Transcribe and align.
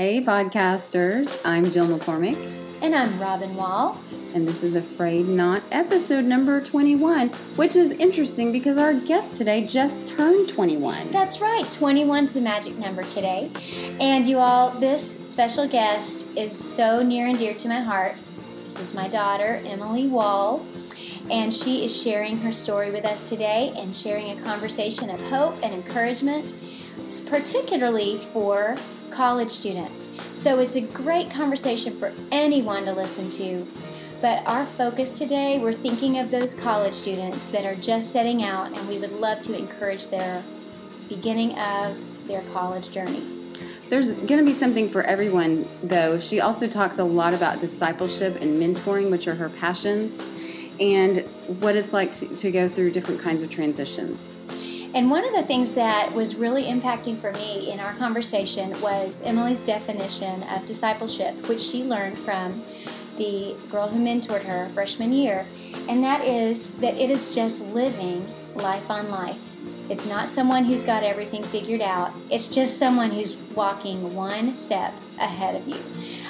Hey, 0.00 0.22
podcasters. 0.22 1.38
I'm 1.44 1.70
Jill 1.70 1.84
McCormick, 1.84 2.34
And 2.82 2.94
I'm 2.94 3.20
Robin 3.20 3.54
Wall. 3.54 4.00
and 4.34 4.48
this 4.48 4.62
is 4.62 4.74
A 4.74 4.80
Frayed 4.80 5.28
Knot 5.28 5.62
episode 5.70 6.24
number 6.24 6.58
21, 6.58 7.28
which 7.56 7.76
is 7.76 7.90
interesting 7.90 8.50
because 8.50 8.78
our 8.78 8.94
guest 8.94 9.36
today 9.36 9.66
just 9.66 10.08
turned 10.08 10.48
21. 10.48 11.10
That's 11.10 11.42
right, 11.42 11.66
21's 11.66 12.32
the 12.32 12.40
magic 12.40 12.78
number 12.78 13.02
today. 13.02 13.50
And 14.00 14.26
you 14.26 14.38
all, 14.38 14.70
this 14.70 15.30
special 15.30 15.68
guest 15.68 16.34
is 16.34 16.58
so 16.58 17.02
near 17.02 17.26
and 17.26 17.36
dear 17.36 17.52
to 17.52 17.68
my 17.68 17.80
heart. 17.80 18.14
This 18.14 18.80
is 18.80 18.94
my 18.94 19.06
daughter, 19.06 19.60
Emily 19.66 20.06
Wall. 20.06 20.64
And 21.30 21.52
she 21.52 21.84
is 21.84 21.94
sharing 21.94 22.38
her 22.38 22.54
story 22.54 22.90
with 22.90 23.04
us 23.04 23.28
today 23.28 23.70
and 23.76 23.94
sharing 23.94 24.30
a 24.30 24.40
conversation 24.40 25.10
of 25.10 25.20
hope 25.28 25.62
and 25.62 25.74
encouragement, 25.74 26.54
particularly 27.28 28.16
for 28.32 28.78
college 29.10 29.50
students. 29.50 30.16
So 30.34 30.58
it's 30.58 30.76
a 30.76 30.80
great 30.80 31.30
conversation 31.30 31.92
for 31.92 32.12
anyone 32.30 32.84
to 32.84 32.92
listen 32.92 33.30
to. 33.30 33.66
But 34.20 34.46
our 34.46 34.66
focus 34.66 35.12
today, 35.12 35.58
we're 35.58 35.72
thinking 35.72 36.18
of 36.18 36.30
those 36.30 36.54
college 36.54 36.94
students 36.94 37.50
that 37.50 37.64
are 37.64 37.74
just 37.74 38.12
setting 38.12 38.42
out, 38.42 38.66
and 38.76 38.88
we 38.88 38.98
would 38.98 39.12
love 39.12 39.42
to 39.42 39.58
encourage 39.58 40.08
their 40.08 40.42
beginning 41.08 41.58
of 41.58 42.26
their 42.26 42.42
college 42.52 42.92
journey. 42.92 43.22
There's 43.88 44.12
going 44.12 44.38
to 44.38 44.44
be 44.44 44.52
something 44.52 44.88
for 44.88 45.02
everyone, 45.02 45.64
though. 45.82 46.20
She 46.20 46.40
also 46.40 46.68
talks 46.68 46.98
a 46.98 47.04
lot 47.04 47.34
about 47.34 47.60
discipleship 47.60 48.40
and 48.40 48.62
mentoring, 48.62 49.10
which 49.10 49.26
are 49.26 49.34
her 49.34 49.48
passions, 49.48 50.20
and 50.78 51.24
what 51.60 51.74
it's 51.74 51.92
like 51.92 52.12
to, 52.14 52.36
to 52.36 52.50
go 52.50 52.68
through 52.68 52.92
different 52.92 53.20
kinds 53.20 53.42
of 53.42 53.50
transitions. 53.50 54.36
And 54.92 55.08
one 55.08 55.24
of 55.24 55.32
the 55.32 55.42
things 55.42 55.74
that 55.74 56.12
was 56.14 56.34
really 56.34 56.64
impacting 56.64 57.16
for 57.16 57.30
me 57.32 57.70
in 57.70 57.78
our 57.78 57.92
conversation 57.94 58.70
was 58.80 59.22
Emily's 59.24 59.62
definition 59.62 60.42
of 60.54 60.66
discipleship, 60.66 61.48
which 61.48 61.60
she 61.60 61.84
learned 61.84 62.18
from 62.18 62.60
the 63.16 63.54
girl 63.70 63.86
who 63.86 64.04
mentored 64.04 64.42
her 64.42 64.68
freshman 64.70 65.12
year. 65.12 65.46
And 65.88 66.02
that 66.02 66.24
is 66.24 66.78
that 66.80 66.94
it 66.94 67.08
is 67.08 67.32
just 67.34 67.72
living 67.72 68.26
life 68.56 68.90
on 68.90 69.10
life. 69.10 69.38
It's 69.88 70.08
not 70.08 70.28
someone 70.28 70.64
who's 70.64 70.82
got 70.82 71.04
everything 71.04 71.44
figured 71.44 71.82
out, 71.82 72.12
it's 72.30 72.48
just 72.48 72.78
someone 72.78 73.10
who's 73.10 73.36
walking 73.54 74.14
one 74.14 74.56
step 74.56 74.92
ahead 75.20 75.54
of 75.54 75.68
you. 75.68 75.80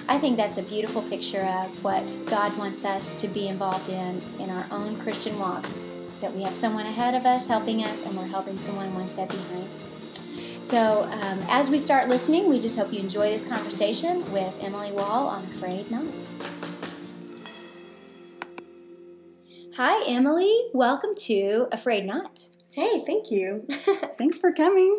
I 0.08 0.18
think 0.18 0.36
that's 0.36 0.58
a 0.58 0.62
beautiful 0.62 1.02
picture 1.02 1.42
of 1.44 1.84
what 1.84 2.18
God 2.26 2.56
wants 2.58 2.84
us 2.84 3.14
to 3.20 3.28
be 3.28 3.48
involved 3.48 3.88
in 3.88 4.20
in 4.38 4.50
our 4.50 4.66
own 4.70 4.98
Christian 4.98 5.38
walks. 5.38 5.84
That 6.20 6.34
we 6.34 6.42
have 6.42 6.52
someone 6.54 6.84
ahead 6.84 7.14
of 7.14 7.24
us 7.24 7.46
helping 7.46 7.82
us, 7.82 8.04
and 8.04 8.14
we're 8.14 8.26
helping 8.26 8.58
someone 8.58 8.92
one 8.94 9.06
step 9.06 9.28
behind. 9.28 9.66
So, 10.62 11.04
um, 11.04 11.38
as 11.48 11.70
we 11.70 11.78
start 11.78 12.08
listening, 12.08 12.48
we 12.48 12.60
just 12.60 12.78
hope 12.78 12.92
you 12.92 13.00
enjoy 13.00 13.30
this 13.30 13.48
conversation 13.48 14.30
with 14.30 14.62
Emily 14.62 14.92
Wall 14.92 15.28
on 15.28 15.42
A 15.42 15.46
Frayed 15.46 15.90
Knot. 15.90 16.04
Hi, 19.76 20.04
Emily. 20.06 20.54
Welcome 20.74 21.14
to 21.16 21.68
A 21.72 21.78
Frayed 21.78 22.04
Knot. 22.04 22.42
Hey, 22.70 23.02
thank 23.06 23.30
you. 23.30 23.66
Thanks 24.18 24.36
for 24.36 24.52
coming. 24.52 24.92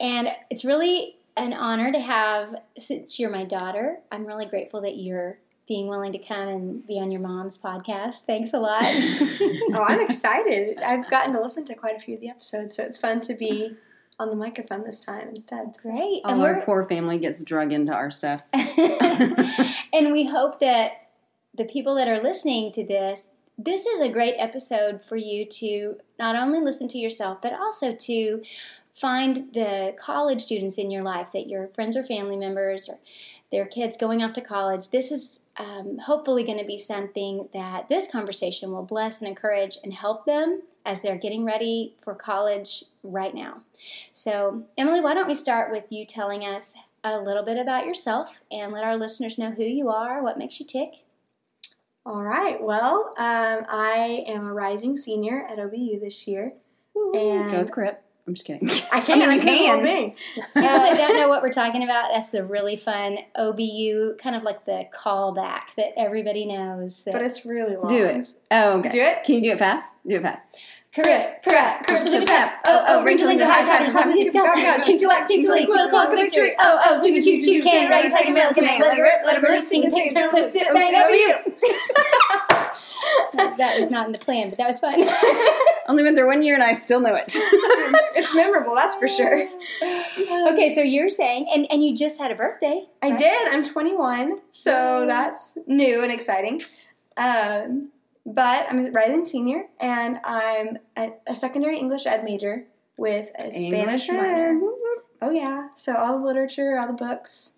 And 0.00 0.28
it's 0.50 0.64
really 0.64 1.18
an 1.36 1.52
honor 1.52 1.92
to 1.92 2.00
have, 2.00 2.56
since 2.76 3.20
you're 3.20 3.30
my 3.30 3.44
daughter, 3.44 4.00
I'm 4.10 4.26
really 4.26 4.46
grateful 4.46 4.80
that 4.80 4.96
you're 4.96 5.38
being 5.68 5.86
willing 5.86 6.12
to 6.12 6.18
come 6.18 6.48
and 6.48 6.86
be 6.86 6.98
on 6.98 7.12
your 7.12 7.20
mom's 7.20 7.60
podcast. 7.60 8.24
Thanks 8.24 8.54
a 8.54 8.58
lot. 8.58 8.82
oh, 8.82 9.84
I'm 9.86 10.00
excited. 10.00 10.78
I've 10.78 11.08
gotten 11.10 11.34
to 11.34 11.42
listen 11.42 11.66
to 11.66 11.74
quite 11.74 11.94
a 11.94 12.00
few 12.00 12.14
of 12.14 12.20
the 12.22 12.30
episodes, 12.30 12.74
so 12.74 12.82
it's 12.82 12.98
fun 12.98 13.20
to 13.20 13.34
be 13.34 13.76
on 14.18 14.30
the 14.30 14.36
microphone 14.36 14.82
this 14.82 15.00
time 15.00 15.28
instead. 15.28 15.74
Great. 15.80 16.22
All 16.24 16.42
our 16.42 16.62
poor 16.62 16.88
family 16.88 17.18
gets 17.18 17.44
drug 17.44 17.72
into 17.72 17.92
our 17.92 18.10
stuff. 18.10 18.42
and 19.92 20.10
we 20.10 20.26
hope 20.26 20.58
that 20.60 21.08
the 21.54 21.66
people 21.66 21.94
that 21.96 22.08
are 22.08 22.22
listening 22.22 22.72
to 22.72 22.84
this, 22.84 23.32
this 23.58 23.86
is 23.86 24.00
a 24.00 24.08
great 24.08 24.34
episode 24.38 25.04
for 25.04 25.16
you 25.16 25.44
to 25.44 25.98
not 26.18 26.34
only 26.34 26.60
listen 26.60 26.88
to 26.88 26.98
yourself, 26.98 27.40
but 27.42 27.52
also 27.52 27.94
to 27.94 28.42
find 28.94 29.52
the 29.54 29.94
college 29.98 30.40
students 30.40 30.78
in 30.78 30.90
your 30.90 31.02
life 31.02 31.30
that 31.32 31.46
your 31.46 31.68
friends 31.68 31.96
or 31.96 32.04
family 32.04 32.36
members 32.36 32.88
or 32.88 32.98
their 33.50 33.66
kids 33.66 33.96
going 33.96 34.22
off 34.22 34.32
to 34.34 34.40
college. 34.40 34.90
This 34.90 35.10
is 35.10 35.46
um, 35.58 35.98
hopefully 35.98 36.44
going 36.44 36.58
to 36.58 36.64
be 36.64 36.78
something 36.78 37.48
that 37.54 37.88
this 37.88 38.10
conversation 38.10 38.72
will 38.72 38.82
bless 38.82 39.20
and 39.20 39.28
encourage 39.28 39.78
and 39.82 39.94
help 39.94 40.26
them 40.26 40.62
as 40.84 41.00
they're 41.02 41.16
getting 41.16 41.44
ready 41.44 41.94
for 42.02 42.14
college 42.14 42.84
right 43.02 43.34
now. 43.34 43.62
So, 44.10 44.64
Emily, 44.76 45.00
why 45.00 45.14
don't 45.14 45.26
we 45.26 45.34
start 45.34 45.70
with 45.70 45.86
you 45.90 46.04
telling 46.04 46.42
us 46.42 46.76
a 47.04 47.18
little 47.18 47.42
bit 47.42 47.58
about 47.58 47.86
yourself 47.86 48.40
and 48.50 48.72
let 48.72 48.84
our 48.84 48.96
listeners 48.96 49.38
know 49.38 49.50
who 49.50 49.64
you 49.64 49.88
are, 49.88 50.22
what 50.22 50.38
makes 50.38 50.60
you 50.60 50.66
tick? 50.66 51.04
All 52.04 52.22
right. 52.22 52.62
Well, 52.62 53.12
um, 53.18 53.66
I 53.68 54.24
am 54.26 54.46
a 54.46 54.52
rising 54.54 54.96
senior 54.96 55.46
at 55.48 55.58
OBU 55.58 56.00
this 56.00 56.26
year. 56.26 56.54
And 56.94 57.50
Go 57.50 57.58
with 57.58 57.70
Crip. 57.70 58.02
I'm 58.28 58.34
just 58.34 58.46
kidding. 58.46 58.68
I 58.92 59.00
can't. 59.00 59.22
I, 59.22 59.26
mean, 59.26 59.40
I 59.40 59.42
can. 59.42 59.82
Thing. 59.82 60.14
People 60.34 60.52
that 60.54 60.96
don't 60.98 61.16
know 61.16 61.30
what 61.30 61.42
we're 61.42 61.50
talking 61.50 61.82
about, 61.82 62.10
that's 62.12 62.28
the 62.28 62.44
really 62.44 62.76
fun 62.76 63.16
OBU, 63.38 64.18
kind 64.18 64.36
of 64.36 64.42
like 64.42 64.66
the 64.66 64.86
callback 64.94 65.74
that 65.78 65.98
everybody 65.98 66.44
knows. 66.44 67.04
That 67.04 67.12
but 67.12 67.22
it's 67.22 67.46
really 67.46 67.76
long. 67.76 67.88
Do 67.88 68.04
it. 68.04 68.26
Oh, 68.50 68.80
okay. 68.80 68.90
Do 68.90 69.00
it. 69.00 69.24
Can 69.24 69.36
you 69.36 69.42
do 69.42 69.50
it 69.52 69.58
fast? 69.58 69.94
Do 70.06 70.16
it 70.16 70.22
fast. 70.22 70.46
Correct, 70.94 71.44
correct, 71.44 71.86
correct, 71.86 72.06
to 72.06 72.24
tap. 72.24 72.64
Oh, 72.66 72.84
oh, 72.88 73.04
wrinkling 73.04 73.38
to 73.38 73.46
high 73.46 73.64
times, 73.64 73.92
time 73.92 74.10
to 74.10 74.24
go, 74.24 74.32
go, 74.32 74.76
chink 74.76 74.98
to 75.00 75.06
whack, 75.06 75.28
chink 75.28 75.42
to 75.44 75.52
leak, 75.52 75.68
chill 75.68 75.88
clock 75.90 76.10
victory. 76.10 76.54
Oh, 76.58 76.80
oh, 76.86 77.02
choo 77.04 77.22
choo 77.22 77.40
choo 77.40 77.62
can, 77.62 77.88
rag, 77.88 78.10
take 78.10 78.28
a 78.28 78.32
milk, 78.32 78.56
man, 78.56 78.80
let 78.80 78.98
it 78.98 79.02
rip, 79.02 79.20
let 79.24 79.36
it 79.36 79.42
rip, 79.42 79.62
sing 79.62 79.84
and 79.84 79.92
take 79.92 80.10
a 80.10 80.14
turn, 80.14 80.30
with 80.32 80.50
sit, 80.50 80.66
bang, 80.72 80.94
over 80.96 81.14
you. 81.14 81.34
That 83.34 83.76
was 83.78 83.90
not 83.90 84.06
in 84.06 84.12
the 84.12 84.18
plan, 84.18 84.50
but 84.50 84.58
that 84.58 84.66
was 84.66 84.78
fun. 84.78 85.02
Only 85.88 86.02
went 86.02 86.16
there 86.16 86.26
one 86.26 86.42
year 86.42 86.54
and 86.54 86.62
I 86.62 86.74
still 86.74 87.00
know 87.00 87.14
it. 87.14 87.24
it's 87.34 88.34
memorable, 88.34 88.74
that's 88.74 88.96
for 88.96 89.08
sure. 89.08 89.48
okay, 90.52 90.68
so 90.68 90.82
you're 90.82 91.10
saying, 91.10 91.46
and, 91.54 91.66
and 91.70 91.84
you 91.84 91.96
just 91.96 92.20
had 92.20 92.30
a 92.30 92.34
birthday. 92.34 92.84
I 93.02 93.10
right? 93.10 93.18
did. 93.18 93.48
I'm 93.48 93.64
21, 93.64 94.40
so 94.52 95.04
that's 95.06 95.56
new 95.66 96.02
and 96.02 96.12
exciting. 96.12 96.60
Um, 97.16 97.90
but 98.26 98.66
I'm 98.68 98.84
a 98.84 98.90
rising 98.90 99.24
senior, 99.24 99.64
and 99.80 100.20
I'm 100.24 100.78
a, 100.96 101.12
a 101.26 101.34
secondary 101.34 101.78
English 101.78 102.06
ed 102.06 102.22
major 102.22 102.66
with 102.98 103.30
a 103.38 103.46
English 103.46 104.04
Spanish 104.04 104.08
minor. 104.08 104.60
Oh 105.20 105.30
yeah, 105.30 105.68
so 105.74 105.96
all 105.96 106.18
the 106.18 106.24
literature, 106.24 106.78
all 106.78 106.86
the 106.86 106.92
books, 106.92 107.54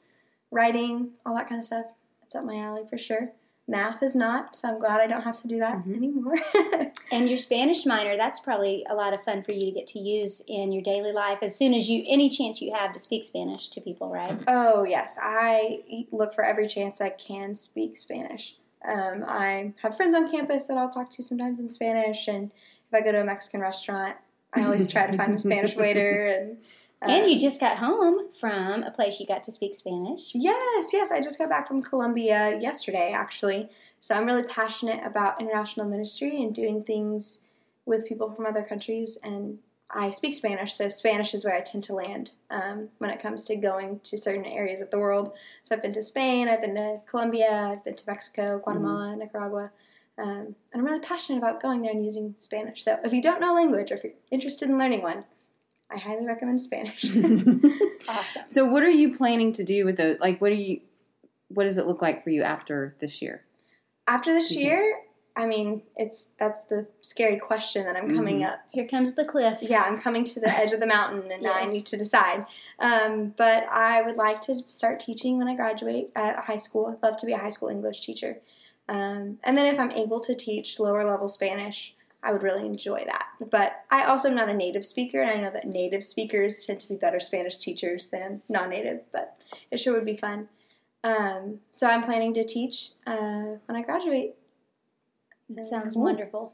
writing, 0.51 1.11
all 1.27 1.35
that 1.35 1.49
kind 1.49 1.59
of 1.59 1.65
stuff. 1.65 1.87
That's 2.21 2.35
up 2.35 2.45
my 2.45 2.59
alley 2.59 2.83
for 2.89 2.97
sure. 2.97 3.33
Math 3.71 4.03
is 4.03 4.17
not, 4.17 4.57
so 4.57 4.69
I'm 4.69 4.81
glad 4.81 5.01
I 5.01 5.07
don't 5.07 5.23
have 5.23 5.37
to 5.43 5.49
do 5.49 5.61
that 5.61 5.77
mm-hmm. 5.77 5.95
anymore. 5.95 6.35
and 7.13 7.29
your 7.29 7.39
Spanish 7.39 7.87
minor, 7.87 8.17
that's 8.17 8.41
probably 8.41 8.85
a 8.91 8.95
lot 8.95 9.15
of 9.15 9.23
fun 9.23 9.45
for 9.45 9.53
you 9.53 9.61
to 9.61 9.71
get 9.71 9.87
to 9.89 10.01
use 10.01 10.43
in 10.49 10.73
your 10.73 10.83
daily 10.83 11.13
life 11.13 11.39
as 11.41 11.57
soon 11.57 11.73
as 11.73 11.89
you, 11.89 12.05
any 12.09 12.29
chance 12.29 12.61
you 12.61 12.75
have 12.75 12.93
to 12.93 12.99
speak 12.99 13.25
Spanish 13.25 13.69
to 13.69 13.81
people, 13.81 14.11
right? 14.11 14.39
Oh, 14.49 14.83
yes. 14.83 15.17
I 15.23 16.05
look 16.11 16.35
for 16.35 16.45
every 16.45 16.67
chance 16.67 17.01
I 17.01 17.11
can 17.11 17.55
speak 17.55 17.97
Spanish. 17.97 18.57
Um, 18.87 19.25
I 19.27 19.73
have 19.83 19.97
friends 19.97 20.17
on 20.17 20.31
campus 20.31 20.67
that 20.67 20.77
I'll 20.77 20.91
talk 20.91 21.11
to 21.13 21.23
sometimes 21.23 21.61
in 21.61 21.69
Spanish, 21.69 22.27
and 22.27 22.51
if 22.51 22.95
I 22.95 23.03
go 23.03 23.13
to 23.13 23.21
a 23.21 23.25
Mexican 23.25 23.61
restaurant, 23.61 24.17
I 24.53 24.65
always 24.65 24.89
try 24.89 25.07
to 25.07 25.17
find 25.17 25.35
the 25.35 25.39
Spanish 25.39 25.77
waiter. 25.77 26.27
And 26.27 26.57
um, 27.03 27.11
and 27.11 27.31
you 27.31 27.39
just 27.39 27.61
got 27.61 27.79
home 27.79 28.33
from 28.39 28.83
a 28.83 28.91
place 28.91 29.21
you 29.21 29.27
got 29.27 29.43
to 29.45 29.53
speak 29.53 29.75
Spanish. 29.75 30.33
Yes, 30.35 30.91
yes, 30.93 31.11
I 31.11 31.21
just 31.21 31.39
got 31.39 31.49
back 31.49 31.69
from 31.69 31.83
Colombia 31.83 32.59
yesterday, 32.61 33.13
actually. 33.15 33.69
So 34.01 34.15
I'm 34.15 34.27
really 34.27 34.45
passionate 34.45 35.01
about 35.05 35.41
international 35.41 35.87
ministry 35.87 36.43
and 36.43 36.55
doing 36.55 36.85
things 36.85 37.45
with 37.87 38.07
people 38.07 38.31
from 38.31 38.47
other 38.47 38.63
countries, 38.63 39.19
and 39.23 39.59
I 39.93 40.11
speak 40.11 40.35
Spanish, 40.35 40.75
so 40.75 40.89
Spanish 40.89 41.35
is 41.35 41.45
where 41.45 41.55
I 41.55 41.61
tend 41.61 41.85
to 41.85 41.95
land 41.95 42.31
um, 42.51 42.91
when 42.99 43.11
it 43.11 43.21
comes 43.21 43.45
to 43.47 43.57
going 43.57 44.01
to 44.05 44.17
certain 44.17 44.45
areas 44.45 44.81
of 44.81 44.91
the 44.91 44.99
world. 44.99 45.33
So 45.63 45.75
I've 45.75 45.83
been 45.83 45.93
to 45.93 46.03
Spain, 46.03 46.49
I've 46.49 46.61
been 46.61 46.77
to 46.77 47.01
Colombia, 47.07 47.73
I've 47.73 47.85
been 47.85 47.97
to 47.97 48.05
Mexico, 48.07 48.61
Guatemala, 48.63 49.09
mm-hmm. 49.09 49.19
Nicaragua. 49.19 49.73
Um, 50.17 50.55
and 50.73 50.81
I'm 50.81 50.85
really 50.85 51.01
passionate 51.01 51.39
about 51.39 51.63
going 51.63 51.83
there 51.83 51.91
and 51.91 52.05
using 52.05 52.35
Spanish. 52.39 52.85
So 52.85 53.01
if 53.05 53.13
you 53.13 53.23
don't 53.23 53.41
know 53.41 53.55
a 53.55 53.57
language 53.57 53.91
or 53.91 53.95
if 53.95 54.05
you're 54.05 54.13
interested 54.31 54.69
in 54.69 54.79
learning 54.79 55.03
one, 55.03 55.25
I 55.93 55.99
highly 55.99 56.27
recommend 56.27 56.61
Spanish. 56.61 57.05
awesome. 58.09 58.43
So 58.49 58.65
what 58.65 58.83
are 58.83 58.91
you 58.91 59.15
planning 59.15 59.53
to 59.55 59.65
do 59.65 59.85
with 59.85 59.97
those? 59.97 60.19
Like, 60.21 60.41
what 60.41 60.53
are 60.53 60.57
you? 60.57 60.81
What 61.49 61.65
does 61.65 61.79
it 61.79 61.87
look 61.87 62.01
like 62.01 62.23
for 62.23 62.31
you 62.31 62.43
after 62.43 62.95
this 63.01 63.21
year? 63.21 63.45
After 64.07 64.33
this 64.33 64.53
mm-hmm. 64.53 64.61
year, 64.61 65.01
I 65.37 65.47
mean, 65.47 65.83
it's 65.97 66.29
that's 66.39 66.65
the 66.65 66.87
scary 67.01 67.39
question 67.39 67.87
that 67.87 67.97
I'm 67.97 68.15
coming 68.15 68.41
mm-hmm. 68.41 68.53
up. 68.53 68.61
Here 68.73 68.87
comes 68.87 69.15
the 69.15 69.25
cliff. 69.25 69.59
Yeah, 69.63 69.83
I'm 69.83 70.01
coming 70.01 70.25
to 70.25 70.41
the 70.41 70.49
edge 70.59 70.73
of 70.73 70.81
the 70.81 70.87
mountain, 70.87 71.31
and 71.31 71.43
yes. 71.43 71.43
now 71.43 71.53
I 71.55 71.67
need 71.67 71.87
to 71.87 71.97
decide. 71.97 72.47
Um, 72.79 73.35
but 73.37 73.65
I 73.69 74.03
would 74.03 74.17
like 74.17 74.43
to 74.43 74.63
start 74.67 75.01
teaching 75.01 75.39
when 75.39 75.49
I 75.49 75.55
graduate 75.55 76.13
at 76.15 76.39
a 76.39 76.43
high 76.43 76.57
school. 76.57 76.87
I'd 76.87 77.03
love 77.07 77.17
to 77.19 77.27
be 77.27 77.33
a 77.33 77.39
high 77.39 77.49
school 77.49 77.69
English 77.69 78.01
teacher. 78.01 78.39
Um, 78.89 79.39
and 79.45 79.57
then 79.57 79.73
if 79.73 79.79
I'm 79.79 79.93
able 79.93 80.19
to 80.21 80.35
teach 80.35 80.81
lower 80.81 81.09
level 81.09 81.29
Spanish, 81.29 81.95
I 82.23 82.33
would 82.33 82.43
really 82.43 82.67
enjoy 82.67 83.05
that. 83.07 83.27
But 83.51 83.85
I 83.91 84.05
also 84.05 84.29
am 84.29 84.35
not 84.35 84.49
a 84.49 84.55
native 84.55 84.85
speaker, 84.85 85.23
and 85.23 85.31
I 85.31 85.43
know 85.43 85.51
that 85.51 85.67
native 85.67 86.05
speakers 86.05 86.65
tend 86.65 86.81
to 86.81 86.89
be 86.89 86.97
better 86.97 87.21
Spanish 87.21 87.57
teachers 87.57 88.11
than 88.11 88.43
non-native. 88.49 89.01
But 89.13 89.37
it 89.71 89.79
sure 89.79 89.95
would 89.95 90.05
be 90.05 90.17
fun. 90.17 90.49
Um, 91.03 91.61
so 91.73 91.89
I'm 91.89 92.03
planning 92.05 92.35
to 92.35 92.45
teach 92.45 92.91
uh, 93.07 93.57
when 93.67 93.77
I 93.77 93.83
graduate. 93.83 94.35
That 95.49 95.65
sounds 95.65 95.95
Cool. 95.95 96.05
wonderful. 96.05 96.53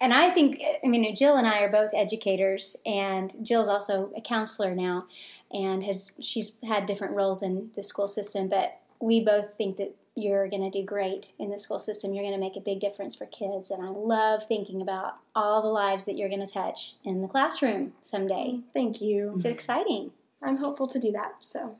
And 0.00 0.12
I 0.12 0.30
think, 0.30 0.60
I 0.84 0.88
mean, 0.88 1.14
Jill 1.14 1.36
and 1.36 1.46
I 1.46 1.62
are 1.62 1.70
both 1.70 1.90
educators, 1.94 2.76
and 2.84 3.32
Jill's 3.42 3.68
also 3.68 4.10
a 4.16 4.20
counselor 4.20 4.74
now, 4.74 5.06
and 5.52 5.84
has 5.84 6.12
she's 6.20 6.58
had 6.66 6.86
different 6.86 7.14
roles 7.14 7.42
in 7.42 7.70
the 7.74 7.82
school 7.82 8.08
system. 8.08 8.48
But 8.48 8.80
we 8.98 9.24
both 9.24 9.54
think 9.56 9.76
that 9.76 9.94
you're 10.16 10.48
going 10.48 10.62
to 10.62 10.70
do 10.70 10.84
great 10.84 11.32
in 11.38 11.50
the 11.50 11.58
school 11.58 11.78
system. 11.78 12.14
You're 12.14 12.24
going 12.24 12.34
to 12.34 12.40
make 12.40 12.56
a 12.56 12.60
big 12.60 12.80
difference 12.80 13.16
for 13.16 13.26
kids, 13.26 13.70
and 13.70 13.82
I 13.82 13.88
love 13.88 14.46
thinking 14.46 14.80
about 14.80 15.16
all 15.34 15.62
the 15.62 15.68
lives 15.68 16.04
that 16.04 16.16
you're 16.16 16.28
going 16.28 16.44
to 16.44 16.52
touch 16.52 16.94
in 17.04 17.20
the 17.20 17.28
classroom 17.28 17.94
someday. 18.02 18.52
Mm-hmm. 18.52 18.68
Thank 18.72 19.00
you. 19.00 19.32
It's 19.34 19.44
exciting. 19.44 20.12
I'm 20.42 20.58
hopeful 20.58 20.86
to 20.88 21.00
do 21.00 21.10
that. 21.12 21.36
So 21.40 21.76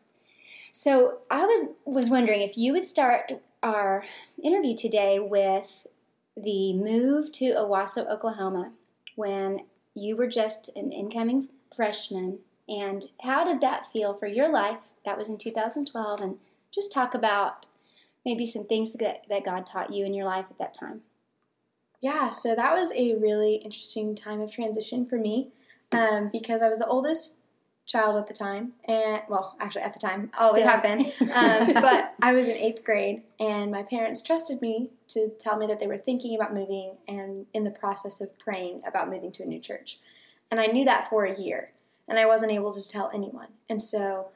So 0.73 1.19
I 1.31 1.45
was 1.45 1.69
was 1.85 2.11
wondering 2.11 2.41
if 2.41 2.59
you 2.59 2.73
would 2.73 2.85
start 2.85 3.33
our 3.63 4.05
interview 4.43 4.75
today 4.77 5.21
with 5.21 5.87
the 6.37 6.73
move 6.75 7.31
to 7.33 7.55
Owasso, 7.55 8.11
Oklahoma, 8.11 8.73
when 9.15 9.61
you 9.95 10.17
were 10.17 10.27
just 10.27 10.77
an 10.77 10.91
incoming 10.91 11.49
freshman, 11.77 12.41
and 12.69 13.05
how 13.23 13.45
did 13.45 13.61
that 13.61 13.87
feel 13.87 14.15
for 14.15 14.27
your 14.27 14.51
life? 14.51 14.89
That 15.05 15.17
was 15.17 15.31
in 15.31 15.39
2012, 15.39 16.21
and 16.21 16.39
just 16.73 16.93
talk 16.93 17.15
about 17.15 17.67
maybe 18.25 18.47
some 18.47 18.67
things 18.67 18.93
that, 18.94 19.29
that 19.29 19.44
God 19.44 19.67
taught 19.67 19.93
you 19.93 20.05
in 20.05 20.15
your 20.15 20.25
life 20.25 20.47
at 20.50 20.59
that 20.59 20.75
time. 20.75 21.03
Yeah, 22.00 22.29
so 22.29 22.55
that 22.55 22.75
was 22.75 22.93
a 22.93 23.15
really 23.15 23.56
interesting 23.56 24.15
time 24.15 24.41
of 24.41 24.53
transition 24.53 25.06
for 25.06 25.17
me 25.17 25.49
um, 25.91 26.29
because 26.32 26.61
I 26.61 26.69
was 26.69 26.79
the 26.79 26.87
oldest 26.87 27.38
child 27.87 28.17
at 28.17 28.26
the 28.26 28.35
time, 28.35 28.73
and 28.88 29.23
well, 29.29 29.56
actually 29.61 29.82
at 29.82 29.93
the 29.93 29.99
time, 29.99 30.31
always 30.38 30.62
Still. 30.62 30.71
have 30.71 30.82
been. 30.82 31.00
Um, 31.35 31.75
but 31.82 32.15
I 32.23 32.32
was 32.32 32.49
in 32.49 32.56
eighth 32.56 32.85
grade, 32.85 33.23
and 33.38 33.71
my 33.71 33.82
parents 33.82 34.23
trusted 34.23 34.61
me 34.61 34.91
to 35.09 35.31
tell 35.38 35.56
me 35.56 35.67
that 35.67 35.81
they 35.81 35.87
were 35.87 35.99
thinking 35.99 36.35
about 36.35 36.55
moving 36.55 36.97
and 37.06 37.47
in 37.53 37.65
the 37.65 37.70
process 37.70 38.20
of 38.20 38.38
praying 38.38 38.82
about 38.87 39.11
moving 39.11 39.32
to 39.32 39.43
a 39.43 39.47
new 39.47 39.61
church. 39.61 39.99
And 40.50 40.61
I 40.61 40.67
knew 40.67 40.85
that 40.85 41.09
for 41.09 41.25
a 41.25 41.38
year, 41.38 41.73
and 42.09 42.19
I 42.19 42.27
wasn't 42.27 42.53
able 42.53 42.73
to 42.75 42.87
tell 42.87 43.11
anyone. 43.15 43.49
And 43.69 43.81
so 43.81 44.29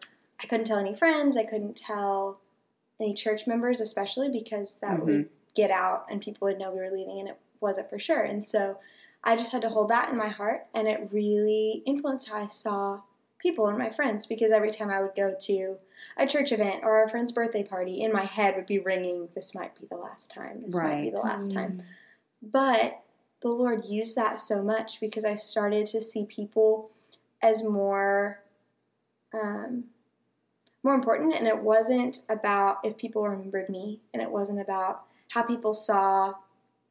I 0.43 0.47
couldn't 0.47 0.67
tell 0.67 0.79
any 0.79 0.95
friends, 0.95 1.37
I 1.37 1.45
couldn't 1.45 1.77
tell 1.77 2.41
any 3.01 3.15
church 3.15 3.47
members, 3.47 3.81
especially 3.81 4.29
because 4.29 4.79
that 4.81 4.99
would 5.05 5.29
get 5.55 5.71
out 5.71 6.07
and 6.11 6.21
people 6.21 6.47
would 6.47 6.59
know 6.59 6.71
we 6.71 6.81
were 6.81 6.91
leaving, 6.91 7.19
and 7.21 7.29
it 7.29 7.39
wasn't 7.61 7.91
for 7.91 7.99
sure. 7.99 8.23
And 8.23 8.45
so 8.45 8.79
I 9.25 9.37
just 9.37 9.53
had 9.53 9.63
to 9.63 9.69
hold 9.69 9.91
that 9.91 10.11
in 10.11 10.17
my 10.17 10.29
heart, 10.29 10.67
and 10.75 10.87
it 10.89 11.09
really 11.13 11.83
influenced 11.87 12.29
how 12.29 12.43
I 12.43 12.47
saw 12.47 13.01
people 13.39 13.69
and 13.69 13.79
my 13.79 13.91
friends 13.91 14.27
because 14.27 14.51
every 14.51 14.71
time 14.71 14.91
I 14.91 15.01
would 15.01 15.15
go 15.15 15.35
to 15.43 15.77
a 16.17 16.27
church 16.27 16.51
event 16.51 16.81
or 16.83 17.03
a 17.05 17.09
friend's 17.09 17.31
birthday 17.33 17.63
party, 17.63 18.03
in 18.03 18.13
my 18.13 18.25
head 18.25 18.57
would 18.57 18.67
be 18.67 18.79
ringing, 18.81 19.29
This 19.35 19.55
might 19.55 19.79
be 19.81 19.87
the 19.87 19.97
last 19.97 20.31
time. 20.31 20.61
This 20.61 20.75
might 20.75 21.03
be 21.03 21.11
the 21.11 21.21
last 21.21 21.53
time. 21.53 21.83
But 22.43 23.03
the 23.41 23.49
Lord 23.51 23.85
used 23.85 24.17
that 24.17 24.41
so 24.41 24.63
much 24.63 25.01
because 25.01 25.25
I 25.25 25.37
started 25.37 25.87
to 25.87 26.01
see 26.01 26.25
people 26.27 26.91
as 27.41 27.63
more 27.63 28.43
um, 29.33 29.85
more 30.89 30.95
important 30.95 31.35
and 31.35 31.47
it 31.47 31.59
wasn't 31.59 32.21
about 32.31 32.79
if 32.83 32.97
people 32.97 33.23
remembered 33.23 33.69
me 33.69 34.01
and 34.15 34.23
it 34.23 34.31
wasn't 34.31 34.59
about 34.59 35.03
how 35.29 35.43
people 35.43 35.75
saw 35.75 36.33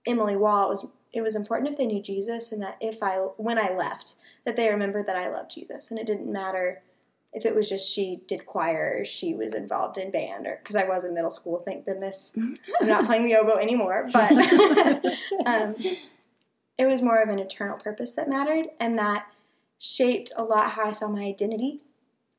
Emily 0.05 0.35
Wall. 0.35 0.67
It 0.67 0.69
was 0.69 0.87
it 1.11 1.21
was 1.21 1.35
important 1.35 1.71
if 1.71 1.79
they 1.79 1.87
knew 1.87 1.99
Jesus 1.99 2.51
and 2.51 2.61
that 2.61 2.77
if 2.79 3.01
I 3.01 3.15
when 3.37 3.57
I 3.57 3.73
left 3.75 4.13
that 4.45 4.55
they 4.55 4.69
remembered 4.69 5.07
that 5.07 5.15
I 5.15 5.29
loved 5.29 5.49
Jesus. 5.49 5.89
And 5.89 5.99
it 5.99 6.05
didn't 6.05 6.31
matter 6.31 6.83
if 7.33 7.43
it 7.43 7.55
was 7.55 7.67
just 7.67 7.89
she 7.89 8.21
did 8.27 8.45
choir 8.45 8.97
or 8.99 9.03
she 9.03 9.33
was 9.33 9.55
involved 9.55 9.97
in 9.97 10.11
band 10.11 10.45
or 10.45 10.59
because 10.61 10.75
I 10.75 10.87
was 10.87 11.03
in 11.03 11.15
middle 11.15 11.31
school 11.31 11.63
thank 11.65 11.83
goodness. 11.85 12.33
I'm 12.37 12.87
not 12.87 13.07
playing 13.07 13.25
the 13.25 13.35
oboe 13.37 13.57
anymore 13.57 14.07
but 14.13 14.31
um, 15.47 15.75
it 16.77 16.85
was 16.85 17.01
more 17.01 17.17
of 17.17 17.29
an 17.29 17.39
eternal 17.39 17.79
purpose 17.79 18.11
that 18.11 18.29
mattered 18.29 18.67
and 18.79 18.95
that 18.99 19.25
shaped 19.79 20.31
a 20.37 20.43
lot 20.43 20.73
how 20.73 20.85
I 20.85 20.91
saw 20.91 21.07
my 21.07 21.23
identity. 21.23 21.81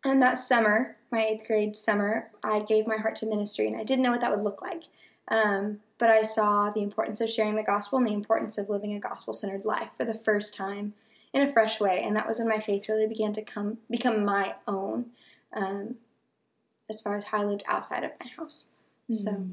And 0.04 0.22
that 0.22 0.38
summer 0.38 0.97
my 1.10 1.24
eighth 1.24 1.46
grade 1.46 1.76
summer 1.76 2.30
I 2.42 2.60
gave 2.60 2.86
my 2.86 2.96
heart 2.96 3.16
to 3.16 3.26
ministry 3.26 3.66
and 3.66 3.76
I 3.76 3.84
didn't 3.84 4.02
know 4.02 4.10
what 4.10 4.20
that 4.20 4.30
would 4.30 4.44
look 4.44 4.62
like 4.62 4.84
um, 5.28 5.80
but 5.98 6.10
I 6.10 6.22
saw 6.22 6.70
the 6.70 6.82
importance 6.82 7.20
of 7.20 7.28
sharing 7.28 7.56
the 7.56 7.62
gospel 7.62 7.98
and 7.98 8.06
the 8.06 8.12
importance 8.12 8.56
of 8.56 8.68
living 8.68 8.94
a 8.94 9.00
gospel 9.00 9.34
centered 9.34 9.64
life 9.64 9.92
for 9.92 10.04
the 10.04 10.14
first 10.14 10.54
time 10.54 10.94
in 11.32 11.42
a 11.42 11.50
fresh 11.50 11.80
way. 11.80 12.02
And 12.02 12.16
that 12.16 12.26
was 12.26 12.38
when 12.38 12.48
my 12.48 12.60
faith 12.60 12.88
really 12.88 13.06
began 13.06 13.32
to 13.32 13.42
come 13.42 13.78
become 13.90 14.24
my 14.24 14.54
own 14.66 15.06
um, 15.52 15.96
as 16.88 17.00
far 17.00 17.16
as 17.16 17.24
how 17.24 17.42
I 17.42 17.44
lived 17.44 17.64
outside 17.66 18.04
of 18.04 18.12
my 18.20 18.26
house. 18.38 18.68
So, 19.10 19.48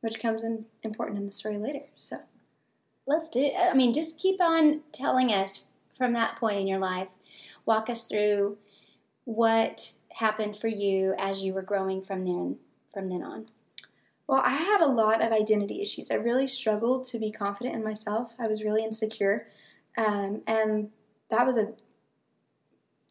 which 0.00 0.20
comes 0.20 0.42
in 0.42 0.66
important 0.82 1.18
in 1.18 1.26
the 1.26 1.32
story 1.32 1.56
later. 1.56 1.84
So, 1.96 2.18
Let's 3.06 3.28
do. 3.28 3.50
I 3.58 3.74
mean, 3.74 3.92
just 3.92 4.20
keep 4.20 4.40
on 4.40 4.80
telling 4.92 5.32
us 5.32 5.68
from 5.96 6.12
that 6.12 6.36
point 6.36 6.60
in 6.60 6.68
your 6.68 6.78
life. 6.78 7.08
Walk 7.66 7.90
us 7.90 8.08
through 8.08 8.58
what 9.24 9.92
happened 10.16 10.56
for 10.56 10.68
you 10.68 11.14
as 11.18 11.42
you 11.44 11.52
were 11.54 11.62
growing 11.62 12.02
from 12.02 12.24
then 12.24 12.56
from 12.92 13.08
then 13.08 13.22
on. 13.22 13.46
well, 14.28 14.42
I 14.44 14.50
had 14.54 14.80
a 14.80 14.86
lot 14.86 15.22
of 15.24 15.32
identity 15.32 15.80
issues. 15.82 16.10
I 16.10 16.14
really 16.14 16.46
struggled 16.46 17.04
to 17.06 17.18
be 17.18 17.30
confident 17.32 17.74
in 17.74 17.82
myself. 17.84 18.32
I 18.38 18.46
was 18.46 18.62
really 18.62 18.84
insecure, 18.84 19.48
um, 19.96 20.42
and 20.46 20.90
that 21.30 21.44
was 21.46 21.56
a 21.56 21.72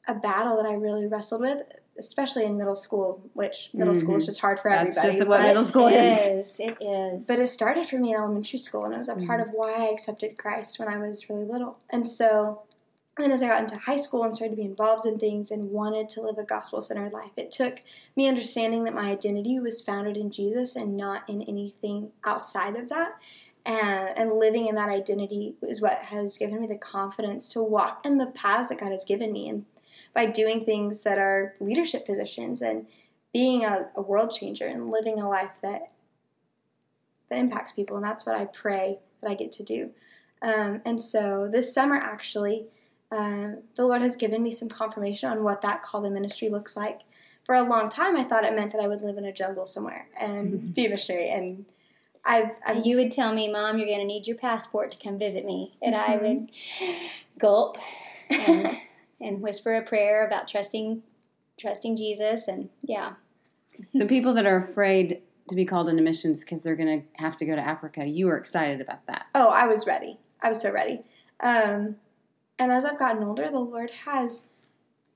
a 0.07 0.15
battle 0.15 0.56
that 0.57 0.65
I 0.65 0.74
really 0.74 1.06
wrestled 1.06 1.42
with, 1.42 1.62
especially 1.98 2.44
in 2.45 2.57
middle 2.57 2.75
school. 2.75 3.30
Which 3.33 3.69
middle 3.74 3.94
school 3.95 4.15
is 4.18 4.24
Mhm. 4.24 4.25
just 4.25 4.39
hard 4.42 4.59
for 4.59 4.69
That's 4.71 4.98
everybody. 4.98 5.18
just 5.19 5.30
what 5.30 5.42
middle 5.42 5.63
school 5.63 5.88
It 5.88 5.94
is. 5.94 6.59
is. 6.59 6.59
It 6.59 6.77
is. 6.81 7.27
But 7.27 7.39
it 7.39 7.48
started 7.48 7.86
for 7.86 7.98
me 7.98 8.09
in 8.12 8.15
elementary 8.18 8.57
school, 8.59 8.86
and 8.86 8.94
it 8.94 8.98
was 8.98 9.09
a 9.09 9.15
part 9.15 9.42
of 9.42 9.50
why 9.53 9.74
I 9.74 9.86
accepted 9.92 10.38
Christ 10.38 10.80
when 10.80 10.88
I 10.88 10.98
was 10.98 11.30
really 11.30 11.45
little. 11.45 11.77
And 11.89 12.07
so, 12.07 12.63
then 13.18 13.31
as 13.31 13.44
I 13.44 13.48
got 13.48 13.62
into 13.62 13.78
high 13.78 13.98
school 13.98 14.24
and 14.24 14.34
started 14.34 14.56
to 14.56 14.62
be 14.62 14.68
involved 14.68 15.06
in 15.06 15.19
things 15.19 15.52
and 15.52 15.72
wanted 15.72 16.10
to 16.10 16.22
live 16.22 16.38
a 16.38 16.44
gospel 16.44 16.80
centered 16.80 17.12
life, 17.12 17.31
it 17.36 17.52
took 17.52 17.80
me 18.16 18.28
understanding 18.28 18.84
that 18.86 18.96
my 18.96 19.10
identity 19.10 19.60
was 19.60 19.81
founded 19.81 20.16
in 20.16 20.31
Jesus 20.31 20.75
and 20.75 20.96
not 20.96 21.28
in 21.28 21.42
anything 21.44 22.12
outside 22.24 22.75
of 22.75 22.90
that. 22.90 23.18
And, 23.66 24.18
and 24.18 24.31
living 24.34 24.68
in 24.68 24.75
that 24.75 24.90
identity 24.90 25.56
is 25.62 25.81
what 25.81 26.04
has 26.04 26.38
given 26.38 26.62
me 26.62 26.68
the 26.68 26.78
confidence 26.78 27.48
to 27.50 27.62
walk 27.62 28.01
in 28.06 28.18
the 28.18 28.27
paths 28.27 28.70
that 28.70 28.80
God 28.80 28.91
has 28.91 29.06
given 29.06 29.32
me. 29.32 29.50
And 29.50 29.65
by 30.13 30.25
doing 30.25 30.65
things 30.65 31.03
that 31.03 31.20
are 31.20 31.56
leadership 31.60 32.06
positions 32.06 32.62
and 32.62 32.88
being 33.34 33.63
a, 33.63 33.88
a 33.96 34.01
world 34.01 34.32
changer 34.32 34.65
and 34.65 34.89
living 34.89 35.20
a 35.20 35.30
life 35.30 35.58
that 35.62 35.91
that 37.30 37.39
impacts 37.39 37.72
people, 37.72 37.96
and 37.96 38.06
that's 38.06 38.25
what 38.25 38.36
I 38.36 38.44
pray 38.44 39.00
that 39.22 39.32
I 39.32 39.36
get 39.36 39.53
to 39.53 39.63
do. 39.63 39.91
Um, 40.41 40.82
and 40.84 41.00
so 41.00 41.48
this 41.50 41.74
summer, 41.74 41.96
actually, 41.96 42.65
um, 43.12 43.60
the 43.75 43.86
Lord 43.86 44.01
has 44.01 44.15
given 44.15 44.41
me 44.41 44.51
some 44.51 44.70
confirmation 44.70 45.30
on 45.30 45.44
what 45.44 45.62
that 45.62 45.82
call 45.84 46.01
to 46.03 46.10
ministry 46.10 46.50
looks 46.50 46.75
like. 46.77 47.01
For 47.46 47.56
a 47.56 47.63
long 47.63 47.89
time, 47.89 48.15
I 48.15 48.24
thought 48.24 48.44
it 48.46 48.56
meant 48.56 48.72
that 48.72 48.82
I 48.82 48.88
would 48.88 49.01
live 49.01 49.18
in 49.18 49.25
a 49.25 49.34
jungle 49.34 49.68
somewhere 49.68 50.08
and 50.20 50.74
be 50.75 50.86
a 50.86 50.89
missionary. 50.89 51.30
And 51.30 51.65
I've, 52.24 52.51
I've 52.65 52.86
you 52.86 52.96
would 52.98 53.12
tell 53.12 53.34
me, 53.34 53.51
Mom, 53.51 53.77
you're 53.80 53.88
going 53.88 54.00
to 54.00 54.06
need 54.06 54.27
your 54.27 54.38
passport 54.38 54.91
to 54.91 54.98
come 54.98 55.18
visit 55.20 55.44
me. 55.46 55.74
And 55.82 55.96
I 55.96 56.18
Mm-hmm. 56.18 56.24
would 56.25 56.50
gulp 57.39 57.77
and, 58.30 58.75
and 59.22 59.41
whisper 59.41 59.74
a 59.75 59.82
prayer 59.82 60.25
about 60.25 60.48
trusting 60.48 61.03
trusting 61.58 61.96
Jesus. 61.98 62.48
And 62.48 62.70
yeah, 62.82 63.13
So 63.94 64.08
people 64.08 64.34
that 64.36 64.46
are 64.46 64.58
afraid 64.58 65.22
to 65.50 65.56
be 65.56 65.65
called 65.65 65.89
into 65.89 66.01
missions 66.03 66.44
because 66.44 66.63
they're 66.63 66.75
going 66.75 67.01
to 67.01 67.22
have 67.22 67.36
to 67.38 67.46
go 67.46 67.56
to 67.56 67.62
Africa, 67.62 68.06
you 68.06 68.27
were 68.27 68.38
excited 68.38 68.80
about 68.82 69.06
that. 69.08 69.25
oh, 69.36 69.50
I 69.50 69.68
was 69.68 69.86
ready. 69.86 70.18
I 70.41 70.50
was 70.50 70.62
so 70.62 70.72
ready. 70.72 71.01
Um, 71.39 71.98
and 72.62 72.72
as 72.72 72.86
I've 72.86 73.00
gotten 73.00 73.24
older, 73.24 73.50
the 73.50 73.58
Lord 73.58 73.89
has 74.06 74.50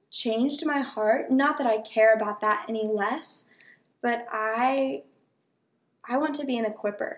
changed 0.10 0.66
my 0.66 0.82
heart. 0.82 1.30
Not 1.30 1.60
that 1.60 1.68
I 1.68 1.78
care 1.78 2.12
about 2.12 2.42
that 2.42 2.66
any 2.68 2.88
less, 2.88 3.46
but 4.02 4.25
I 4.32 5.04
I 6.10 6.18
want 6.18 6.34
to 6.36 6.46
be 6.46 6.58
an 6.58 6.66
equiper. 6.66 7.18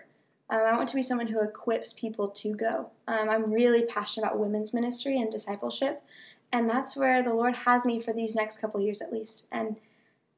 Um, 0.50 0.60
I 0.66 0.76
want 0.76 0.90
to 0.90 0.94
be 0.94 1.00
someone 1.00 1.28
who 1.28 1.40
equips 1.40 1.94
people 1.94 2.28
to 2.28 2.54
go. 2.54 2.90
Um, 3.06 3.30
I'm 3.30 3.50
really 3.50 3.86
passionate 3.86 4.26
about 4.26 4.38
women's 4.38 4.74
ministry 4.74 5.18
and 5.18 5.32
discipleship, 5.32 6.02
and 6.52 6.68
that's 6.68 6.94
where 6.94 7.22
the 7.22 7.32
Lord 7.32 7.56
has 7.64 7.86
me 7.86 7.98
for 7.98 8.12
these 8.12 8.36
next 8.36 8.60
couple 8.60 8.82
years 8.82 9.00
at 9.00 9.10
least. 9.10 9.46
And 9.50 9.76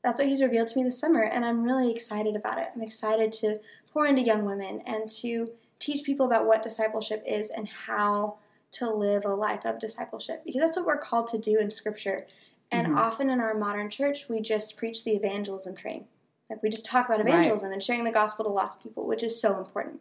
that's 0.05 0.21
what 0.21 0.29
He's 0.29 0.41
revealed 0.41 0.69
to 0.69 0.79
me 0.79 0.85
this 0.85 1.01
summer, 1.01 1.23
and 1.23 1.45
I'm 1.45 1.65
really 1.65 1.91
excited 1.91 2.37
about 2.37 2.59
it. 2.59 2.69
I'm 2.77 2.83
excited 2.83 3.33
to 3.33 3.59
pour 3.93 4.07
into 4.07 4.23
young 4.23 4.45
women 4.45 4.83
and 4.87 5.11
to 5.23 5.51
teach 5.81 6.07
people 6.07 6.27
about 6.27 6.47
what 6.47 6.63
discipleship 6.63 7.25
is 7.27 7.51
and 7.51 7.69
how 7.89 8.37
to 8.73 8.91
live 8.91 9.25
a 9.25 9.35
life 9.35 9.65
of 9.65 9.79
discipleship 9.79 10.43
because 10.45 10.61
that's 10.61 10.77
what 10.77 10.87
we're 10.87 10.97
called 10.99 11.29
to 11.29 11.39
do 11.39 11.59
in 11.59 11.71
Scripture. 11.71 12.27
And 12.71 12.89
Mhm. 12.89 12.97
often 12.99 13.29
in 13.31 13.41
our 13.41 13.55
modern 13.55 13.91
church, 13.91 14.29
we 14.29 14.41
just 14.41 14.77
preach 14.77 15.03
the 15.05 15.17
evangelism 15.17 15.75
train. 15.75 16.07
Like 16.49 16.63
we 16.63 16.69
just 16.71 16.85
talk 16.87 17.07
about 17.07 17.19
Right. 17.19 17.29
evangelism 17.29 17.73
and 17.73 17.83
sharing 17.83 18.05
the 18.05 18.11
gospel 18.13 18.45
to 18.45 18.51
lost 18.51 18.83
people, 18.83 19.05
which 19.07 19.23
is 19.23 19.41
so 19.41 19.59
important. 19.59 20.01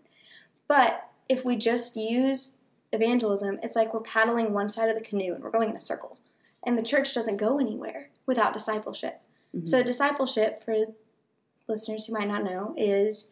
But 0.68 1.08
if 1.28 1.44
we 1.44 1.56
just 1.56 1.96
use 1.96 2.58
evangelism, 2.92 3.60
it's 3.64 3.76
like 3.76 3.94
we're 3.94 4.00
paddling 4.02 4.54
one 4.54 4.70
side 4.70 4.90
of 4.90 4.96
the 4.96 5.02
canoe 5.04 5.34
and 5.34 5.44
we're 5.44 5.50
going 5.52 5.70
in 5.70 5.76
a 5.76 5.80
circle. 5.80 6.18
And 6.64 6.78
the 6.78 6.84
church 6.84 7.14
doesn't 7.14 7.38
go 7.38 7.58
anywhere 7.60 8.10
without 8.26 8.54
discipleship. 8.54 9.22
So, 9.64 9.82
discipleship, 9.82 10.62
for 10.64 10.76
listeners 11.68 12.06
who 12.06 12.14
might 12.14 12.28
not 12.28 12.44
know, 12.44 12.76
is 12.78 13.32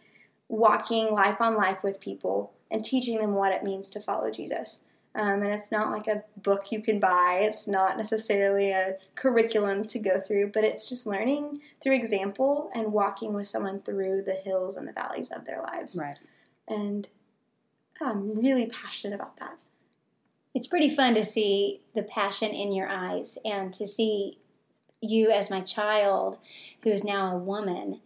walking 0.49 1.13
life 1.13 1.39
on 1.41 1.55
life 1.55 1.83
with 1.83 1.99
people 1.99 2.53
and 2.71 2.83
teaching 2.83 3.19
them 3.19 3.35
what 3.35 3.51
it 3.51 3.63
means 3.63 3.87
to 3.91 3.99
follow 3.99 4.31
Jesus. 4.31 4.83
Um, 5.17 5.41
and 5.41 5.51
it's 5.51 5.71
not 5.71 5.91
like 5.91 6.05
a 6.05 6.23
book 6.37 6.71
you 6.71 6.79
can 6.79 6.99
buy, 6.99 7.39
it's 7.41 7.67
not 7.67 7.97
necessarily 7.97 8.69
a 8.69 8.97
curriculum 9.15 9.83
to 9.85 9.97
go 9.97 10.21
through, 10.21 10.51
but 10.51 10.63
it's 10.63 10.87
just 10.87 11.07
learning 11.07 11.59
through 11.81 11.95
example 11.95 12.69
and 12.75 12.93
walking 12.93 13.33
with 13.33 13.47
someone 13.47 13.81
through 13.81 14.21
the 14.21 14.35
hills 14.35 14.77
and 14.77 14.87
the 14.87 14.93
valleys 14.93 15.31
of 15.31 15.45
their 15.45 15.59
lives. 15.63 15.99
Right. 15.99 16.17
And 16.67 17.07
I'm 17.99 18.39
really 18.39 18.67
passionate 18.67 19.15
about 19.15 19.37
that. 19.39 19.57
It's 20.53 20.67
pretty 20.67 20.89
fun 20.89 21.15
to 21.15 21.23
see 21.23 21.81
the 21.95 22.03
passion 22.03 22.51
in 22.51 22.71
your 22.71 22.87
eyes 22.87 23.39
and 23.43 23.73
to 23.73 23.87
see 23.87 24.37
you 25.01 25.31
as 25.31 25.49
my 25.49 25.61
child, 25.61 26.37
who 26.83 26.91
is 26.91 27.03
now 27.03 27.35
a 27.35 27.39
woman, 27.39 28.01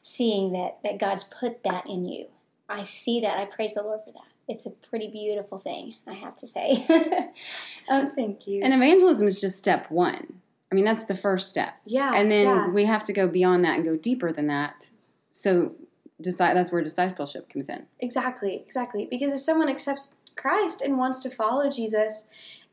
seeing 0.00 0.52
that, 0.52 0.78
that 0.82 0.98
God's 0.98 1.24
put 1.24 1.62
that 1.64 1.86
in 1.86 2.06
you. 2.06 2.28
I 2.70 2.84
see 2.84 3.20
that. 3.20 3.38
I 3.38 3.44
praise 3.44 3.74
the 3.74 3.82
Lord 3.82 4.00
for 4.02 4.12
that. 4.12 4.33
It's 4.48 4.66
a 4.66 4.70
pretty 4.70 5.08
beautiful 5.08 5.58
thing, 5.58 5.94
I 6.06 6.12
have 6.14 6.36
to 6.36 6.46
say. 6.46 6.84
um, 7.88 8.12
Thank 8.14 8.46
you. 8.46 8.60
And 8.62 8.74
evangelism 8.74 9.26
is 9.26 9.40
just 9.40 9.58
step 9.58 9.90
one. 9.90 10.40
I 10.70 10.74
mean, 10.74 10.84
that's 10.84 11.06
the 11.06 11.14
first 11.16 11.48
step. 11.48 11.74
yeah. 11.86 12.12
and 12.14 12.30
then 12.30 12.46
yeah. 12.46 12.68
we 12.68 12.84
have 12.84 13.04
to 13.04 13.12
go 13.12 13.28
beyond 13.28 13.64
that 13.64 13.76
and 13.76 13.84
go 13.84 13.96
deeper 13.96 14.32
than 14.32 14.48
that. 14.48 14.90
So 15.30 15.72
decide 16.20 16.56
that's 16.56 16.72
where 16.72 16.82
discipleship 16.82 17.48
comes 17.48 17.68
in. 17.68 17.86
Exactly, 18.00 18.56
exactly. 18.56 19.06
Because 19.08 19.32
if 19.32 19.40
someone 19.40 19.68
accepts 19.68 20.14
Christ 20.36 20.82
and 20.82 20.98
wants 20.98 21.20
to 21.22 21.30
follow 21.30 21.70
Jesus 21.70 22.28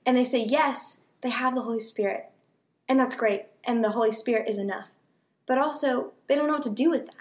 and 0.05 0.17
they 0.17 0.23
say 0.23 0.43
yes, 0.43 0.97
they 1.21 1.29
have 1.29 1.53
the 1.55 1.61
Holy 1.61 1.79
Spirit. 1.79 2.25
And 2.89 2.99
that's 2.99 3.15
great. 3.15 3.43
And 3.63 3.83
the 3.83 3.91
Holy 3.91 4.11
Spirit 4.11 4.49
is 4.49 4.57
enough. 4.57 4.87
But 5.45 5.57
also, 5.57 6.11
they 6.27 6.35
don't 6.35 6.47
know 6.47 6.53
what 6.53 6.63
to 6.63 6.69
do 6.69 6.89
with 6.89 7.05
that. 7.05 7.15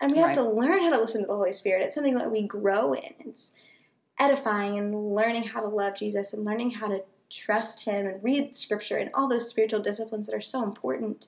And 0.00 0.12
we 0.12 0.18
have 0.18 0.28
Right. 0.28 0.34
to 0.36 0.44
learn 0.48 0.82
how 0.82 0.90
to 0.90 1.00
listen 1.00 1.22
to 1.22 1.26
the 1.26 1.34
Holy 1.36 1.52
Spirit. 1.52 1.82
It's 1.82 1.94
something 1.94 2.16
that 2.16 2.30
we 2.30 2.42
grow 2.42 2.92
in. 2.94 3.14
It's 3.20 3.52
edifying 4.20 4.78
and 4.78 4.94
learning 4.94 5.44
how 5.44 5.60
to 5.60 5.68
love 5.68 5.96
Jesus 5.96 6.32
and 6.32 6.44
learning 6.44 6.72
how 6.72 6.86
to 6.88 7.02
trust 7.30 7.84
Him 7.84 8.06
and 8.06 8.22
read 8.22 8.56
Scripture 8.56 8.98
and 8.98 9.10
all 9.14 9.28
those 9.28 9.48
spiritual 9.48 9.80
disciplines 9.80 10.26
that 10.26 10.34
are 10.36 10.40
so 10.40 10.62
important 10.62 11.26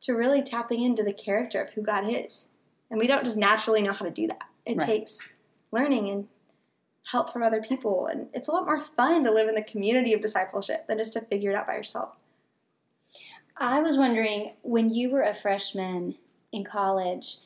to 0.00 0.12
really 0.12 0.42
tapping 0.42 0.82
into 0.82 1.02
the 1.02 1.12
character 1.12 1.60
of 1.60 1.70
who 1.70 1.82
God 1.82 2.04
is. 2.06 2.50
And 2.90 3.00
we 3.00 3.06
don't 3.06 3.24
just 3.24 3.36
naturally 3.36 3.82
know 3.82 3.92
how 3.92 4.04
to 4.04 4.10
do 4.10 4.28
that. 4.28 4.42
It 4.64 4.76
Right. 4.76 4.86
takes 4.86 5.34
learning 5.72 6.08
and 6.08 6.28
help 7.10 7.32
from 7.32 7.42
other 7.42 7.62
people. 7.62 8.06
And 8.06 8.28
it's 8.34 8.48
a 8.48 8.52
lot 8.52 8.66
more 8.66 8.80
fun 8.80 9.24
to 9.24 9.32
live 9.32 9.48
in 9.48 9.54
the 9.54 9.62
community 9.62 10.12
of 10.12 10.20
discipleship 10.20 10.86
than 10.86 10.98
just 10.98 11.14
to 11.14 11.20
figure 11.22 11.50
it 11.50 11.56
out 11.56 11.66
by 11.66 11.74
yourself. 11.74 12.16
I 13.56 13.80
was 13.80 13.96
wondering 13.96 14.54
when 14.62 14.90
you 14.90 15.10
were 15.10 15.22
a 15.22 15.34
freshman 15.34 16.16
in 16.52 16.64
college, 16.64 17.38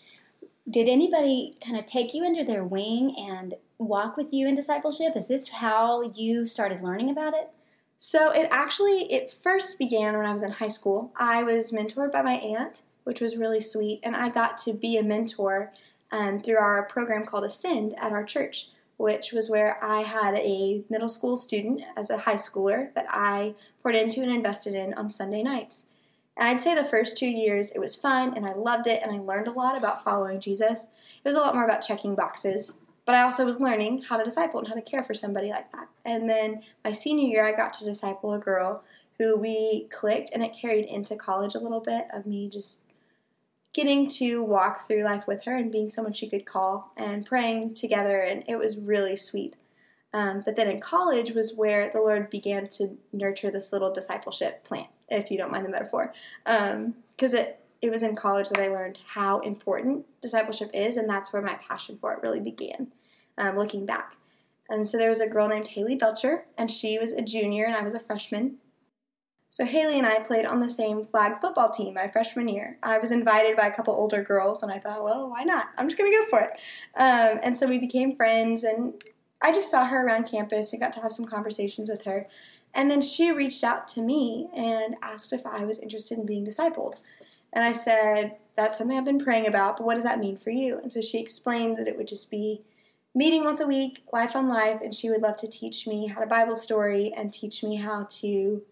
did 0.68 0.88
anybody 0.88 1.54
kind 1.64 1.78
of 1.78 1.86
take 1.86 2.12
you 2.12 2.24
under 2.24 2.44
their 2.44 2.64
wing 2.64 3.14
and 3.18 3.54
walk 3.86 4.16
with 4.16 4.32
you 4.32 4.48
in 4.48 4.54
discipleship? 4.54 5.16
Is 5.16 5.28
this 5.28 5.48
how 5.48 6.02
you 6.14 6.46
started 6.46 6.82
learning 6.82 7.10
about 7.10 7.34
it? 7.34 7.50
So 7.98 8.30
it 8.30 8.48
actually 8.50 9.12
it 9.12 9.30
first 9.30 9.78
began 9.78 10.16
when 10.16 10.26
I 10.26 10.32
was 10.32 10.42
in 10.42 10.50
high 10.50 10.68
school. 10.68 11.12
I 11.16 11.44
was 11.44 11.70
mentored 11.70 12.10
by 12.10 12.22
my 12.22 12.34
aunt, 12.34 12.82
which 13.04 13.20
was 13.20 13.36
really 13.36 13.60
sweet, 13.60 14.00
and 14.02 14.16
I 14.16 14.28
got 14.28 14.58
to 14.58 14.72
be 14.72 14.96
a 14.96 15.02
mentor 15.02 15.72
um, 16.10 16.38
through 16.38 16.58
our 16.58 16.82
program 16.84 17.24
called 17.24 17.44
Ascend 17.44 17.94
at 17.98 18.12
our 18.12 18.24
church, 18.24 18.70
which 18.96 19.32
was 19.32 19.48
where 19.48 19.82
I 19.82 20.02
had 20.02 20.34
a 20.34 20.82
middle 20.90 21.08
school 21.08 21.36
student 21.36 21.82
as 21.96 22.10
a 22.10 22.18
high 22.18 22.34
schooler 22.34 22.92
that 22.94 23.06
I 23.08 23.54
poured 23.82 23.94
into 23.94 24.20
and 24.22 24.32
invested 24.32 24.74
in 24.74 24.94
on 24.94 25.08
Sunday 25.08 25.42
nights. 25.42 25.86
And 26.36 26.48
I'd 26.48 26.60
say 26.60 26.74
the 26.74 26.84
first 26.84 27.16
two 27.16 27.28
years 27.28 27.70
it 27.70 27.78
was 27.78 27.94
fun 27.94 28.34
and 28.36 28.46
I 28.46 28.52
loved 28.52 28.86
it 28.86 29.02
and 29.02 29.12
I 29.12 29.18
learned 29.18 29.48
a 29.48 29.52
lot 29.52 29.76
about 29.76 30.02
following 30.02 30.40
Jesus. 30.40 30.88
It 31.24 31.28
was 31.28 31.36
a 31.36 31.40
lot 31.40 31.54
more 31.54 31.64
about 31.64 31.82
checking 31.82 32.14
boxes, 32.14 32.78
but 33.04 33.14
I 33.14 33.22
also 33.22 33.44
was 33.44 33.60
learning 33.60 34.02
how 34.08 34.16
to 34.16 34.24
disciple 34.24 34.60
and 34.60 34.68
how 34.68 34.74
to 34.74 34.82
care 34.82 35.02
for 35.02 35.14
somebody 35.14 35.50
like 35.50 35.70
that. 35.72 35.88
And 36.04 36.28
then 36.28 36.62
my 36.84 36.92
senior 36.92 37.28
year, 37.28 37.46
I 37.46 37.52
got 37.52 37.72
to 37.74 37.84
disciple 37.84 38.32
a 38.32 38.38
girl 38.38 38.84
who 39.18 39.36
we 39.36 39.88
clicked, 39.90 40.30
and 40.32 40.42
it 40.42 40.56
carried 40.58 40.86
into 40.86 41.16
college 41.16 41.54
a 41.54 41.60
little 41.60 41.80
bit 41.80 42.06
of 42.12 42.26
me 42.26 42.48
just 42.48 42.82
getting 43.72 44.06
to 44.06 44.42
walk 44.42 44.86
through 44.86 45.02
life 45.02 45.26
with 45.26 45.44
her 45.44 45.56
and 45.56 45.72
being 45.72 45.88
someone 45.88 46.12
she 46.12 46.28
could 46.28 46.44
call 46.44 46.92
and 46.96 47.24
praying 47.24 47.74
together, 47.74 48.20
and 48.20 48.44
it 48.46 48.56
was 48.56 48.76
really 48.76 49.16
sweet. 49.16 49.56
Um, 50.14 50.42
but 50.44 50.56
then 50.56 50.68
in 50.68 50.78
college 50.78 51.30
was 51.30 51.54
where 51.54 51.90
the 51.90 52.00
Lord 52.00 52.28
began 52.28 52.68
to 52.68 52.98
nurture 53.12 53.50
this 53.50 53.72
little 53.72 53.90
discipleship 53.90 54.62
plant, 54.62 54.88
if 55.08 55.30
you 55.30 55.38
don't 55.38 55.50
mind 55.50 55.64
the 55.64 55.70
metaphor, 55.70 56.12
because 56.44 57.32
it 57.32 57.61
it 57.82 57.90
was 57.90 58.04
in 58.04 58.14
college 58.14 58.48
that 58.48 58.60
I 58.60 58.68
learned 58.68 59.00
how 59.08 59.40
important 59.40 60.06
discipleship 60.22 60.70
is, 60.72 60.96
and 60.96 61.10
that's 61.10 61.32
where 61.32 61.42
my 61.42 61.56
passion 61.68 61.98
for 62.00 62.12
it 62.12 62.22
really 62.22 62.40
began. 62.40 62.92
Um, 63.36 63.56
looking 63.56 63.84
back, 63.84 64.14
and 64.68 64.88
so 64.88 64.96
there 64.96 65.08
was 65.08 65.20
a 65.20 65.28
girl 65.28 65.48
named 65.48 65.68
Haley 65.68 65.96
Belcher, 65.96 66.44
and 66.56 66.70
she 66.70 66.98
was 66.98 67.12
a 67.12 67.22
junior, 67.22 67.64
and 67.64 67.74
I 67.74 67.82
was 67.82 67.94
a 67.94 67.98
freshman. 67.98 68.58
So 69.48 69.66
Haley 69.66 69.98
and 69.98 70.06
I 70.06 70.20
played 70.20 70.46
on 70.46 70.60
the 70.60 70.68
same 70.68 71.04
flag 71.04 71.40
football 71.40 71.68
team 71.68 71.92
my 71.92 72.08
freshman 72.08 72.48
year. 72.48 72.78
I 72.82 72.98
was 72.98 73.10
invited 73.10 73.54
by 73.54 73.66
a 73.66 73.74
couple 73.74 73.94
older 73.94 74.22
girls, 74.22 74.62
and 74.62 74.70
I 74.70 74.78
thought, 74.78 75.02
well, 75.02 75.28
why 75.28 75.42
not? 75.42 75.68
I'm 75.76 75.88
just 75.88 75.98
gonna 75.98 76.10
go 76.10 76.24
for 76.26 76.40
it. 76.40 76.52
Um, 76.96 77.40
and 77.42 77.58
so 77.58 77.66
we 77.66 77.78
became 77.78 78.16
friends, 78.16 78.64
and 78.64 78.94
I 79.42 79.50
just 79.50 79.70
saw 79.70 79.86
her 79.86 80.06
around 80.06 80.30
campus 80.30 80.72
and 80.72 80.80
got 80.80 80.92
to 80.94 81.00
have 81.00 81.12
some 81.12 81.26
conversations 81.26 81.90
with 81.90 82.04
her. 82.04 82.26
And 82.74 82.90
then 82.90 83.02
she 83.02 83.30
reached 83.32 83.64
out 83.64 83.88
to 83.88 84.00
me 84.00 84.48
and 84.56 84.96
asked 85.02 85.32
if 85.32 85.44
I 85.44 85.64
was 85.64 85.78
interested 85.78 86.18
in 86.18 86.24
being 86.24 86.46
discipled. 86.46 87.02
And 87.52 87.64
I 87.64 87.72
said, 87.72 88.36
That's 88.56 88.78
something 88.78 88.96
I've 88.96 89.04
been 89.04 89.22
praying 89.22 89.46
about, 89.46 89.76
but 89.78 89.86
what 89.86 89.94
does 89.94 90.04
that 90.04 90.18
mean 90.18 90.36
for 90.36 90.50
you? 90.50 90.78
And 90.78 90.92
so 90.92 91.00
she 91.00 91.18
explained 91.20 91.76
that 91.78 91.88
it 91.88 91.96
would 91.96 92.08
just 92.08 92.30
be 92.30 92.62
meeting 93.14 93.44
once 93.44 93.60
a 93.60 93.66
week, 93.66 94.02
life 94.12 94.34
on 94.34 94.48
life, 94.48 94.80
and 94.82 94.94
she 94.94 95.10
would 95.10 95.20
love 95.22 95.36
to 95.38 95.46
teach 95.46 95.86
me 95.86 96.06
how 96.06 96.20
to 96.20 96.26
Bible 96.26 96.56
story 96.56 97.12
and 97.14 97.32
teach 97.32 97.62
me 97.62 97.76
how 97.76 98.06
to 98.08 98.62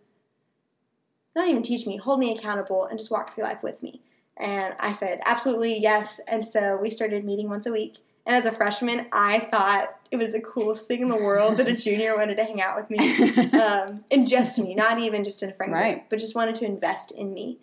not 1.37 1.49
even 1.49 1.62
teach 1.62 1.87
me, 1.87 1.96
hold 1.96 2.18
me 2.18 2.34
accountable, 2.37 2.84
and 2.84 2.99
just 2.99 3.10
walk 3.10 3.34
through 3.34 3.44
life 3.44 3.62
with 3.62 3.82
me. 3.82 4.00
And 4.37 4.75
I 4.80 4.92
said, 4.92 5.20
absolutely, 5.26 5.78
yes. 5.78 6.20
And 6.26 6.44
so 6.44 6.76
we 6.80 6.90
started 6.90 7.25
meeting 7.25 7.49
once 7.49 7.66
a 7.66 7.72
week. 7.72 7.96
And 8.26 8.34
as 8.34 8.46
a 8.46 8.50
freshman, 8.52 9.06
I 9.12 9.40
thought 9.40 9.96
it 10.10 10.16
was 10.16 10.32
the 10.32 10.40
coolest 10.40 10.88
thing 10.88 11.02
in 11.02 11.08
the 11.08 11.16
world 11.16 11.58
that 11.58 11.68
a 11.68 11.72
junior 11.87 12.16
wanted 12.16 12.37
to 12.37 12.44
hang 12.44 12.60
out 12.60 12.76
with 12.76 12.90
me, 12.90 13.30
um, 13.60 14.04
and 14.10 14.26
just 14.26 14.58
me, 14.58 14.75
not 14.75 14.99
even 14.99 15.22
just 15.25 15.42
in 15.42 15.50
a 15.50 15.52
friend 15.52 15.72
group, 15.72 15.82
Right. 15.82 16.10
but 16.10 16.18
just 16.18 16.34
wanted 16.34 16.54
to 16.56 16.64
invest 16.64 17.12
in 17.12 17.32
me. 17.34 17.58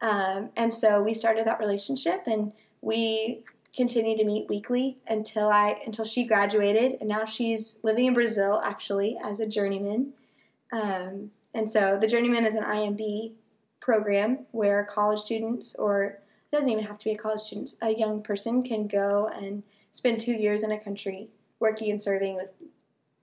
Um, 0.00 0.50
and 0.56 0.72
so 0.72 1.02
we 1.02 1.14
started 1.14 1.46
that 1.46 1.58
relationship, 1.58 2.24
and 2.26 2.52
we 2.80 3.44
continued 3.76 4.16
to 4.18 4.24
meet 4.24 4.48
weekly 4.48 4.96
until 5.06 5.48
I 5.48 5.80
until 5.84 6.04
she 6.04 6.24
graduated, 6.24 6.96
and 7.00 7.08
now 7.08 7.24
she's 7.24 7.78
living 7.82 8.06
in 8.06 8.14
Brazil 8.14 8.60
actually 8.64 9.18
as 9.22 9.38
a 9.38 9.46
journeyman. 9.46 10.12
Um, 10.72 11.30
and 11.54 11.70
so 11.70 11.98
the 12.00 12.06
journeyman 12.06 12.46
is 12.46 12.54
an 12.54 12.64
IMB 12.64 13.32
program 13.80 14.46
where 14.50 14.84
college 14.84 15.20
students, 15.20 15.74
or 15.76 16.04
it 16.04 16.20
doesn't 16.52 16.68
even 16.68 16.84
have 16.84 16.98
to 16.98 17.04
be 17.04 17.12
a 17.12 17.18
college 17.18 17.40
student, 17.40 17.74
a 17.82 17.94
young 17.94 18.22
person 18.22 18.62
can 18.62 18.88
go 18.88 19.28
and 19.28 19.62
spend 19.90 20.20
two 20.20 20.32
years 20.32 20.62
in 20.62 20.72
a 20.72 20.78
country 20.78 21.28
working 21.60 21.90
and 21.90 22.02
serving 22.02 22.34
with 22.34 22.50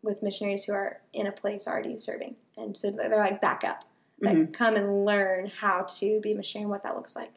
with 0.02 0.22
missionaries 0.22 0.66
who 0.66 0.74
are 0.74 1.02
in 1.14 1.26
a 1.26 1.32
place 1.32 1.68
already 1.68 1.98
serving, 1.98 2.36
and 2.58 2.78
so 2.78 2.92
they're 2.92 3.18
like 3.18 3.42
backup, 3.42 3.86
like 4.20 4.54
come 4.54 4.76
and 4.76 5.06
learn 5.06 5.52
how 5.60 5.84
to 6.00 6.20
be 6.22 6.32
a 6.32 6.36
missionary 6.36 6.64
and 6.64 6.72
what 6.72 6.84
that 6.84 6.96
looks 6.96 7.16
like. 7.16 7.34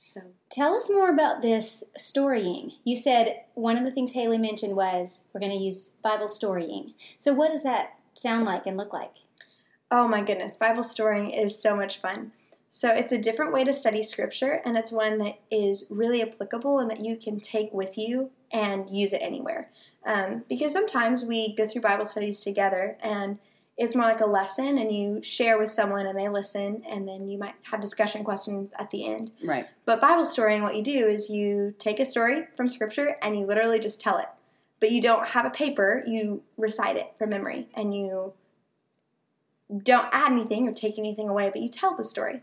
So 0.00 0.20
Tell 0.50 0.74
us 0.74 0.90
more 0.90 1.10
about 1.10 1.42
this 1.42 1.92
storying. 1.96 2.72
You 2.84 2.96
said 2.96 3.42
one 3.54 3.76
of 3.76 3.84
the 3.84 3.92
things 3.92 4.12
Haley 4.12 4.38
mentioned 4.38 4.74
was 4.74 5.28
we're 5.32 5.40
going 5.40 5.56
to 5.56 5.64
use 5.64 5.96
Bible 6.02 6.26
storying. 6.26 6.94
So, 7.18 7.32
what 7.32 7.50
does 7.50 7.62
that 7.62 7.94
sound 8.14 8.46
like 8.46 8.66
and 8.66 8.76
look 8.76 8.92
like? 8.92 9.12
Oh 9.92 10.08
my 10.08 10.22
goodness, 10.22 10.56
Bible 10.56 10.82
storying 10.82 11.30
is 11.30 11.60
so 11.60 11.76
much 11.76 11.98
fun. 11.98 12.32
So 12.68 12.94
it's 12.94 13.12
a 13.12 13.18
different 13.18 13.52
way 13.52 13.64
to 13.64 13.72
study 13.72 14.02
scripture, 14.02 14.60
and 14.64 14.78
it's 14.78 14.92
one 14.92 15.18
that 15.18 15.40
is 15.50 15.86
really 15.90 16.22
applicable 16.22 16.78
and 16.78 16.88
that 16.90 17.00
you 17.00 17.16
can 17.16 17.40
take 17.40 17.72
with 17.72 17.98
you 17.98 18.30
and 18.52 18.88
use 18.88 19.12
it 19.12 19.22
anywhere. 19.22 19.70
Um, 20.06 20.44
because 20.48 20.72
sometimes 20.72 21.24
we 21.24 21.54
go 21.54 21.66
through 21.66 21.82
Bible 21.82 22.04
studies 22.04 22.40
together, 22.40 22.96
and 23.02 23.38
it's 23.80 23.96
more 23.96 24.04
like 24.04 24.20
a 24.20 24.26
lesson, 24.26 24.76
and 24.76 24.92
you 24.92 25.22
share 25.22 25.58
with 25.58 25.70
someone 25.70 26.06
and 26.06 26.16
they 26.16 26.28
listen, 26.28 26.82
and 26.86 27.08
then 27.08 27.26
you 27.26 27.38
might 27.38 27.54
have 27.62 27.80
discussion 27.80 28.22
questions 28.22 28.72
at 28.78 28.90
the 28.90 29.06
end. 29.06 29.32
right. 29.42 29.66
But 29.86 30.02
Bible 30.02 30.26
story 30.26 30.54
and 30.54 30.62
what 30.62 30.76
you 30.76 30.84
do 30.84 31.06
is 31.06 31.30
you 31.30 31.74
take 31.78 31.98
a 31.98 32.04
story 32.04 32.46
from 32.54 32.68
Scripture 32.68 33.16
and 33.22 33.38
you 33.38 33.46
literally 33.46 33.80
just 33.80 33.98
tell 33.98 34.18
it. 34.18 34.26
But 34.80 34.90
you 34.90 35.00
don't 35.00 35.28
have 35.28 35.46
a 35.46 35.50
paper, 35.50 36.04
you 36.06 36.42
recite 36.58 36.96
it 36.96 37.14
from 37.18 37.30
memory 37.30 37.68
and 37.72 37.94
you 37.94 38.34
don't 39.82 40.08
add 40.12 40.30
anything 40.30 40.68
or 40.68 40.74
take 40.74 40.98
anything 40.98 41.30
away, 41.30 41.48
but 41.50 41.62
you 41.62 41.70
tell 41.70 41.96
the 41.96 42.04
story. 42.04 42.42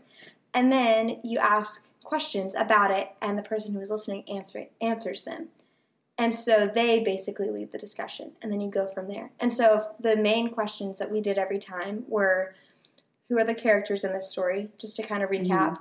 And 0.52 0.72
then 0.72 1.20
you 1.22 1.38
ask 1.38 1.86
questions 2.02 2.56
about 2.56 2.90
it, 2.90 3.10
and 3.22 3.38
the 3.38 3.42
person 3.42 3.74
who 3.74 3.80
is 3.80 3.92
listening 3.92 4.24
answer, 4.28 4.66
answers 4.80 5.22
them. 5.22 5.48
And 6.18 6.34
so 6.34 6.68
they 6.72 6.98
basically 6.98 7.48
lead 7.48 7.70
the 7.70 7.78
discussion, 7.78 8.32
and 8.42 8.50
then 8.50 8.60
you 8.60 8.70
go 8.70 8.88
from 8.88 9.06
there. 9.06 9.30
And 9.38 9.52
so 9.52 9.90
the 10.00 10.16
main 10.16 10.50
questions 10.50 10.98
that 10.98 11.12
we 11.12 11.20
did 11.20 11.38
every 11.38 11.60
time 11.60 12.04
were 12.08 12.54
who 13.28 13.38
are 13.38 13.44
the 13.44 13.54
characters 13.54 14.02
in 14.02 14.12
this 14.12 14.28
story, 14.28 14.70
just 14.78 14.96
to 14.96 15.02
kind 15.02 15.22
of 15.22 15.30
recap. 15.30 15.76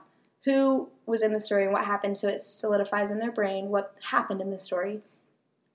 who 0.46 0.90
was 1.06 1.22
in 1.24 1.34
the 1.34 1.40
story 1.40 1.64
and 1.64 1.74
what 1.74 1.86
happened 1.86 2.18
so 2.18 2.28
it 2.28 2.40
solidifies 2.40 3.12
in 3.12 3.20
their 3.20 3.32
brain 3.32 3.68
what 3.68 3.96
happened 4.12 4.42
in 4.42 4.52
the 4.52 4.60
story. 4.60 5.02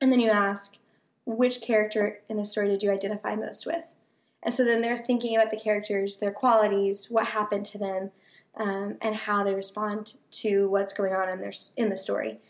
And 0.01 0.11
then 0.13 0.21
you 0.21 0.31
ask, 0.31 0.79
which 1.27 1.61
character 1.61 2.21
in 2.29 2.37
the 2.37 2.45
story 2.45 2.69
did 2.69 2.83
you 2.83 2.91
identify 2.91 3.35
most 3.35 3.67
with? 3.67 3.95
And 4.43 4.55
so 4.55 4.65
then 4.65 4.81
they're 4.81 4.99
thinking 4.99 5.37
about 5.37 5.51
the 5.51 5.61
characters, 5.61 6.19
their 6.19 6.33
qualities, 6.33 7.11
what 7.11 7.29
happened 7.29 7.67
to 7.67 7.79
them, 7.79 8.11
um, 8.57 8.97
and 9.01 9.15
how 9.15 9.45
they 9.45 9.55
respond 9.55 10.15
to 10.31 10.69
what's 10.69 10.93
going 10.93 11.13
on 11.13 11.29
in 11.29 11.41
their 11.41 11.53
in 11.77 11.91
the 11.91 11.97
story. 11.97 12.41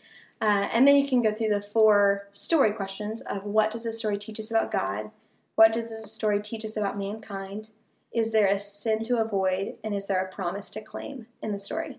Uh, 0.43 0.67
and 0.73 0.85
then 0.85 0.97
you 0.97 1.07
can 1.07 1.21
go 1.21 1.33
through 1.33 1.47
the 1.47 1.61
four 1.61 2.27
story 2.33 2.73
questions 2.73 3.21
of 3.21 3.45
what 3.45 3.71
does 3.71 3.85
the 3.85 3.93
story 3.93 4.17
teach 4.17 4.41
us 4.41 4.51
about 4.51 4.73
God? 4.73 5.09
What 5.55 5.71
does 5.71 5.89
the 5.89 6.05
story 6.05 6.41
teach 6.41 6.65
us 6.65 6.75
about 6.75 6.97
mankind? 6.97 7.69
Is 8.13 8.33
there 8.33 8.47
a 8.47 8.59
sin 8.59 9.03
to 9.03 9.21
avoid? 9.21 9.77
And 9.85 9.95
is 9.95 10.07
there 10.07 10.21
a 10.21 10.29
promise 10.29 10.69
to 10.71 10.81
claim 10.81 11.27
in 11.41 11.53
the 11.53 11.59
story? 11.59 11.97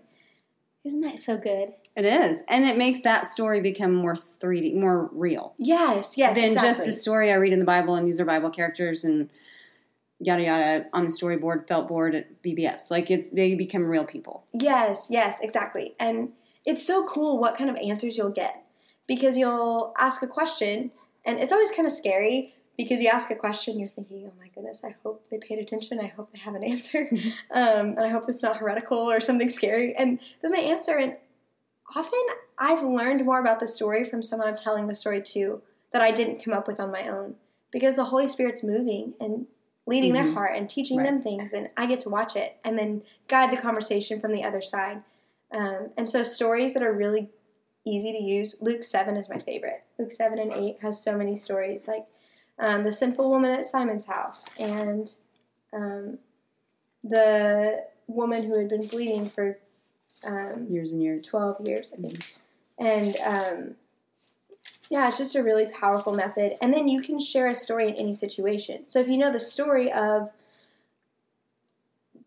Isn't 0.85 1.01
that 1.01 1.19
so 1.19 1.39
good? 1.39 1.73
It 1.95 2.05
is, 2.05 2.43
and 2.47 2.65
it 2.65 2.77
makes 2.77 3.01
that 3.01 3.25
story 3.25 3.61
become 3.61 3.95
more 3.95 4.13
3D, 4.13 4.75
more 4.75 5.09
real. 5.11 5.55
Yes, 5.57 6.15
yes. 6.15 6.35
than 6.35 6.51
exactly. 6.51 6.69
just 6.69 6.87
a 6.87 6.93
story 6.93 7.31
I 7.31 7.35
read 7.35 7.53
in 7.53 7.59
the 7.59 7.65
Bible, 7.65 7.95
and 7.95 8.07
these 8.07 8.19
are 8.19 8.25
Bible 8.25 8.51
characters, 8.51 9.03
and 9.03 9.31
yada 10.19 10.43
yada 10.43 10.85
on 10.93 11.05
the 11.05 11.09
storyboard, 11.09 11.67
felt 11.67 11.87
board 11.87 12.13
at 12.13 12.43
VBS. 12.43 12.91
Like 12.91 13.09
it's 13.09 13.31
they 13.31 13.55
become 13.55 13.87
real 13.87 14.05
people. 14.05 14.45
Yes, 14.53 15.07
yes, 15.09 15.39
exactly. 15.41 15.95
And 15.99 16.33
it's 16.65 16.85
so 16.85 17.05
cool 17.05 17.37
what 17.37 17.57
kind 17.57 17.69
of 17.69 17.75
answers 17.77 18.17
you'll 18.17 18.29
get 18.29 18.63
because 19.07 19.37
you'll 19.37 19.93
ask 19.97 20.21
a 20.23 20.27
question, 20.27 20.91
and 21.25 21.39
it's 21.39 21.53
always 21.53 21.71
kind 21.71 21.85
of 21.85 21.91
scary 21.91 22.53
because 22.77 23.01
you 23.01 23.07
ask 23.07 23.29
a 23.31 23.35
question, 23.35 23.79
you're 23.79 23.87
thinking, 23.89 24.27
oh 24.29 24.33
my 24.39 24.49
goodness, 24.49 24.83
I 24.83 24.95
hope 25.03 25.25
they 25.29 25.37
paid 25.37 25.59
attention. 25.59 25.99
I 25.99 26.07
hope 26.07 26.31
they 26.33 26.39
have 26.39 26.55
an 26.55 26.63
answer. 26.63 27.07
um, 27.51 27.89
and 27.95 28.01
I 28.01 28.09
hope 28.09 28.25
it's 28.27 28.43
not 28.43 28.57
heretical 28.57 28.97
or 28.97 29.19
something 29.21 29.49
scary. 29.49 29.95
And 29.95 30.19
then 30.41 30.51
they 30.51 30.65
answer, 30.65 30.97
and 30.97 31.15
often 31.95 32.19
I've 32.57 32.83
learned 32.83 33.23
more 33.25 33.39
about 33.39 33.59
the 33.59 33.67
story 33.67 34.03
from 34.03 34.21
someone 34.23 34.47
I'm 34.47 34.55
telling 34.57 34.87
the 34.87 34.95
story 34.95 35.21
to 35.21 35.61
that 35.93 36.01
I 36.01 36.11
didn't 36.11 36.43
come 36.43 36.53
up 36.53 36.67
with 36.67 36.79
on 36.79 36.91
my 36.91 37.07
own 37.07 37.35
because 37.71 37.95
the 37.95 38.05
Holy 38.05 38.27
Spirit's 38.27 38.63
moving 38.63 39.13
and 39.21 39.45
leading 39.87 40.13
their 40.13 40.25
Mhm. 40.25 40.33
heart 40.33 40.55
and 40.57 40.69
teaching 40.69 40.97
Right. 40.97 41.05
them 41.05 41.21
things, 41.21 41.53
and 41.53 41.69
I 41.77 41.85
get 41.85 41.99
to 41.99 42.09
watch 42.09 42.35
it 42.35 42.57
and 42.63 42.77
then 42.77 43.03
guide 43.27 43.53
the 43.53 43.61
conversation 43.61 44.19
from 44.19 44.31
the 44.33 44.43
other 44.43 44.61
side. 44.61 45.03
Um, 45.51 45.91
and 45.97 46.07
so, 46.07 46.23
stories 46.23 46.73
that 46.73 46.83
are 46.83 46.93
really 46.93 47.29
easy 47.85 48.11
to 48.11 48.21
use. 48.21 48.55
Luke 48.61 48.83
7 48.83 49.15
is 49.15 49.29
my 49.29 49.39
favorite. 49.39 49.83
Luke 49.99 50.11
7 50.11 50.39
and 50.39 50.51
8 50.51 50.77
has 50.81 51.01
so 51.01 51.17
many 51.17 51.35
stories 51.35 51.87
like 51.87 52.05
um, 52.57 52.83
the 52.83 52.91
sinful 52.91 53.29
woman 53.29 53.51
at 53.51 53.65
Simon's 53.65 54.07
house 54.07 54.49
and 54.57 55.13
um, 55.71 56.17
the 57.03 57.85
woman 58.07 58.43
who 58.43 58.57
had 58.57 58.69
been 58.69 58.87
bleeding 58.87 59.27
for 59.27 59.59
um, 60.25 60.67
Years 60.69 60.91
and 60.91 61.03
years. 61.03 61.27
12 61.27 61.67
years, 61.67 61.91
I 61.93 62.01
think. 62.01 62.33
And 62.79 63.15
um, 63.17 63.75
yeah, 64.89 65.07
it's 65.07 65.17
just 65.17 65.35
a 65.35 65.43
really 65.43 65.67
powerful 65.67 66.13
method. 66.13 66.57
And 66.61 66.73
then 66.73 66.87
you 66.87 67.01
can 67.01 67.19
share 67.19 67.47
a 67.47 67.55
story 67.55 67.89
in 67.89 67.95
any 67.95 68.13
situation. 68.13 68.85
So 68.87 68.99
if 68.99 69.07
you 69.07 69.17
know 69.17 69.31
the 69.31 69.39
story 69.39 69.91
of 69.91 70.31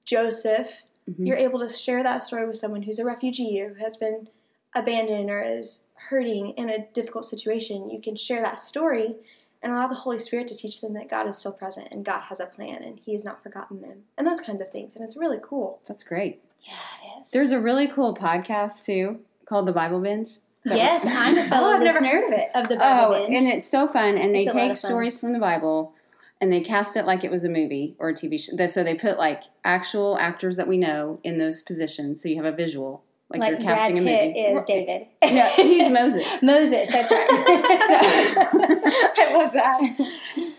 Joseph, 0.04 0.84
Mhm. 1.08 1.26
you're 1.26 1.36
able 1.36 1.58
to 1.60 1.68
share 1.68 2.02
that 2.02 2.22
story 2.22 2.46
with 2.46 2.56
someone 2.56 2.82
who's 2.82 2.98
a 2.98 3.04
refugee 3.04 3.60
or 3.60 3.70
who 3.74 3.82
has 3.82 3.96
been 3.96 4.28
abandoned 4.74 5.30
or 5.30 5.42
is 5.42 5.84
hurting 6.10 6.50
in 6.50 6.68
a 6.68 6.86
difficult 6.92 7.24
situation. 7.24 7.90
You 7.90 8.00
can 8.00 8.16
share 8.16 8.40
that 8.42 8.60
story 8.60 9.16
and 9.62 9.72
allow 9.72 9.88
the 9.88 9.94
Holy 9.96 10.18
Spirit 10.18 10.46
to 10.48 10.56
teach 10.56 10.80
them 10.80 10.92
that 10.94 11.08
God 11.08 11.26
is 11.26 11.36
still 11.38 11.52
present 11.52 11.88
and 11.90 12.04
God 12.04 12.20
has 12.28 12.38
a 12.40 12.46
plan 12.46 12.82
and 12.82 12.98
He 13.00 13.12
has 13.12 13.24
not 13.24 13.42
forgotten 13.42 13.80
them 13.80 14.04
and 14.16 14.26
those 14.26 14.40
kinds 14.40 14.60
of 14.60 14.70
things. 14.70 14.94
And 14.94 15.04
it's 15.04 15.16
really 15.16 15.38
cool. 15.42 15.80
That's 15.88 16.02
great. 16.04 16.40
Yeah, 16.62 16.74
it 17.18 17.22
is. 17.22 17.30
There's 17.30 17.52
a 17.52 17.60
really 17.60 17.88
cool 17.88 18.14
podcast 18.14 18.84
too 18.84 19.20
called 19.46 19.66
The 19.66 19.72
Bible 19.72 20.00
Binge. 20.00 20.28
yes, 20.64 21.06
I'm 21.06 21.38
a 21.38 21.48
fellow 21.48 21.68
Oh, 21.72 21.76
I've 21.76 21.82
never 21.82 22.04
heard 22.04 22.24
of 22.32 22.32
it. 22.38 22.50
of 22.54 22.68
the 22.68 22.76
Bible 22.76 23.14
Oh, 23.14 23.26
Binge. 23.26 23.38
and 23.38 23.48
it's 23.48 23.66
so 23.66 23.88
fun. 23.88 24.18
And 24.18 24.34
they 24.34 24.42
It's 24.42 24.52
take 24.52 24.76
stories 24.76 25.18
from 25.18 25.32
the 25.32 25.38
Bible 25.38 25.94
and 26.40 26.52
they 26.52 26.60
cast 26.60 26.96
it 26.96 27.04
like 27.06 27.24
it 27.24 27.30
was 27.30 27.44
a 27.44 27.48
movie 27.48 27.96
or 27.98 28.10
a 28.10 28.14
TV 28.14 28.38
show. 28.40 28.66
So 28.66 28.84
they 28.84 28.94
put 28.94 29.18
like 29.18 29.42
actual 29.64 30.18
actors 30.18 30.56
that 30.56 30.68
we 30.68 30.76
know 30.78 31.20
in 31.24 31.38
those 31.38 31.62
positions. 31.62 32.22
So 32.22 32.28
you 32.28 32.36
have 32.36 32.44
a 32.44 32.56
visual, 32.56 33.02
like, 33.28 33.40
like 33.40 33.50
you're 33.50 33.60
Brad 33.60 33.76
casting 33.78 34.04
Pitt 34.04 34.22
a 34.22 34.26
movie. 34.28 34.40
is 34.40 34.64
David. 34.64 35.06
No, 35.22 35.46
he's 35.56 35.90
Moses. 35.92 36.42
Moses, 36.42 36.90
that's 36.92 37.10
right. 37.10 37.26
I 39.18 39.34
love 39.34 39.52
that. 39.52 39.80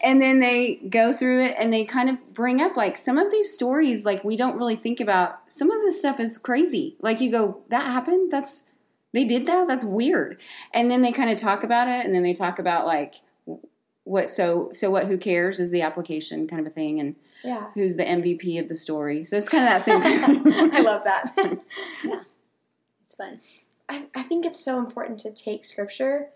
and 0.04 0.22
then 0.22 0.40
they 0.40 0.76
go 0.90 1.14
through 1.14 1.46
it 1.46 1.56
and 1.60 1.72
they 1.74 1.86
kind 1.86 2.10
of 2.10 2.34
bring 2.34 2.62
up 2.62 2.76
like 2.76 2.98
some 2.98 3.18
of 3.18 3.32
these 3.32 3.52
stories 3.54 4.06
like 4.06 4.24
we 4.24 4.38
don't 4.38 4.58
really 4.58 4.76
think 4.76 5.00
about 5.00 5.40
some 5.52 5.72
of 5.72 5.82
this 5.82 6.00
stuff 6.00 6.20
is 6.20 6.38
crazy 6.38 6.96
like 7.02 7.20
you 7.22 7.32
go 7.32 7.62
that 7.70 7.86
happened 7.86 8.32
that's 8.32 8.68
they 9.14 9.26
did 9.26 9.46
that 9.46 9.68
that's 9.68 9.84
weird 9.84 10.40
and 10.74 10.90
then 10.92 11.02
they 11.02 11.12
kind 11.12 11.30
of 11.30 11.38
talk 11.38 11.64
about 11.64 11.88
it 11.88 12.06
and 12.06 12.14
then 12.14 12.24
they 12.24 12.34
talk 12.34 12.60
about 12.60 12.86
like 12.86 13.16
what 14.10 14.28
so 14.28 14.70
so 14.74 14.90
what 14.90 15.06
who 15.06 15.18
cares 15.18 15.60
is 15.60 15.70
the 15.72 15.82
application 15.82 16.48
kind 16.48 16.60
of 16.60 16.66
a 16.66 16.70
thing 16.74 17.00
and 17.00 17.16
Yeah. 17.44 17.70
who's 17.76 17.96
the 17.96 18.04
mvp 18.04 18.60
of 18.60 18.68
the 18.68 18.76
story 18.76 19.24
so 19.24 19.38
it's 19.38 19.50
kind 19.50 19.64
of 19.64 19.70
that 19.70 19.86
same 19.86 20.02
thing 20.02 20.72
I 20.74 20.82
love 20.82 21.04
that. 21.04 21.34
Yeah, 22.04 22.24
it's 23.04 23.16
fun. 23.16 23.40
I, 23.88 24.08
I 24.16 24.24
think 24.24 24.46
it's 24.46 24.64
so 24.64 24.80
important 24.80 25.20
to 25.20 25.32
take 25.32 25.64
scripture 25.66 26.30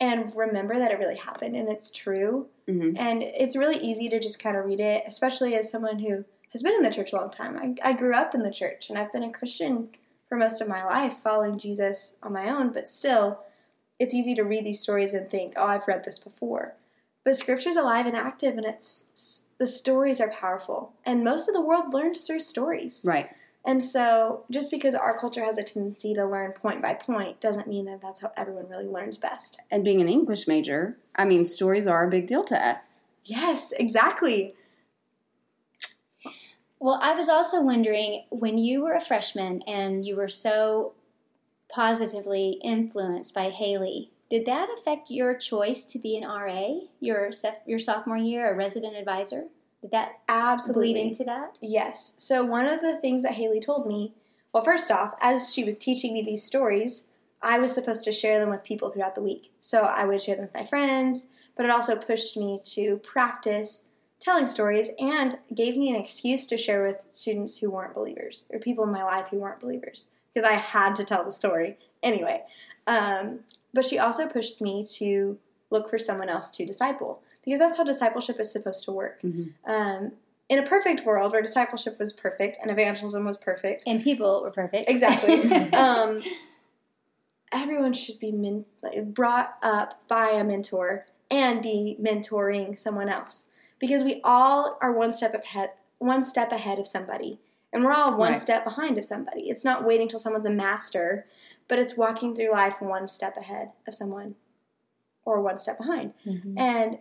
and 0.00 0.34
remember 0.36 0.78
that 0.78 0.90
it 0.92 0.98
really 0.98 1.16
happened 1.16 1.56
and 1.56 1.68
it's 1.68 1.90
true. 1.90 2.46
Mhm. 2.68 2.96
And 2.98 3.22
it's 3.22 3.56
really 3.56 3.78
easy 3.78 4.08
to 4.10 4.18
just 4.20 4.38
kind 4.42 4.56
of 4.56 4.64
read 4.64 4.80
it, 4.80 5.02
especially 5.06 5.54
as 5.54 5.70
someone 5.70 5.98
who 6.00 6.24
has 6.52 6.62
been 6.62 6.74
in 6.74 6.82
the 6.82 6.90
church 6.90 7.12
a 7.12 7.16
long 7.16 7.30
time. 7.30 7.58
I, 7.58 7.90
I 7.90 7.92
grew 7.94 8.14
up 8.14 8.34
in 8.34 8.42
the 8.42 8.52
church 8.52 8.88
and 8.90 8.98
I've 8.98 9.12
been 9.12 9.24
a 9.24 9.32
Christian 9.32 9.88
for 10.28 10.36
most 10.36 10.60
of 10.60 10.68
my 10.68 10.84
life, 10.84 11.14
following 11.14 11.58
Jesus 11.58 12.16
on 12.22 12.32
my 12.32 12.48
own, 12.48 12.70
but 12.72 12.86
still, 12.86 13.40
it's 13.98 14.14
easy 14.14 14.34
to 14.36 14.42
read 14.44 14.64
these 14.64 14.80
stories 14.80 15.14
and 15.14 15.28
think, 15.30 15.54
oh, 15.56 15.64
I've 15.66 15.88
read 15.88 16.04
this 16.04 16.18
before. 16.18 16.74
But 17.28 17.36
scripture's 17.36 17.76
alive 17.76 18.06
and 18.06 18.16
active, 18.16 18.56
and 18.56 18.64
it's 18.64 19.50
the 19.58 19.66
stories 19.66 20.18
are 20.18 20.30
powerful. 20.30 20.94
And 21.04 21.22
most 21.22 21.46
of 21.46 21.54
the 21.54 21.60
world 21.60 21.92
learns 21.92 22.22
through 22.22 22.40
stories. 22.40 23.04
right 23.06 23.28
And 23.66 23.82
so, 23.82 24.44
just 24.50 24.70
because 24.70 24.94
our 24.94 25.18
culture 25.20 25.44
has 25.44 25.58
a 25.58 25.62
tendency 25.62 26.14
to 26.14 26.24
learn 26.24 26.52
point 26.52 26.80
by 26.80 26.94
point 26.94 27.38
doesn't 27.38 27.68
mean 27.68 27.84
that 27.84 28.00
that's 28.00 28.22
how 28.22 28.32
everyone 28.34 28.70
really 28.70 28.86
learns 28.86 29.18
best. 29.18 29.60
and 29.70 29.84
being 29.84 30.00
an 30.00 30.08
english 30.08 30.48
major 30.48 30.96
i 31.16 31.26
mean 31.26 31.44
stories 31.44 31.86
are 31.86 32.06
a 32.06 32.10
big 32.10 32.26
deal 32.26 32.44
to 32.44 32.56
us 32.66 33.08
Yes, 33.26 33.72
exactly. 33.72 34.54
Well, 36.80 36.98
I 37.02 37.14
was 37.14 37.28
also 37.28 37.60
wondering 37.60 38.24
when 38.30 38.56
you 38.56 38.84
were 38.84 38.94
a 38.94 39.02
freshman 39.02 39.60
and 39.66 40.06
you 40.06 40.16
were 40.16 40.28
so 40.28 40.94
positively 41.70 42.58
influenced 42.64 43.34
by 43.34 43.50
Haley, 43.50 44.12
did 44.30 44.46
that 44.46 44.68
affect 44.78 45.10
your 45.10 45.34
choice 45.34 45.84
to 45.86 45.98
be 45.98 46.16
an 46.16 46.28
RA 46.28 46.80
your 47.00 47.30
your 47.66 47.78
sophomore 47.78 48.16
year, 48.16 48.52
a 48.52 48.54
resident 48.54 48.96
advisor? 48.96 49.44
Did 49.80 49.90
that 49.92 50.20
Absolutely. 50.28 50.92
bleed 50.92 51.00
into 51.00 51.24
that? 51.24 51.58
Yes. 51.62 52.14
So, 52.18 52.44
one 52.44 52.66
of 52.66 52.80
the 52.80 52.96
things 52.96 53.22
that 53.22 53.34
Haley 53.34 53.60
told 53.60 53.86
me, 53.86 54.14
well, 54.52 54.64
first 54.64 54.90
off, 54.90 55.14
as 55.20 55.52
she 55.52 55.64
was 55.64 55.78
teaching 55.78 56.12
me 56.12 56.22
these 56.22 56.42
stories, 56.42 57.06
I 57.40 57.58
was 57.58 57.74
supposed 57.74 58.04
to 58.04 58.12
share 58.12 58.40
them 58.40 58.50
with 58.50 58.64
people 58.64 58.90
throughout 58.90 59.14
the 59.14 59.22
week. 59.22 59.52
So, 59.60 59.82
I 59.82 60.04
would 60.04 60.20
share 60.20 60.34
them 60.34 60.46
with 60.46 60.54
my 60.54 60.66
friends, 60.66 61.28
but 61.56 61.64
it 61.64 61.70
also 61.70 61.96
pushed 61.96 62.36
me 62.36 62.60
to 62.64 62.96
practice 62.98 63.86
telling 64.20 64.46
stories 64.46 64.90
and 64.98 65.38
gave 65.54 65.76
me 65.76 65.90
an 65.90 65.96
excuse 65.96 66.44
to 66.46 66.56
share 66.56 66.84
with 66.84 67.02
students 67.10 67.58
who 67.58 67.70
weren't 67.70 67.94
believers 67.94 68.46
or 68.50 68.58
people 68.58 68.82
in 68.84 68.90
my 68.90 69.04
life 69.04 69.28
who 69.30 69.38
weren't 69.38 69.60
believers 69.60 70.08
because 70.34 70.48
I 70.48 70.54
had 70.54 70.96
to 70.96 71.04
tell 71.04 71.24
the 71.24 71.30
story 71.30 71.78
anyway. 72.02 72.42
Um, 72.88 73.40
but 73.74 73.84
she 73.84 73.98
also 73.98 74.26
pushed 74.26 74.60
me 74.60 74.84
to 74.96 75.38
look 75.70 75.88
for 75.90 75.98
someone 75.98 76.28
else 76.28 76.50
to 76.52 76.64
disciple 76.64 77.20
because 77.44 77.60
that's 77.60 77.76
how 77.76 77.84
discipleship 77.84 78.38
is 78.40 78.50
supposed 78.52 78.84
to 78.84 78.92
work. 78.92 79.20
Um, 79.66 80.12
in 80.48 80.58
a 80.58 80.62
perfect 80.62 81.04
world 81.04 81.32
where 81.32 81.42
discipleship 81.42 81.98
was 81.98 82.12
perfect 82.12 82.56
and 82.62 82.70
evangelism 82.70 83.24
was 83.24 83.36
perfect, 83.36 83.84
And 83.86 84.02
people 84.02 84.42
were 84.42 84.50
perfect. 84.50 84.88
exactly, 84.88 85.42
um, 85.74 86.22
everyone 87.52 87.92
should 87.92 88.18
be 88.18 88.32
men- 88.32 88.64
brought 89.06 89.56
up 89.62 90.00
by 90.08 90.30
a 90.30 90.44
mentor 90.44 91.06
and 91.30 91.62
be 91.62 91.96
mentoring 92.00 92.78
someone 92.78 93.08
else 93.08 93.50
because 93.78 94.02
we 94.02 94.20
all 94.24 94.78
are 94.80 94.92
one 94.92 95.12
step 95.12 95.34
ahead, 95.34 95.70
one 95.98 96.22
step 96.22 96.52
ahead 96.52 96.78
of 96.78 96.86
somebody, 96.86 97.38
and 97.72 97.84
we're 97.84 97.92
all 97.92 98.16
one 98.16 98.30
Right. 98.32 98.38
step 98.38 98.64
behind 98.64 98.98
of 98.98 99.04
somebody. 99.04 99.42
It's 99.50 99.64
not 99.64 99.84
waiting 99.84 100.08
till 100.08 100.18
someone's 100.18 100.46
a 100.46 100.50
master, 100.50 101.26
but 101.68 101.78
it's 101.78 101.96
walking 101.96 102.34
through 102.34 102.50
life 102.50 102.80
one 102.80 103.06
step 103.06 103.36
ahead 103.36 103.70
of 103.86 103.94
someone 103.94 104.34
or 105.24 105.40
one 105.40 105.58
step 105.58 105.78
behind. 105.78 106.14
Mhm. 106.26 106.58
And 106.58 106.98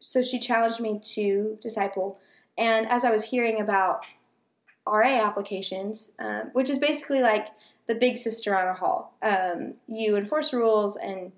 so 0.00 0.22
she 0.22 0.38
challenged 0.38 0.80
me 0.80 0.98
to 1.14 1.58
disciple. 1.60 2.18
And 2.58 2.88
as 2.88 3.04
I 3.04 3.10
was 3.10 3.24
hearing 3.24 3.60
about 3.60 4.06
RA 4.86 5.20
applications, 5.20 6.12
um, 6.18 6.50
which 6.52 6.68
is 6.68 6.78
basically 6.78 7.22
like 7.22 7.48
the 7.86 7.94
big 7.94 8.16
sister 8.16 8.56
on 8.56 8.68
a 8.68 8.74
hall, 8.74 9.14
um, 9.22 9.74
you 9.86 10.16
enforce 10.16 10.52
rules 10.52 10.96
and 10.96 11.32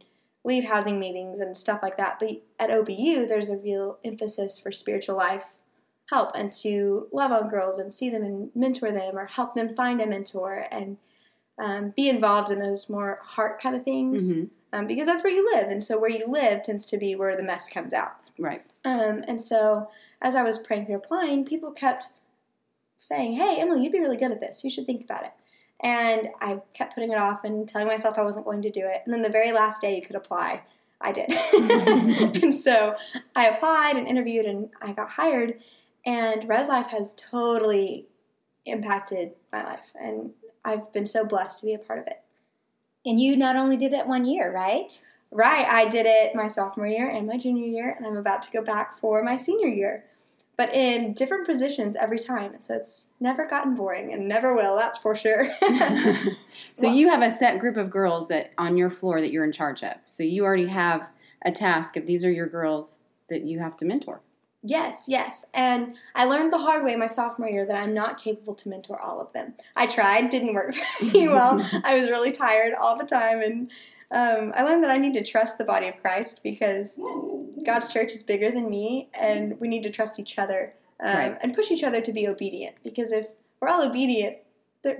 lead 0.45 0.65
housing 0.65 0.99
meetings 0.99 1.39
and 1.39 1.57
stuff 1.57 1.83
like 1.83 1.97
that. 1.97 2.19
But 2.19 2.43
at 2.59 2.71
OBU, 2.71 3.27
there's 3.27 3.49
a 3.49 3.57
real 3.57 3.99
emphasis 4.05 4.59
for 4.59 4.73
spiritual 4.73 5.17
life 5.17 5.57
help 6.11 6.33
and 6.35 6.53
to 6.53 7.09
love 7.13 7.31
on 7.33 7.49
girls 7.49 7.79
and 7.79 7.93
see 7.93 8.11
them 8.11 8.23
and 8.23 8.51
mentor 8.55 8.91
them 8.91 9.17
or 9.17 9.27
help 9.27 9.55
them 9.55 9.75
find 9.75 10.01
a 10.01 10.07
mentor 10.07 10.67
and 10.71 10.99
um, 11.59 11.91
be 11.97 12.09
involved 12.09 12.51
in 12.51 12.59
those 12.59 12.89
more 12.89 13.21
heart 13.23 13.61
kind 13.61 13.77
of 13.77 13.83
things 13.85 14.33
Mhm. 14.33 14.51
um, 14.73 14.87
because 14.87 15.07
that's 15.07 15.23
where 15.23 15.33
you 15.33 15.45
live. 15.55 15.69
And 15.69 15.83
so 15.83 15.99
where 15.99 16.11
you 16.11 16.27
live 16.27 16.63
tends 16.63 16.87
to 16.87 16.97
be 16.97 17.15
where 17.15 17.37
the 17.37 17.43
mess 17.43 17.69
comes 17.69 17.93
out. 17.93 18.17
Right. 18.39 18.65
Um, 18.85 19.25
and 19.29 19.41
so 19.41 19.91
as 20.21 20.35
I 20.35 20.43
was 20.43 20.59
praying 20.59 20.87
through 20.87 20.97
applying, 20.97 21.45
people 21.45 21.71
kept 21.73 22.15
saying, 22.99 23.35
Hey, 23.35 23.57
Emily, 23.61 23.83
you'd 23.83 23.93
be 23.93 24.01
really 24.01 24.17
good 24.17 24.33
at 24.33 24.41
this. 24.41 24.65
You 24.65 24.71
should 24.71 24.87
think 24.87 25.03
about 25.05 25.25
it. 25.25 25.33
And 25.81 26.29
I 26.41 26.61
kept 26.75 26.95
putting 26.95 27.11
it 27.11 27.19
off 27.19 27.43
and 27.45 27.69
telling 27.69 27.89
myself 27.89 28.17
I 28.19 28.23
wasn't 28.23 28.45
going 28.45 28.63
to 28.63 28.71
do 28.71 28.87
it. 28.87 29.03
And 29.05 29.13
then 29.13 29.23
the 29.23 29.29
very 29.29 29.53
last 29.53 29.81
day 29.83 29.97
you 29.97 30.03
could 30.03 30.15
apply, 30.17 30.63
I 31.01 31.11
did. 31.13 31.31
and 32.43 32.55
so 32.55 32.95
I 33.35 33.49
applied 33.49 33.97
and 33.97 34.07
interviewed 34.07 34.47
and 34.47 34.71
I 34.81 34.93
got 34.93 35.11
hired. 35.11 35.61
And 36.07 36.49
Res 36.49 36.69
Life 36.69 36.87
has 36.89 37.15
totally 37.17 38.07
impacted 38.65 39.33
my 39.53 39.65
life. 39.65 39.93
And 40.01 40.31
I've 40.65 40.93
been 40.93 41.07
so 41.07 41.25
blessed 41.25 41.61
to 41.61 41.67
be 41.67 41.75
a 41.75 41.79
part 41.79 41.99
of 41.99 42.07
it. 42.07 42.21
And 43.05 43.21
you 43.21 43.37
not 43.37 43.57
only 43.57 43.77
did 43.77 43.93
it 43.93 44.07
one 44.07 44.25
year, 44.25 44.53
right? 44.53 44.93
Right, 45.31 45.67
I 45.69 45.89
did 45.89 46.07
it 46.07 46.35
my 46.35 46.47
sophomore 46.47 46.87
year 46.87 47.09
and 47.09 47.27
my 47.27 47.39
junior 47.39 47.67
year, 47.67 47.95
and 47.97 48.07
I'm 48.07 48.17
about 48.17 48.43
to 48.43 48.51
go 48.51 48.63
back 48.63 48.99
for 48.99 49.23
my 49.23 49.37
senior 49.37 49.69
year. 49.69 50.05
But 50.57 50.75
in 50.75 51.13
different 51.13 51.47
positions 51.47 51.97
every 51.99 52.19
time. 52.19 52.53
And 52.53 52.65
so 52.65 52.75
it's 52.75 53.11
never 53.19 53.47
gotten 53.47 53.75
boring 53.75 54.13
and 54.13 54.29
never 54.29 54.55
will, 54.55 54.77
that's 54.77 54.99
for 54.99 55.15
sure. 55.15 55.49
So 56.75 56.87
you 56.87 57.09
have 57.09 57.23
a 57.23 57.31
set 57.31 57.59
group 57.59 57.77
of 57.79 57.91
girls 57.91 58.29
that 58.29 58.53
on 58.59 58.77
your 58.77 58.91
floor 58.91 59.21
that 59.21 59.33
you're 59.33 59.45
in 59.45 59.53
charge 59.53 59.83
of. 59.83 59.95
So 60.05 60.23
you 60.23 60.45
already 60.45 60.67
have 60.67 61.09
a 61.45 61.51
task 61.51 61.97
if 61.97 62.07
these 62.07 62.25
are 62.25 62.31
your 62.31 62.47
girls 62.47 63.01
that 63.29 63.43
you 63.43 63.59
have 63.61 63.77
to 63.79 63.87
mentor. 63.87 64.21
Yes, 64.63 65.07
yes. 65.09 65.47
And 65.53 65.95
I 66.15 66.25
learned 66.25 66.53
the 66.53 66.59
hard 66.59 66.85
way 66.85 66.95
my 66.97 67.07
sophomore 67.07 67.49
year 67.49 67.67
that 67.67 67.77
I'm 67.77 67.95
not 67.95 68.23
capable 68.23 68.55
to 68.57 68.69
mentor 68.69 69.01
all 69.01 69.21
of 69.21 69.33
them. 69.33 69.55
I 69.77 69.87
tried, 69.87 70.29
didn't 70.29 70.55
work 70.55 70.75
very 71.01 71.29
well. 71.29 71.61
I 71.85 71.99
was 71.99 72.09
really 72.09 72.33
tired 72.33 72.75
all 72.75 72.97
the 72.97 73.05
time. 73.05 73.41
And 73.41 73.71
um, 74.11 74.53
I 74.55 74.63
learned 74.63 74.85
that 74.85 74.91
I 74.91 74.99
need 74.99 75.15
to 75.15 75.25
trust 75.25 75.59
the 75.59 75.65
body 75.65 75.89
of 75.89 75.97
Christ 75.97 76.41
because 76.43 76.99
God's 77.65 77.93
church 77.93 78.13
is 78.13 78.23
bigger 78.23 78.51
than 78.51 78.69
me, 78.69 79.09
and 79.15 79.59
we 79.61 79.69
need 79.69 79.83
to 79.85 79.91
trust 79.91 80.19
each 80.21 80.39
other 80.39 80.75
um, 81.01 81.17
Right. 81.17 81.39
and 81.43 81.55
push 81.55 81.71
each 81.71 81.83
other 81.83 82.01
to 82.01 82.13
be 82.13 82.29
obedient. 82.29 82.77
Because 82.85 83.13
if 83.13 83.31
we're 83.61 83.69
all 83.69 83.83
obedient, 83.83 84.37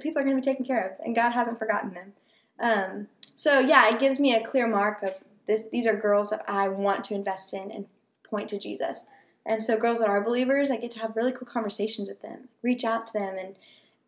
people 0.01 0.21
are 0.21 0.25
going 0.25 0.37
to 0.37 0.41
be 0.41 0.51
taken 0.51 0.65
care 0.65 0.83
of, 0.89 0.99
and 1.05 1.15
God 1.15 1.31
hasn't 1.33 1.59
forgotten 1.59 1.93
them. 1.95 2.13
Um, 2.59 3.09
so 3.35 3.59
yeah, 3.61 3.89
it 3.89 3.99
gives 4.01 4.19
me 4.21 4.35
a 4.35 4.45
clear 4.45 4.67
mark 4.67 5.03
of 5.03 5.23
this. 5.47 5.67
These 5.71 5.87
are 5.87 5.95
girls 5.97 6.31
that 6.31 6.45
I 6.49 6.69
want 6.69 7.05
to 7.05 7.15
invest 7.15 7.53
in 7.53 7.71
and 7.71 7.87
point 8.23 8.49
to 8.51 8.59
Jesus. 8.59 9.07
And 9.45 9.63
so 9.63 9.77
girls 9.77 9.99
that 10.01 10.09
are 10.09 10.21
believers, 10.23 10.71
I 10.71 10.77
get 10.77 10.91
to 10.93 11.01
have 11.01 11.17
really 11.17 11.33
cool 11.33 11.47
conversations 11.49 12.09
with 12.09 12.23
them, 12.23 12.49
reach 12.63 12.85
out 12.85 13.07
to 13.09 13.13
them, 13.13 13.37
and 13.39 13.57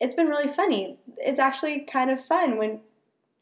it's 0.00 0.14
been 0.14 0.28
really 0.28 0.48
funny. 0.48 0.98
It's 1.18 1.38
actually 1.40 1.80
kind 1.80 2.10
of 2.10 2.24
fun 2.24 2.56
when 2.56 2.80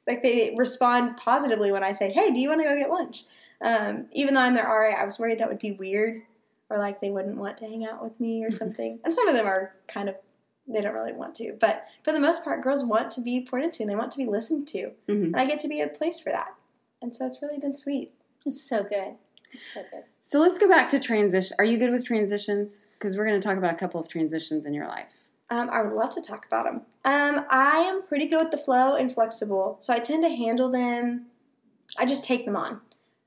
like 0.07 0.23
they 0.23 0.55
respond 0.57 1.17
positively 1.17 1.71
when 1.71 1.85
I 1.85 1.93
say, 1.93 2.11
"Hey, 2.11 2.31
do 2.31 2.41
you 2.41 2.49
want 2.49 2.61
to 2.63 2.65
go 2.69 2.79
get 2.79 2.91
lunch?" 2.91 3.25
Um, 3.61 4.07
even 4.13 4.35
though 4.35 4.41
I'm 4.41 4.55
their 4.55 4.67
RA, 4.67 4.91
I 5.01 5.05
was 5.05 5.19
worried 5.19 5.39
that 5.39 5.49
would 5.49 5.59
be 5.61 5.73
weird, 5.73 6.23
or 6.71 6.79
like 6.79 7.01
they 7.01 7.11
wouldn't 7.11 7.37
want 7.37 7.57
to 7.59 7.67
hang 7.69 7.85
out 7.87 8.03
with 8.03 8.19
me 8.19 8.45
or 8.45 8.51
something. 8.53 8.99
And 9.05 9.13
some 9.13 9.29
of 9.29 9.35
them 9.37 9.47
are 9.47 9.75
kind 9.87 10.09
of 10.09 10.17
they 10.67 10.81
don't 10.81 10.95
really 10.95 11.13
want 11.13 11.35
to, 11.37 11.53
but 11.61 11.87
for 12.05 12.13
the 12.13 12.21
most 12.21 12.43
part, 12.45 12.63
girls 12.63 12.85
want 12.85 13.11
to 13.13 13.21
be 13.21 13.41
poured 13.45 13.65
into 13.65 13.83
and 13.83 13.91
they 13.91 13.97
want 13.97 14.13
to 14.13 14.19
be 14.19 14.27
listened 14.27 14.67
to, 14.69 14.93
Mhm. 15.09 15.25
and 15.27 15.37
I 15.37 15.45
get 15.45 15.59
to 15.61 15.69
be 15.69 15.81
a 15.81 15.89
place 15.89 16.19
for 16.21 16.31
that. 16.31 16.55
And 17.03 17.13
so 17.15 17.27
it's 17.27 17.43
really 17.43 17.59
been 17.59 17.73
sweet. 17.73 18.13
It's 18.47 18.63
so 18.63 18.83
good. 18.85 19.17
So 19.59 19.83
good. 19.91 20.05
So 20.23 20.41
let's 20.41 20.59
go 20.59 20.69
back 20.69 20.89
to 20.91 21.01
transition. 21.01 21.55
Are 21.59 21.65
you 21.65 21.79
good 21.79 21.91
with 21.91 22.05
transitions? 22.07 22.87
Because 22.99 23.17
we're 23.17 23.27
going 23.27 23.41
to 23.41 23.47
talk 23.47 23.59
about 23.59 23.73
a 23.75 23.77
couple 23.77 24.01
of 24.01 24.09
transitions 24.09 24.65
in 24.67 24.73
your 24.75 24.87
life. 24.87 25.07
Um, 25.51 25.69
I 25.71 25.83
would 25.83 25.93
love 25.93 26.11
to 26.15 26.21
talk 26.23 26.47
about 26.47 26.65
them. 26.65 26.77
Um, 27.05 27.45
I 27.51 27.79
am 27.81 28.03
pretty 28.03 28.27
good 28.27 28.39
with 28.43 28.51
the 28.51 28.57
flow 28.59 28.97
and 28.97 29.13
flexible, 29.13 29.77
so 29.81 29.93
I 29.93 29.99
tend 29.99 30.23
to 30.23 30.31
handle 30.31 30.71
them. 30.71 31.27
I 31.99 32.07
just 32.07 32.25
take 32.25 32.47
them 32.47 32.57
on, 32.57 32.81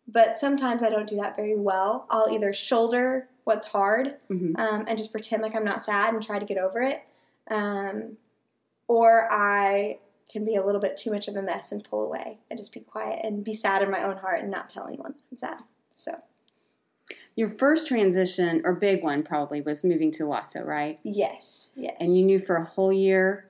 but 0.07 0.35
sometimes 0.35 0.81
I 0.81 0.89
don't 0.89 1.07
do 1.07 1.17
that 1.17 1.35
very 1.35 1.55
well. 1.55 2.07
I'll 2.09 2.29
either 2.31 2.51
shoulder 2.51 3.27
what's 3.43 3.67
hard 3.67 4.15
Mhm. 4.31 4.57
um, 4.57 4.85
and 4.88 4.97
just 4.97 5.11
pretend 5.11 5.43
like 5.43 5.53
I'm 5.53 5.63
not 5.65 5.83
sad 5.83 6.15
and 6.15 6.23
try 6.23 6.39
to 6.39 6.45
get 6.45 6.57
over 6.57 6.81
it, 6.81 7.03
um, 7.51 8.17
or 8.88 9.31
I 9.31 9.99
can 10.27 10.43
be 10.45 10.55
a 10.55 10.65
little 10.65 10.81
bit 10.81 10.97
too 10.97 11.11
much 11.11 11.27
of 11.27 11.35
a 11.35 11.43
mess 11.43 11.71
and 11.71 11.83
pull 11.83 12.03
away 12.03 12.39
and 12.49 12.57
just 12.57 12.73
be 12.73 12.79
quiet 12.79 13.19
and 13.23 13.43
be 13.43 13.53
sad 13.53 13.83
in 13.83 13.91
my 13.91 14.01
own 14.03 14.17
heart 14.17 14.41
and 14.41 14.49
not 14.49 14.67
tell 14.69 14.88
anyone 14.88 15.13
I'm 15.31 15.38
sad. 15.38 15.59
So 15.95 16.21
Your 17.36 17.49
first 17.49 17.88
transition, 17.88 18.62
or 18.63 18.73
big 18.73 19.03
one 19.03 19.23
probably, 19.23 19.62
was 19.62 19.84
moving 19.84 20.12
to 20.13 20.23
Owasso, 20.25 20.63
right? 20.65 20.99
yes, 21.03 21.71
yes, 21.75 21.95
And 21.99 22.15
you 22.17 22.23
knew 22.25 22.39
for 22.39 22.58
a 22.58 22.65
whole 22.65 22.93
year 22.93 23.49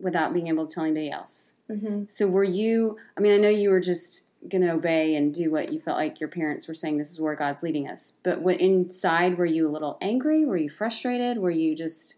without 0.00 0.32
being 0.32 0.46
able 0.48 0.66
to 0.66 0.74
tell 0.74 0.84
anybody 0.84 1.10
else. 1.10 1.54
hmm 1.68 2.04
So 2.08 2.28
were 2.28 2.44
you, 2.44 2.96
I 3.16 3.20
mean, 3.20 3.32
I 3.32 3.38
know 3.38 3.48
you 3.48 3.70
were 3.70 3.80
just 3.80 4.26
going 4.48 4.62
to 4.62 4.70
obey 4.72 5.16
and 5.16 5.34
do 5.34 5.50
what 5.50 5.72
you 5.72 5.80
felt 5.80 5.96
like 5.98 6.20
your 6.20 6.28
parents 6.28 6.68
were 6.68 6.74
saying, 6.74 6.98
this 6.98 7.10
is 7.10 7.20
where 7.20 7.34
God's 7.34 7.62
leading 7.62 7.88
us. 7.88 8.12
But 8.22 8.40
what, 8.40 8.60
inside, 8.60 9.36
were 9.36 9.46
you 9.46 9.68
a 9.68 9.72
little 9.72 9.98
angry? 10.00 10.44
Were 10.44 10.56
you 10.56 10.70
frustrated? 10.70 11.38
Were 11.38 11.50
you 11.50 11.74
just 11.74 12.14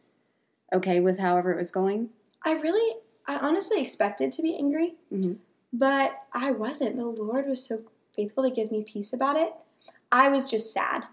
okay 0.73 1.01
with 1.01 1.19
however 1.19 1.51
it 1.53 1.57
was 1.57 1.71
going? 1.71 2.11
I 2.45 2.53
really, 2.53 2.97
I 3.27 3.37
honestly 3.39 3.81
expected 3.81 4.33
to 4.33 4.43
be 4.43 4.55
angry, 4.57 4.95
Mhm. 5.13 5.39
but 5.73 6.23
I 6.35 6.51
wasn't. 6.51 6.97
The 6.97 7.07
Lord 7.07 7.47
was 7.49 7.65
so 7.65 7.85
faithful 8.21 8.45
to 8.45 8.51
give 8.51 8.71
me 8.71 8.85
peace 8.87 9.13
about 9.13 9.37
it. 9.37 9.53
I 10.13 10.29
was 10.29 10.51
just 10.51 10.73
sad. 10.73 11.05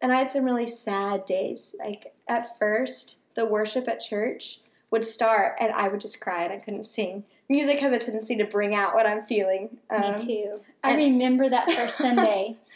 And 0.00 0.12
I 0.12 0.18
had 0.18 0.30
some 0.30 0.44
really 0.44 0.66
sad 0.66 1.24
days. 1.24 1.74
Like 1.78 2.14
at 2.28 2.46
first, 2.58 3.18
the 3.34 3.44
worship 3.46 3.88
at 3.88 4.00
church 4.00 4.60
would 4.90 5.04
start 5.04 5.56
and 5.60 5.72
I 5.72 5.88
would 5.88 6.00
just 6.00 6.20
cry 6.20 6.44
and 6.44 6.52
I 6.52 6.58
couldn't 6.58 6.84
sing. 6.84 7.24
Music 7.48 7.80
has 7.80 7.92
a 7.92 7.98
tendency 7.98 8.36
to 8.36 8.44
bring 8.44 8.74
out 8.74 8.94
what 8.94 9.06
I'm 9.06 9.22
feeling. 9.24 9.78
Um, 9.90 10.12
Me 10.12 10.18
too. 10.18 10.56
I 10.84 10.94
remember 10.94 11.48
that 11.48 11.70
first 11.72 11.98
Sunday. 11.98 12.56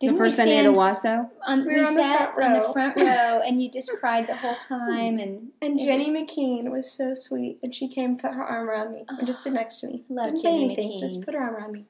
The 0.00 0.06
Didn't 0.06 0.18
first 0.20 0.34
we 0.38 0.44
Sunday 0.44 0.56
at 0.58 0.76
stand 0.76 0.76
Owasso? 0.76 1.30
On, 1.44 1.66
We 1.66 1.74
we, 1.74 1.80
were 1.80 1.86
on 1.88 1.94
the 1.94 2.00
sat 2.00 2.32
front 2.36 2.52
on 2.54 2.60
the 2.60 2.66
row. 2.68 2.72
front 2.72 2.96
row, 2.98 3.40
and 3.44 3.60
you 3.60 3.68
just 3.68 3.90
cried 3.98 4.28
the 4.28 4.36
whole 4.36 4.54
time. 4.54 5.18
And 5.18 5.48
And 5.60 5.76
Jenny 5.76 6.12
was- 6.12 6.22
McKean 6.22 6.70
was 6.70 6.88
so 6.88 7.14
sweet, 7.14 7.58
and 7.64 7.74
she 7.74 7.88
came 7.88 8.10
and 8.10 8.16
put 8.20 8.32
her 8.32 8.44
arm 8.44 8.70
around 8.70 8.92
me 8.92 9.04
and 9.08 9.26
just 9.26 9.40
stood 9.40 9.54
next 9.54 9.80
to 9.80 9.88
me. 9.88 10.04
Love 10.08 10.26
Didn't 10.26 10.38
say 10.38 10.50
Jenny 10.52 10.64
anything, 10.66 10.90
McKean. 10.92 11.00
just 11.00 11.22
put 11.24 11.34
her 11.34 11.40
arm 11.40 11.56
around 11.56 11.72
me. 11.72 11.86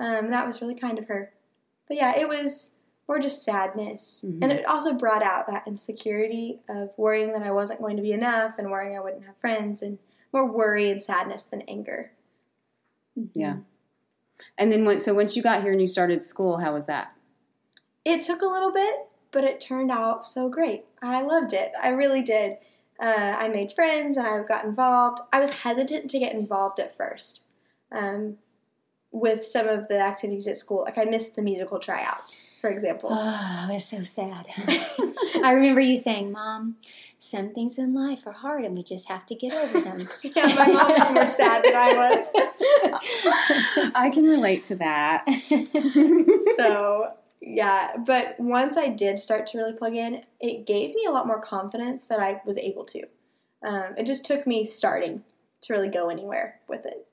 Um, 0.00 0.30
that 0.30 0.46
was 0.46 0.60
really 0.60 0.74
kind 0.74 0.98
of 0.98 1.06
her. 1.06 1.32
But 1.86 1.96
yeah, 1.98 2.18
it 2.18 2.28
was 2.28 2.74
more 3.06 3.18
just 3.18 3.44
sadness, 3.44 4.24
Mhm. 4.26 4.38
and 4.42 4.52
it 4.52 4.64
also 4.66 4.94
brought 4.94 5.22
out 5.22 5.46
that 5.48 5.66
insecurity 5.66 6.60
of 6.68 6.96
worrying 6.96 7.32
that 7.32 7.42
I 7.42 7.50
wasn't 7.50 7.80
going 7.80 7.96
to 7.96 8.02
be 8.02 8.12
enough, 8.12 8.54
and 8.58 8.70
worrying 8.70 8.96
I 8.96 9.00
wouldn't 9.00 9.26
have 9.26 9.36
friends, 9.36 9.82
and 9.82 9.98
more 10.32 10.44
worry 10.46 10.88
and 10.90 11.02
sadness 11.02 11.44
than 11.44 11.62
anger. 11.62 12.12
Yeah. 13.34 13.56
And 14.56 14.72
then 14.72 14.84
when, 14.84 15.00
so 15.00 15.12
once 15.12 15.36
you 15.36 15.42
got 15.42 15.62
here 15.62 15.72
and 15.72 15.80
you 15.80 15.86
started 15.86 16.22
school, 16.22 16.58
how 16.58 16.72
was 16.72 16.86
that? 16.86 17.12
It 18.04 18.22
took 18.22 18.40
a 18.42 18.46
little 18.46 18.72
bit, 18.72 19.08
but 19.32 19.44
it 19.44 19.60
turned 19.60 19.90
out 19.90 20.24
so 20.26 20.48
great. 20.48 20.86
I 21.02 21.20
loved 21.22 21.52
it. 21.52 21.72
I 21.82 21.88
really 21.88 22.22
did. 22.22 22.58
Uh, 22.98 23.36
I 23.38 23.48
made 23.48 23.72
friends 23.72 24.16
and 24.16 24.26
I 24.26 24.42
got 24.42 24.64
involved. 24.64 25.18
I 25.32 25.40
was 25.40 25.60
hesitant 25.62 26.08
to 26.10 26.18
get 26.18 26.32
involved 26.34 26.78
at 26.78 26.94
first 26.96 27.44
um, 27.92 28.38
with 29.12 29.44
some 29.44 29.66
of 29.68 29.88
the 29.88 30.00
activities 30.00 30.46
at 30.46 30.56
school. 30.56 30.82
Like 30.84 30.98
I 30.98 31.04
missed 31.04 31.36
the 31.36 31.42
musical 31.42 31.78
tryouts, 31.78 32.46
for 32.60 32.70
example. 32.70 33.10
Oh, 33.22 33.66
it 33.68 33.74
was 33.74 33.84
so 33.84 34.02
sad. 34.02 34.46
I 35.44 35.52
remember 35.52 35.80
you 35.80 35.96
saying, 35.96 36.32
Mom, 36.32 36.76
some 37.18 37.50
things 37.50 37.78
in 37.78 37.94
life 37.94 38.26
are 38.26 38.32
hard 38.32 38.64
and 38.64 38.74
we 38.74 38.82
just 38.82 39.08
have 39.08 39.26
to 39.26 39.34
get 39.34 39.52
over 39.52 39.80
them. 39.80 40.08
yeah, 40.22 40.46
my 40.56 40.66
mom 40.66 40.92
was 40.92 41.10
more 41.12 41.26
sad 41.26 41.64
than 41.64 41.74
I 41.76 41.92
was. 41.94 43.92
I 43.94 44.10
can 44.10 44.24
relate 44.24 44.64
to 44.64 44.76
that. 44.76 45.28
so 46.56 47.12
yeah 47.40 47.96
but 47.96 48.38
once 48.38 48.76
i 48.76 48.88
did 48.88 49.18
start 49.18 49.46
to 49.46 49.58
really 49.58 49.72
plug 49.72 49.94
in 49.96 50.22
it 50.40 50.66
gave 50.66 50.94
me 50.94 51.06
a 51.06 51.10
lot 51.10 51.26
more 51.26 51.40
confidence 51.40 52.06
that 52.06 52.20
i 52.20 52.40
was 52.44 52.58
able 52.58 52.84
to 52.84 53.02
um, 53.62 53.94
it 53.96 54.06
just 54.06 54.24
took 54.24 54.46
me 54.46 54.64
starting 54.64 55.22
to 55.62 55.72
really 55.72 55.88
go 55.88 56.08
anywhere 56.08 56.60
with 56.68 56.84
it 56.84 57.06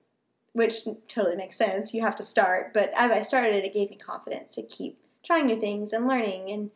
which 0.57 0.87
totally 1.07 1.35
makes 1.35 1.55
sense 1.55 1.93
you 1.93 2.01
have 2.01 2.15
to 2.15 2.23
start 2.23 2.73
but 2.73 2.91
as 2.95 3.11
i 3.11 3.21
started 3.21 3.63
it 3.63 3.73
gave 3.73 3.89
me 3.89 3.95
confidence 3.95 4.55
to 4.55 4.63
keep 4.63 4.99
trying 5.23 5.45
new 5.45 5.59
things 5.59 5.93
and 5.93 6.07
learning 6.07 6.49
and 6.49 6.71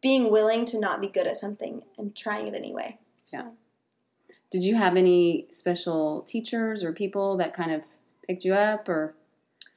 being 0.00 0.30
willing 0.30 0.64
to 0.64 0.80
not 0.80 1.00
be 1.00 1.08
good 1.08 1.26
at 1.26 1.36
something 1.36 1.82
and 1.98 2.16
trying 2.16 2.46
it 2.46 2.54
anyway 2.54 2.98
so. 3.24 3.38
Yeah. 3.38 3.48
Did 4.50 4.64
you 4.64 4.74
have 4.76 4.96
any 4.96 5.46
special 5.50 6.20
teachers 6.22 6.84
or 6.84 6.92
people 6.92 7.38
that 7.38 7.54
kind 7.54 7.72
of 7.72 7.82
picked 8.26 8.44
you 8.44 8.52
up 8.52 8.86
or? 8.88 9.14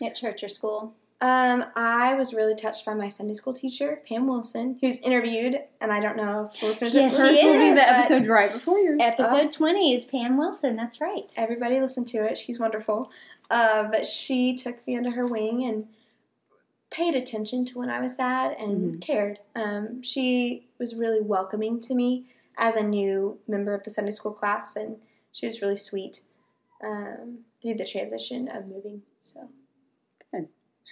At 0.04 0.16
church 0.16 0.44
or 0.44 0.50
school. 0.50 0.94
Um, 1.26 1.66
I 1.76 2.14
was 2.14 2.36
really 2.36 2.54
touched 2.54 2.86
by 2.86 2.94
my 2.94 3.08
Sunday 3.08 3.34
school 3.34 3.52
teacher, 3.52 4.00
Pam 4.08 4.28
Wilson, 4.28 4.78
who's 4.80 5.02
interviewed, 5.02 5.60
and 5.82 5.92
I 5.92 6.00
don't 6.00 6.18
know 6.18 6.52
if 6.54 6.62
listeners 6.62 6.94
Yes, 6.94 7.20
Hers 7.20 7.42
will 7.44 7.54
be 7.58 7.74
the 7.74 7.82
episode 7.82 8.28
right 8.28 8.52
before 8.54 8.78
yours. 8.78 9.02
Episode 9.02 9.50
20 9.50 9.92
is 9.96 10.06
Pam 10.06 10.38
Wilson. 10.38 10.76
That's 10.76 11.02
right. 11.02 11.34
Everybody 11.36 11.80
listen 11.80 12.06
to 12.06 12.24
it. 12.24 12.38
She's 12.38 12.60
wonderful. 12.60 13.10
Uh, 13.50 13.86
but 13.90 14.06
she 14.06 14.56
took 14.56 14.86
me 14.86 14.96
under 14.96 15.10
her 15.12 15.26
wing 15.26 15.66
and 15.66 15.88
paid 16.92 17.16
attention 17.16 17.66
to 17.66 17.80
when 17.80 17.90
I 17.90 18.00
was 18.02 18.16
sad 18.16 18.56
and 18.60 18.94
Mhm. 18.98 19.02
cared. 19.02 19.40
Um, 19.56 20.04
she 20.04 20.68
was 20.78 20.94
really 20.94 21.22
welcoming 21.22 21.80
to 21.80 21.96
me 21.96 22.28
as 22.56 22.76
a 22.76 22.84
new 22.84 23.40
member 23.48 23.74
of 23.74 23.84
the 23.84 23.90
Sunday 23.90 24.12
school 24.12 24.32
class, 24.32 24.76
and 24.76 24.98
she 25.32 25.48
was 25.48 25.60
really 25.60 25.76
sweet 25.76 26.22
um, 26.84 27.46
through 27.64 27.74
the 27.74 27.86
transition 27.86 28.48
of 28.48 28.68
moving. 28.68 29.02
So. 29.22 29.50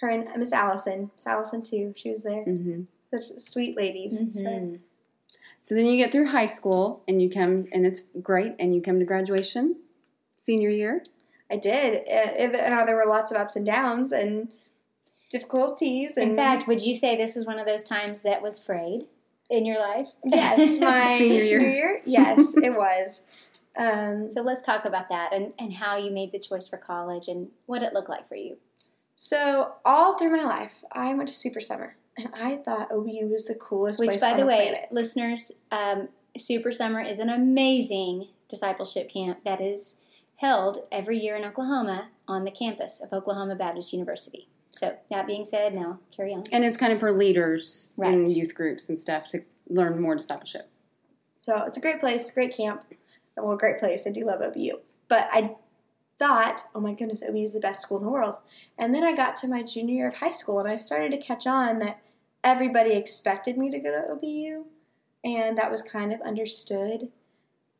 Her 0.00 0.08
and 0.08 0.28
Miss 0.36 0.52
Allison, 0.52 1.10
Miss 1.16 1.26
Allison 1.26 1.62
too, 1.62 1.92
she 1.96 2.10
was 2.10 2.22
there. 2.22 2.42
hmm 2.44 2.82
Such 3.14 3.38
sweet 3.40 3.76
ladies. 3.76 4.18
So, 4.18 4.24
Mhm. 4.48 4.80
So 5.62 5.74
then 5.74 5.86
you 5.86 5.96
get 5.96 6.12
through 6.12 6.26
high 6.26 6.44
school 6.46 7.02
and 7.08 7.22
you 7.22 7.30
come, 7.30 7.66
and 7.72 7.86
it's 7.86 8.08
great, 8.22 8.54
and 8.58 8.74
you 8.74 8.82
come 8.82 8.98
to 8.98 9.04
graduation, 9.06 9.76
senior 10.40 10.68
year. 10.68 11.02
I 11.50 11.56
did. 11.56 12.00
Uh, 12.06 12.32
It, 12.36 12.54
it, 12.54 12.72
uh, 12.72 12.84
there 12.84 12.96
were 12.96 13.06
lots 13.06 13.30
of 13.30 13.38
ups 13.38 13.56
and 13.56 13.64
downs 13.64 14.12
and 14.12 14.48
difficulties. 15.30 16.16
And 16.16 16.30
In 16.32 16.36
fact, 16.36 16.66
would 16.66 16.82
you 16.82 16.94
say 16.94 17.16
this 17.16 17.36
was 17.36 17.46
one 17.46 17.58
of 17.58 17.66
those 17.66 17.84
times 17.84 18.22
that 18.22 18.42
was 18.42 18.58
frayed 18.58 19.06
in 19.50 19.64
your 19.64 19.78
life? 19.78 20.10
yes, 20.24 20.78
my 20.80 21.18
Senior 21.18 21.40
senior, 21.40 21.60
year. 21.60 21.70
year. 21.70 22.02
Yes, 22.04 22.56
it 22.56 22.74
was. 22.76 23.22
Um, 23.76 24.30
So 24.32 24.42
let's 24.42 24.62
talk 24.62 24.84
about 24.84 25.08
that 25.08 25.32
and, 25.32 25.52
and 25.58 25.72
how 25.74 25.96
you 25.96 26.10
made 26.10 26.32
the 26.32 26.38
choice 26.38 26.68
for 26.68 26.76
college 26.76 27.28
and 27.28 27.48
what 27.66 27.82
it 27.82 27.92
looked 27.92 28.08
like 28.10 28.28
for 28.28 28.36
you. 28.36 28.56
So 29.14 29.74
all 29.84 30.18
through 30.18 30.36
my 30.36 30.44
life, 30.44 30.82
I 30.92 31.14
went 31.14 31.28
to 31.28 31.34
Super 31.34 31.60
Summer, 31.60 31.96
and 32.16 32.28
I 32.34 32.56
thought 32.56 32.90
OBU 32.90 33.30
was 33.30 33.44
the 33.46 33.54
coolest 33.54 34.00
Which, 34.00 34.10
place 34.10 34.20
by 34.20 34.32
on 34.32 34.36
the 34.38 34.42
the 34.42 34.46
way, 34.48 34.68
planet. 34.70 34.88
listeners, 34.90 35.62
um, 35.70 36.08
Super 36.36 36.72
Summer 36.72 37.00
is 37.00 37.18
an 37.18 37.30
amazing 37.30 38.28
discipleship 38.48 39.08
camp 39.10 39.38
that 39.44 39.60
is 39.60 40.02
held 40.36 40.78
every 40.90 41.18
year 41.18 41.36
in 41.36 41.44
Oklahoma 41.44 42.08
on 42.26 42.44
the 42.44 42.50
campus 42.50 43.00
of 43.02 43.12
Oklahoma 43.16 43.54
Baptist 43.54 43.92
University. 43.92 44.48
So, 44.72 44.96
that 45.10 45.26
being 45.28 45.44
said, 45.44 45.72
now 45.74 46.00
carry 46.14 46.32
on. 46.34 46.42
And 46.52 46.64
it's 46.64 46.76
kind 46.76 46.92
of 46.92 46.98
for 46.98 47.12
leaders 47.12 47.92
in 47.96 48.02
Right. 48.24 48.28
youth 48.28 48.54
groups 48.56 48.88
and 48.88 48.98
stuff 48.98 49.28
to 49.28 49.44
learn 49.68 50.00
more 50.00 50.16
discipleship. 50.16 50.68
So 51.38 51.62
it's 51.62 51.78
a 51.78 51.80
great 51.80 52.00
place, 52.00 52.30
great 52.30 52.56
camp. 52.56 52.82
Well, 53.36 53.56
great 53.56 53.78
place. 53.78 54.06
I 54.06 54.10
do 54.10 54.24
love 54.24 54.40
OBU. 54.40 54.80
But 55.08 55.28
I 55.32 55.54
thought, 56.18 56.62
oh 56.74 56.80
my 56.80 56.92
goodness, 56.94 57.22
OBU 57.22 57.42
is 57.44 57.52
the 57.54 57.60
best 57.60 57.82
school 57.82 57.98
in 57.98 58.04
the 58.04 58.10
world. 58.10 58.38
And 58.78 58.94
then 58.94 59.04
I 59.04 59.14
got 59.14 59.36
to 59.38 59.48
my 59.48 59.62
junior 59.62 59.94
year 59.94 60.08
of 60.08 60.14
high 60.14 60.30
school 60.30 60.58
and 60.60 60.68
I 60.68 60.76
started 60.76 61.10
to 61.12 61.16
catch 61.18 61.46
on 61.46 61.78
that 61.80 62.00
everybody 62.42 62.92
expected 62.92 63.56
me 63.58 63.70
to 63.70 63.78
go 63.78 63.90
to 63.90 64.14
OBU. 64.14 64.64
And 65.24 65.56
that 65.58 65.70
was 65.70 65.82
kind 65.82 66.12
of 66.12 66.20
understood. 66.20 67.08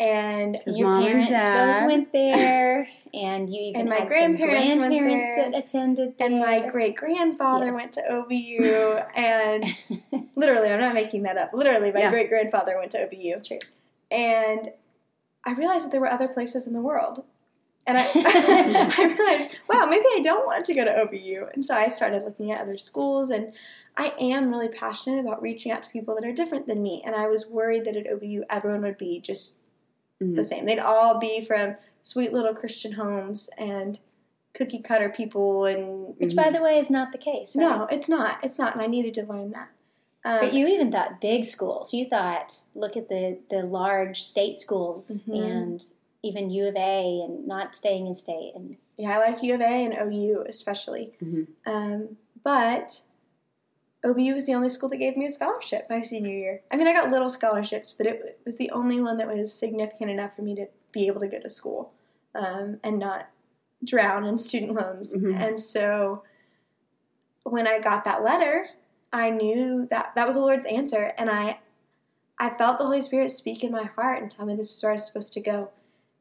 And 0.00 0.56
Your 0.66 0.88
parents 1.00 1.30
both 1.30 1.86
went 1.86 2.12
there, 2.12 2.88
and 3.12 3.48
you 3.48 3.60
even 3.62 3.82
And 3.82 3.90
my 3.90 4.04
grandparents 4.04 4.74
went 4.76 4.90
grandparents 4.90 5.30
that 5.36 5.56
attended 5.56 6.18
there. 6.18 6.26
and 6.26 6.40
my 6.40 6.68
great 6.68 6.96
grandfather 6.96 7.66
Yes. 7.66 7.74
went 7.74 7.92
to 7.92 8.02
OBU. 8.10 9.06
And 9.14 9.64
literally, 10.34 10.70
I'm 10.70 10.80
not 10.80 10.94
making 10.94 11.22
that 11.24 11.38
up. 11.38 11.50
Literally, 11.54 11.92
my 11.92 12.00
Yeah. 12.00 12.10
great 12.10 12.28
grandfather 12.28 12.76
went 12.76 12.90
to 12.92 13.06
OBU. 13.06 13.46
True. 13.46 13.58
and 14.10 14.70
I 15.46 15.52
realized 15.52 15.86
that 15.86 15.92
there 15.92 16.00
were 16.00 16.10
other 16.10 16.26
places 16.28 16.66
in 16.66 16.72
the 16.72 16.80
world. 16.80 17.22
And 17.86 17.98
I, 17.98 18.02
I 18.98 19.04
realized, 19.04 19.50
wow, 19.68 19.86
maybe 19.86 20.06
I 20.14 20.20
don't 20.22 20.46
want 20.46 20.64
to 20.66 20.74
go 20.74 20.84
to 20.84 20.90
OBU. 20.90 21.52
And 21.52 21.64
so 21.64 21.74
I 21.74 21.88
started 21.88 22.24
looking 22.24 22.50
at 22.50 22.60
other 22.60 22.78
schools, 22.78 23.30
and 23.30 23.52
I 23.96 24.14
am 24.18 24.50
really 24.50 24.68
passionate 24.68 25.20
about 25.20 25.42
reaching 25.42 25.70
out 25.70 25.82
to 25.84 25.90
people 25.90 26.14
that 26.14 26.24
are 26.24 26.32
different 26.32 26.66
than 26.66 26.82
me. 26.82 27.02
And 27.04 27.14
I 27.14 27.26
was 27.26 27.46
worried 27.46 27.84
that 27.84 27.96
at 27.96 28.06
OBU, 28.06 28.42
everyone 28.48 28.82
would 28.82 28.98
be 28.98 29.20
just 29.20 29.58
Mhm. 30.22 30.36
the 30.36 30.44
same. 30.44 30.64
They'd 30.64 30.78
all 30.78 31.18
be 31.18 31.44
from 31.44 31.76
sweet 32.02 32.32
little 32.32 32.54
Christian 32.54 32.92
homes 32.92 33.50
and 33.58 33.98
cookie 34.54 34.78
cutter 34.80 35.08
people. 35.08 35.64
And 35.66 36.14
Which, 36.18 36.36
by 36.36 36.50
the 36.50 36.62
way, 36.62 36.78
is 36.78 36.90
not 36.90 37.12
the 37.12 37.18
case. 37.18 37.54
Right? 37.56 37.68
no, 37.68 37.86
it's 37.90 38.08
not. 38.08 38.38
It's 38.42 38.58
not. 38.58 38.72
And 38.74 38.80
I 38.82 38.86
needed 38.86 39.12
to 39.14 39.26
learn 39.26 39.50
that. 39.50 39.68
Um, 40.24 40.38
But 40.40 40.54
you 40.54 40.66
even 40.68 40.90
thought 40.92 41.20
big 41.20 41.44
schools. 41.44 41.92
You 41.92 42.06
thought, 42.06 42.60
look 42.74 42.96
at 42.96 43.08
the, 43.08 43.38
the 43.50 43.62
large 43.64 44.22
state 44.22 44.54
schools 44.56 45.24
Mhm. 45.24 45.44
and 45.50 45.84
even 46.24 46.50
U 46.50 46.66
of 46.68 46.76
A 46.76 47.20
and 47.24 47.46
not 47.46 47.74
staying 47.74 48.06
in 48.06 48.14
state. 48.14 48.52
And 48.54 48.76
Yeah, 48.96 49.16
I 49.16 49.18
liked 49.18 49.42
U 49.42 49.54
of 49.54 49.60
A 49.60 49.64
and 49.64 49.94
OU 49.94 50.44
especially. 50.48 51.14
Mhm. 51.22 51.46
Um, 51.66 52.16
but 52.42 53.02
OBU 54.04 54.34
was 54.34 54.46
the 54.46 54.54
only 54.54 54.68
school 54.68 54.88
that 54.90 54.98
gave 54.98 55.16
me 55.16 55.26
a 55.26 55.30
scholarship 55.30 55.86
my 55.88 56.02
senior 56.02 56.34
year. 56.36 56.62
I 56.70 56.76
mean, 56.76 56.86
I 56.86 56.92
got 56.92 57.10
little 57.10 57.30
scholarships, 57.30 57.92
but 57.96 58.06
it 58.06 58.40
was 58.44 58.58
the 58.58 58.70
only 58.70 59.00
one 59.00 59.16
that 59.16 59.28
was 59.28 59.52
significant 59.52 60.10
enough 60.10 60.36
for 60.36 60.42
me 60.42 60.54
to 60.56 60.66
be 60.92 61.06
able 61.06 61.20
to 61.20 61.28
go 61.28 61.40
to 61.40 61.48
school 61.50 61.92
um, 62.34 62.80
and 62.84 62.98
not 62.98 63.28
drown 63.82 64.24
in 64.24 64.38
student 64.38 64.74
loans. 64.74 65.14
Mhm. 65.14 65.40
And 65.40 65.58
so 65.60 66.22
when 67.44 67.66
I 67.66 67.78
got 67.78 68.04
that 68.04 68.22
letter, 68.22 68.68
I 69.12 69.30
knew 69.30 69.86
that 69.90 70.12
that 70.14 70.26
was 70.26 70.34
the 70.36 70.40
Lord's 70.42 70.66
answer, 70.66 71.12
and 71.16 71.30
I 71.30 71.60
I 72.36 72.50
felt 72.50 72.78
the 72.78 72.84
Holy 72.84 73.00
Spirit 73.00 73.30
speak 73.30 73.62
in 73.62 73.70
my 73.70 73.84
heart 73.84 74.20
and 74.20 74.28
tell 74.30 74.44
me 74.44 74.56
this 74.56 74.72
was 74.72 74.82
where 74.82 74.90
I 74.90 74.94
was 74.94 75.06
supposed 75.06 75.32
to 75.34 75.40
go. 75.40 75.70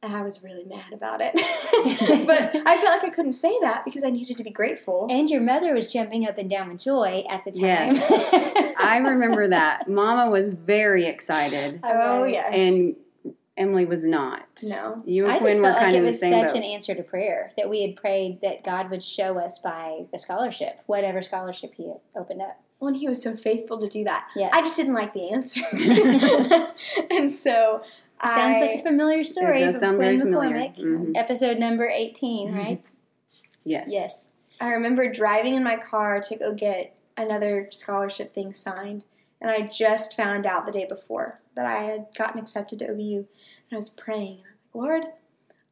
And 0.03 0.15
I 0.15 0.21
was 0.21 0.43
really 0.43 0.65
mad 0.65 0.91
about 0.93 1.21
it. 1.23 1.33
but 2.27 2.55
I 2.67 2.77
felt 2.77 3.01
like 3.01 3.03
I 3.05 3.09
couldn't 3.09 3.31
say 3.31 3.57
that 3.61 3.85
because 3.85 4.03
I 4.03 4.09
needed 4.09 4.37
to 4.37 4.43
be 4.43 4.49
grateful. 4.51 5.07
and 5.09 5.29
your 5.29 5.41
mother 5.41 5.73
was 5.73 5.91
jumping 5.91 6.27
up 6.27 6.37
and 6.37 6.49
down 6.49 6.69
with 6.69 6.83
joy 6.83 7.23
at 7.29 7.45
the 7.45 7.51
time. 7.51 7.95
Yes. 7.95 8.73
I 8.77 8.97
remember 8.97 9.47
that. 9.47 9.87
Mama 9.89 10.29
was 10.29 10.49
very 10.49 11.05
excited, 11.05 11.79
I 11.83 11.91
Oh, 11.93 12.23
yes. 12.25 12.51
and 12.53 12.95
Emily 13.55 13.85
was 13.85 14.03
not. 14.03 14.43
No. 14.63 15.01
You 15.05 15.23
and 15.25 15.33
I 15.33 15.37
Quinn 15.39 15.57
were 15.57 15.63
felt 15.63 15.75
like 15.77 15.83
kind 15.83 15.95
it 15.95 15.99
of 15.99 16.03
the 16.03 16.07
was 16.09 16.19
such 16.19 16.47
boat. 16.47 16.55
an 16.57 16.63
answer 16.63 16.95
to 16.95 17.03
prayer 17.03 17.51
that 17.55 17.69
we 17.69 17.83
had 17.83 17.95
prayed 17.95 18.41
that 18.41 18.63
God 18.63 18.89
would 18.89 19.03
show 19.03 19.37
us 19.37 19.59
by 19.59 20.05
the 20.11 20.19
scholarship, 20.19 20.79
whatever 20.87 21.21
scholarship 21.21 21.73
He 21.75 21.87
had 21.87 21.99
opened 22.15 22.41
up. 22.41 22.59
Well, 22.79 22.89
and 22.89 22.97
he 22.97 23.07
was 23.07 23.21
so 23.21 23.35
faithful 23.35 23.79
to 23.79 23.87
do 23.87 24.03
that. 24.03 24.27
Yes. 24.35 24.51
I 24.53 24.59
just 24.61 24.75
didn't 24.75 24.95
like 24.95 25.13
the 25.13 25.29
answer. 25.31 25.61
and 27.11 27.31
so 27.31 27.81
Sounds 28.25 28.57
I, 28.57 28.61
like 28.61 28.79
a 28.79 28.83
familiar 28.83 29.23
story 29.23 29.61
It 29.61 29.65
does 29.65 29.73
from 29.75 29.81
sound 29.81 29.97
very 29.99 30.15
Gwen 30.17 30.27
familiar. 30.27 30.55
McCormick. 30.57 30.77
Mhm. 30.77 31.11
Episode 31.17 31.57
number 31.59 31.85
18, 31.87 32.53
right? 32.53 32.83
yes. 33.63 33.87
Yes. 33.91 34.29
I 34.61 34.69
remember 34.69 35.09
driving 35.11 35.55
in 35.55 35.63
my 35.63 35.77
car 35.77 36.19
to 36.21 36.35
go 36.37 36.53
get 36.53 36.95
another 37.17 37.67
scholarship 37.71 38.31
thing 38.31 38.53
signed. 38.53 39.05
And 39.41 39.51
I 39.51 39.61
just 39.61 40.15
found 40.15 40.45
out 40.45 40.65
the 40.65 40.71
day 40.71 40.85
before 40.85 41.41
that 41.55 41.65
I 41.65 41.83
had 41.83 42.07
gotten 42.17 42.39
accepted 42.39 42.79
to 42.79 42.85
OBU. 42.89 43.17
And 43.17 43.25
I 43.73 43.75
was 43.75 43.89
praying. 43.89 44.37
And 44.37 44.45
I'm 44.47 44.51
like, 44.53 44.73
Lord, 44.73 45.03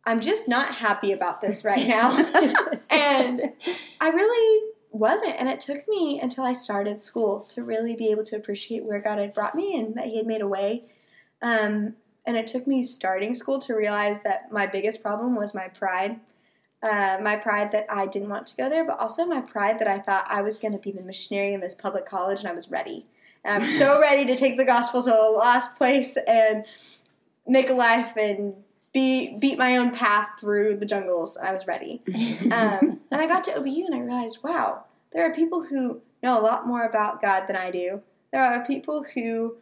I'm 0.06 0.20
just 0.20 0.50
not 0.50 0.76
happy 0.76 1.12
about 1.12 1.42
this 1.42 1.64
right 1.64 1.88
now. 1.88 2.18
and 2.90 3.54
I 4.02 4.10
really 4.10 4.72
wasn't. 4.92 5.36
And 5.40 5.48
it 5.48 5.60
took 5.62 5.88
me 5.88 6.20
until 6.22 6.44
I 6.44 6.52
started 6.52 7.02
school 7.02 7.42
to 7.50 7.64
really 7.64 7.96
be 7.96 8.10
able 8.12 8.24
to 8.24 8.36
appreciate 8.36 8.84
where 8.84 9.00
God 9.00 9.20
had 9.20 9.34
brought 9.34 9.56
me 9.56 9.80
and 9.80 9.96
that 9.96 10.06
He 10.08 10.18
had 10.18 10.28
made 10.28 10.42
a 10.42 10.48
way. 10.48 10.84
Um, 11.42 11.96
and 12.26 12.38
it 12.38 12.48
took 12.48 12.68
me 12.68 12.84
starting 12.84 13.34
school 13.34 13.60
to 13.60 13.74
realize 13.74 14.24
that 14.24 14.52
my 14.52 14.68
biggest 14.68 15.02
problem 15.02 15.36
was 15.36 15.54
my 15.54 15.68
pride. 15.68 16.20
Uh, 16.84 17.18
my 17.22 17.36
pride 17.36 17.72
that 17.72 17.86
I 17.90 18.08
didn't 18.08 18.30
want 18.30 18.48
to 18.48 18.56
go 18.56 18.68
there, 18.68 18.84
but 18.84 19.00
also 19.00 19.26
my 19.26 19.42
pride 19.42 19.78
that 19.80 19.88
I 19.88 20.00
thought 20.00 20.26
I 20.28 20.42
was 20.42 20.58
going 20.58 20.72
to 20.72 20.80
be 20.80 20.92
the 20.92 21.04
missionary 21.04 21.54
in 21.54 21.62
this 21.62 21.76
public 21.76 22.08
college 22.08 22.40
and 22.40 22.48
I 22.48 22.54
was 22.54 22.72
ready. 22.72 23.06
And 23.44 23.56
I'm 23.56 23.70
so 23.70 24.02
ready 24.02 24.26
to 24.26 24.36
take 24.36 24.58
the 24.58 24.66
gospel 24.66 25.04
to 25.04 25.14
a 25.14 25.30
lost 25.30 25.78
place 25.78 26.18
and 26.28 26.66
make 27.48 27.70
a 27.70 27.74
life 27.74 28.18
and 28.18 28.56
be 28.94 29.38
beat 29.38 29.58
my 29.58 29.78
own 29.78 29.92
path 29.92 30.30
through 30.40 30.76
the 30.76 30.86
jungles. 30.86 31.38
I 31.38 31.52
was 31.52 31.68
ready. 31.68 32.02
Um, 32.52 33.00
and 33.10 33.22
I 33.22 33.28
got 33.28 33.46
to 33.46 33.52
OBU 33.52 33.86
and 33.86 33.96
I 33.96 34.00
realized, 34.00 34.44
wow, 34.44 34.84
there 35.14 35.26
are 35.30 35.34
people 35.34 35.64
who 35.64 36.02
know 36.22 36.40
a 36.40 36.42
lot 36.42 36.68
more 36.68 36.84
about 36.84 37.22
God 37.22 37.46
than 37.48 37.56
I 37.56 37.72
do. 37.72 38.02
There 38.32 38.42
are 38.42 38.66
people 38.66 39.06
who 39.14 39.58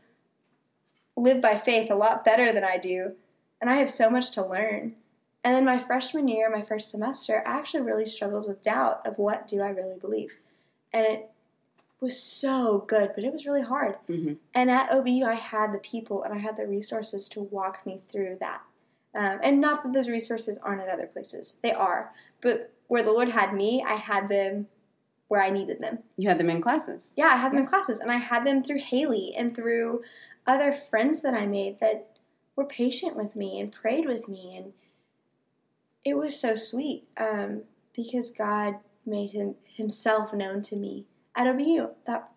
live 1.21 1.41
by 1.41 1.55
faith 1.55 1.91
a 1.91 1.95
lot 1.95 2.23
better 2.23 2.51
than 2.51 2.63
I 2.63 2.77
do, 2.77 3.13
and 3.62 3.69
I 3.69 3.75
have 3.75 3.89
so 3.89 4.10
much 4.10 4.32
to 4.32 4.45
learn. 4.45 4.95
And 5.43 5.55
then 5.55 5.65
my 5.65 5.79
freshman 5.79 6.27
year, 6.27 6.49
my 6.49 6.62
first 6.62 6.89
semester, 6.89 7.43
I 7.45 7.58
actually 7.58 7.82
really 7.82 8.05
struggled 8.05 8.47
with 8.47 8.62
doubt 8.62 9.05
of 9.05 9.17
what 9.17 9.47
do 9.47 9.62
I 9.62 9.69
really 9.69 9.97
believe. 9.97 10.39
And 10.91 11.05
it 11.05 11.29
was 12.01 12.21
so 12.21 12.79
good, 12.88 13.12
but 13.15 13.23
it 13.23 13.32
was 13.32 13.45
really 13.45 13.62
hard. 13.62 13.97
Mhm. 14.08 14.38
And 14.53 14.69
at 14.69 14.89
OBU, 14.89 15.25
I 15.25 15.36
had 15.36 15.71
the 15.73 15.79
people 15.79 16.23
and 16.23 16.34
I 16.34 16.38
had 16.38 16.58
the 16.58 16.65
resources 16.65 17.29
to 17.29 17.41
walk 17.41 17.86
me 17.86 18.01
through 18.08 18.38
that. 18.39 18.62
Um, 19.15 19.39
and 19.41 19.62
not 19.62 19.84
that 19.84 19.93
those 19.93 20.10
resources 20.10 20.58
aren't 20.58 20.82
at 20.82 20.89
other 20.89 21.08
places, 21.08 21.60
they 21.63 21.71
are. 21.71 22.13
But 22.41 22.71
where 22.88 23.03
the 23.03 23.12
Lord 23.12 23.29
had 23.29 23.53
me, 23.53 23.84
I 23.86 23.95
had 23.95 24.29
them 24.29 24.67
where 25.29 25.41
I 25.41 25.49
needed 25.51 25.79
them. 25.79 25.99
You 26.17 26.27
had 26.27 26.39
them 26.39 26.49
in 26.49 26.62
classes. 26.62 27.13
Yeah, 27.15 27.27
I 27.27 27.38
had 27.38 27.51
them 27.51 27.60
in 27.60 27.65
classes, 27.65 27.99
and 27.99 28.12
I 28.12 28.17
had 28.17 28.45
them 28.45 28.63
through 28.63 28.79
Haley 28.79 29.34
and 29.38 29.55
through 29.55 30.01
other 30.49 30.73
friends 30.73 31.21
that 31.21 31.35
I 31.35 31.45
made 31.45 31.79
that 31.79 32.09
were 32.55 32.65
patient 32.65 33.15
with 33.15 33.35
me 33.35 33.59
and 33.59 33.71
prayed 33.71 34.05
with 34.05 34.27
me, 34.27 34.57
and 34.57 34.73
it 36.03 36.17
was 36.17 36.38
so 36.39 36.55
sweet 36.55 37.07
um, 37.17 37.62
because 37.95 38.31
God 38.31 38.75
made 39.05 39.31
him 39.31 39.55
Himself 39.75 40.33
known 40.33 40.62
to 40.63 40.75
me 40.75 41.05
at 41.35 41.47
OBU 41.47 41.91
that 42.07 42.31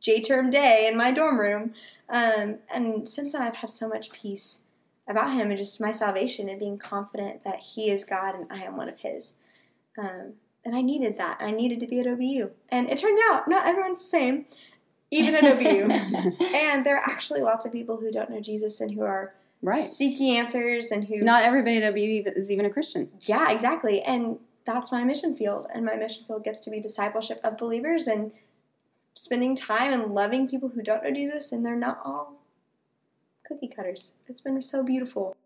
J 0.00 0.20
term 0.20 0.50
day 0.50 0.86
in 0.90 0.96
my 0.96 1.12
dorm 1.12 1.38
room, 1.38 1.72
um, 2.08 2.58
and 2.72 3.08
since 3.08 3.32
then 3.32 3.42
I've 3.42 3.56
had 3.56 3.70
so 3.70 3.88
much 3.88 4.10
peace 4.10 4.64
about 5.08 5.32
Him 5.32 5.48
and 5.48 5.56
just 5.56 5.80
my 5.80 5.92
salvation 5.92 6.48
and 6.48 6.58
being 6.58 6.78
confident 6.78 7.44
that 7.44 7.60
He 7.60 7.90
is 7.90 8.04
God 8.04 8.34
and 8.34 8.46
I 8.50 8.64
am 8.64 8.76
one 8.76 8.88
of 8.88 8.98
His. 9.00 9.36
Um, 9.96 10.34
and 10.64 10.74
I 10.74 10.82
needed 10.82 11.16
that. 11.16 11.38
I 11.40 11.52
needed 11.52 11.78
to 11.80 11.86
be 11.86 12.00
at 12.00 12.06
OBU. 12.06 12.50
And 12.70 12.90
it 12.90 12.98
turns 12.98 13.18
out 13.30 13.46
not 13.46 13.66
everyone's 13.66 14.00
the 14.00 14.08
same, 14.08 14.46
even 15.10 15.34
at 15.34 15.44
OBU. 15.44 16.40
and 16.54 16.84
there 16.84 16.96
are 16.96 17.08
actually 17.08 17.40
lots 17.40 17.64
of 17.64 17.72
people 17.72 17.98
who 17.98 18.10
don't 18.10 18.30
know 18.30 18.40
Jesus 18.40 18.80
and 18.80 18.92
who 18.92 19.02
are 19.02 19.34
right. 19.62 19.84
seeking 19.84 20.36
answers 20.36 20.90
and 20.90 21.08
who 21.08 21.18
Not 21.18 21.42
everybody 21.42 21.82
at 21.82 21.94
OBU 21.94 22.36
is 22.36 22.50
even 22.50 22.64
a 22.66 22.70
Christian. 22.70 23.10
yeah, 23.22 23.50
exactly. 23.50 24.02
And 24.02 24.38
that's 24.64 24.90
my 24.90 25.04
mission 25.04 25.36
field. 25.36 25.66
And 25.72 25.84
my 25.84 25.94
mission 25.96 26.24
field 26.26 26.44
gets 26.44 26.60
to 26.60 26.70
be 26.70 26.80
discipleship 26.80 27.40
of 27.44 27.56
believers 27.56 28.06
and 28.06 28.32
spending 29.14 29.56
time 29.56 29.92
and 29.92 30.14
loving 30.14 30.48
people 30.48 30.70
who 30.70 30.82
don't 30.82 31.02
know 31.02 31.12
Jesus 31.12 31.52
and 31.52 31.64
they're 31.64 31.76
not 31.76 32.00
all 32.04 32.34
cookie 33.46 33.68
cutters. 33.68 34.14
It's 34.26 34.40
been 34.40 34.60
so 34.62 34.82
beautiful. 34.82 35.36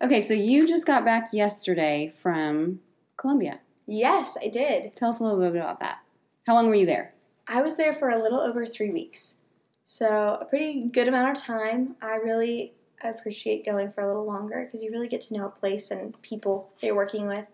Okay, 0.00 0.20
so 0.20 0.34
you 0.34 0.66
just 0.66 0.86
got 0.86 1.04
back 1.04 1.28
yesterday 1.32 2.12
from 2.16 2.80
Colombia. 3.16 3.60
Yes, 3.86 4.36
I 4.40 4.48
did. 4.48 4.94
Tell 4.96 5.10
us 5.10 5.20
a 5.20 5.24
little 5.24 5.40
bit 5.40 5.56
about 5.56 5.80
that. 5.80 5.98
How 6.46 6.54
long 6.54 6.68
were 6.68 6.74
you 6.74 6.86
there? 6.86 7.14
I 7.46 7.62
was 7.62 7.76
there 7.76 7.94
for 7.94 8.10
a 8.10 8.22
little 8.22 8.40
over 8.40 8.66
three 8.66 8.90
weeks. 8.90 9.36
So, 9.84 10.38
a 10.40 10.44
pretty 10.44 10.86
good 10.86 11.08
amount 11.08 11.36
of 11.36 11.42
time. 11.42 11.96
I 12.00 12.16
really 12.16 12.74
appreciate 13.02 13.66
going 13.66 13.90
for 13.90 14.02
a 14.02 14.06
little 14.06 14.24
longer 14.24 14.64
because 14.64 14.82
you 14.82 14.90
really 14.90 15.08
get 15.08 15.20
to 15.22 15.34
know 15.34 15.46
a 15.46 15.50
place 15.50 15.90
and 15.90 16.20
people 16.22 16.70
that 16.80 16.86
you're 16.86 16.96
working 16.96 17.26
with. 17.26 17.46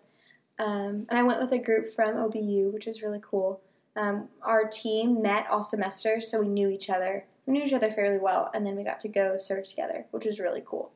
Um, 0.59 1.05
and 1.09 1.19
I 1.19 1.23
went 1.23 1.41
with 1.41 1.53
a 1.53 1.59
group 1.59 1.93
from 1.95 2.17
OBU, 2.17 2.73
which 2.73 2.87
was 2.87 3.03
really 3.03 3.21
cool. 3.23 3.61
Um, 3.97 4.29
our 4.43 4.67
team 4.67 5.23
met 5.23 5.47
all 5.51 5.63
semester, 5.63 6.21
so 6.21 6.41
we 6.41 6.49
knew 6.49 6.69
each 6.69 6.91
other. 6.91 7.25
We 7.47 7.55
knew 7.55 7.65
each 7.65 7.73
other 7.73 7.91
fairly 7.91 8.19
well, 8.19 8.51
and 8.53 8.67
then 8.67 8.77
we 8.77 8.85
got 8.85 9.01
to 9.01 9.09
go 9.09 9.37
serve 9.39 9.65
together, 9.65 10.07
which 10.11 10.27
was 10.27 10.39
really 10.39 10.63
cool. 10.65 10.93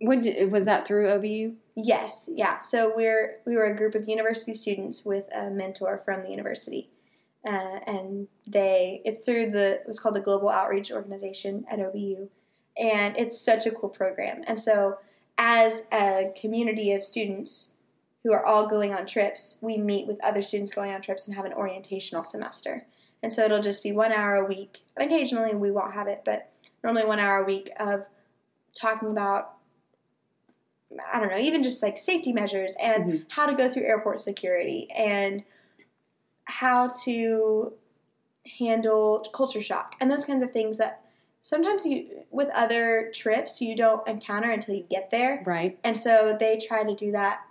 What 0.00 0.22
did- 0.22 0.50
was 0.52 0.66
that 0.66 0.86
through 0.86 1.08
OBU? 1.08 1.56
Yes, 1.74 2.28
yeah. 2.32 2.58
So 2.58 2.92
we're 2.94 3.38
we 3.46 3.56
were 3.56 3.64
a 3.64 3.74
group 3.74 3.94
of 3.94 4.08
university 4.08 4.54
students 4.54 5.04
with 5.04 5.28
a 5.34 5.50
mentor 5.50 5.98
from 5.98 6.22
the 6.22 6.30
university, 6.30 6.90
uh, 7.44 7.80
and 7.86 8.28
they 8.46 9.02
it's 9.04 9.20
through 9.20 9.50
the 9.50 9.82
it's 9.86 9.98
called 9.98 10.14
the 10.14 10.20
Global 10.20 10.48
Outreach 10.48 10.92
Organization 10.92 11.64
at 11.70 11.78
OBU, 11.78 12.28
and 12.76 13.16
it's 13.16 13.40
such 13.40 13.66
a 13.66 13.70
cool 13.70 13.88
program. 13.88 14.42
And 14.46 14.58
so 14.58 14.98
as 15.38 15.84
a 15.92 16.32
community 16.38 16.92
of 16.92 17.02
students 17.02 17.72
who 18.22 18.32
are 18.32 18.44
all 18.44 18.68
going 18.68 18.92
on 18.92 19.06
trips, 19.06 19.58
we 19.62 19.78
meet 19.78 20.06
with 20.06 20.22
other 20.22 20.42
students 20.42 20.74
going 20.74 20.92
on 20.92 21.00
trips 21.00 21.26
and 21.26 21.36
have 21.36 21.46
an 21.46 21.52
orientational 21.52 22.26
semester. 22.26 22.86
And 23.22 23.32
so 23.32 23.44
it'll 23.44 23.60
just 23.60 23.82
be 23.82 23.92
one 23.92 24.12
hour 24.12 24.34
a 24.34 24.44
week. 24.44 24.80
And 24.96 25.10
occasionally 25.10 25.54
we 25.54 25.70
won't 25.70 25.94
have 25.94 26.08
it, 26.08 26.22
but 26.24 26.52
normally 26.84 27.06
one 27.06 27.18
hour 27.18 27.38
a 27.38 27.44
week 27.44 27.70
of 27.78 28.04
talking 28.74 29.10
about 29.10 29.56
I 31.12 31.20
don't 31.20 31.28
know, 31.30 31.38
even 31.38 31.62
just 31.62 31.82
like 31.84 31.96
safety 31.96 32.32
measures 32.32 32.76
and 32.82 33.04
Mhm. 33.04 33.26
how 33.28 33.46
to 33.46 33.54
go 33.54 33.70
through 33.70 33.84
airport 33.84 34.18
security 34.18 34.88
and 34.90 35.44
how 36.44 36.88
to 37.04 37.74
handle 38.58 39.20
culture 39.32 39.60
shock 39.60 39.94
and 40.00 40.10
those 40.10 40.24
kinds 40.24 40.42
of 40.42 40.50
things 40.50 40.78
that 40.78 41.02
sometimes 41.42 41.86
you 41.86 42.24
with 42.30 42.48
other 42.48 43.10
trips 43.14 43.60
you 43.60 43.76
don't 43.76 44.06
encounter 44.08 44.50
until 44.50 44.74
you 44.74 44.82
get 44.82 45.10
there. 45.12 45.42
Right. 45.46 45.78
And 45.84 45.96
so 45.96 46.36
they 46.38 46.58
try 46.58 46.82
to 46.82 46.94
do 46.94 47.12
that. 47.12 47.42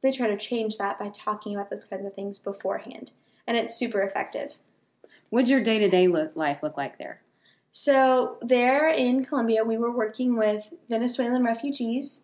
They 0.00 0.10
try 0.10 0.28
to 0.28 0.36
change 0.36 0.78
that 0.78 0.98
by 0.98 1.08
talking 1.08 1.54
about 1.54 1.68
those 1.70 1.84
kinds 1.84 2.06
of 2.06 2.14
things 2.14 2.38
beforehand. 2.38 3.12
And 3.46 3.56
it's 3.56 3.74
super 3.74 4.00
effective. 4.00 4.56
What'd 5.28 5.50
your 5.50 5.62
day 5.62 5.78
to 5.78 5.90
day 5.90 6.08
life 6.08 6.62
look 6.62 6.76
like 6.78 6.96
there? 6.98 7.20
So 7.80 8.38
there 8.42 8.90
in 8.90 9.24
Colombia, 9.24 9.62
we 9.62 9.78
were 9.78 9.92
working 9.92 10.36
with 10.36 10.64
Venezuelan 10.88 11.44
refugees 11.44 12.22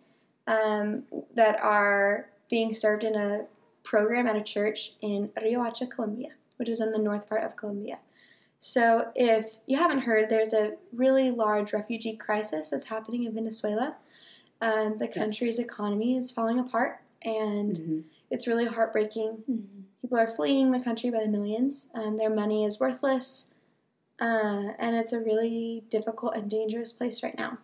um, 0.48 1.04
that 1.36 1.60
are 1.60 2.28
being 2.50 2.74
served 2.74 3.04
in 3.04 3.14
a 3.14 3.46
program 3.84 4.26
at 4.26 4.34
a 4.34 4.42
church 4.42 4.94
in 5.00 5.28
Riohacha, 5.40 5.88
Colombia, 5.88 6.30
which 6.56 6.68
is 6.68 6.80
in 6.80 6.90
the 6.90 6.98
north 6.98 7.28
part 7.28 7.44
of 7.44 7.54
Colombia. 7.54 7.98
So 8.58 9.12
if 9.14 9.60
you 9.68 9.78
haven't 9.78 10.00
heard, 10.00 10.28
there's 10.28 10.52
a 10.52 10.72
really 10.92 11.30
large 11.30 11.72
refugee 11.72 12.16
crisis 12.16 12.70
that's 12.70 12.86
happening 12.86 13.22
in 13.22 13.32
Venezuela. 13.32 13.94
Um, 14.60 14.98
the 14.98 15.06
country's 15.06 15.60
economy 15.60 16.16
is 16.16 16.32
falling 16.32 16.58
apart, 16.58 17.00
and 17.22 17.76
Mhm. 17.76 18.04
it's 18.28 18.48
really 18.48 18.66
heartbreaking 18.66 19.44
Mhm. 19.48 19.84
People 20.02 20.18
are 20.18 20.26
fleeing 20.26 20.72
the 20.72 20.80
country 20.80 21.10
by 21.10 21.22
the 21.22 21.28
millions. 21.28 21.90
Um, 21.94 22.16
their 22.16 22.28
money 22.28 22.64
is 22.64 22.80
worthless, 22.80 23.50
uh, 24.20 24.72
and 24.78 24.96
it's 24.96 25.12
a 25.12 25.20
really 25.20 25.84
difficult 25.90 26.36
and 26.36 26.50
dangerous 26.50 26.92
place 26.92 27.22
right 27.22 27.36
now. 27.36 27.58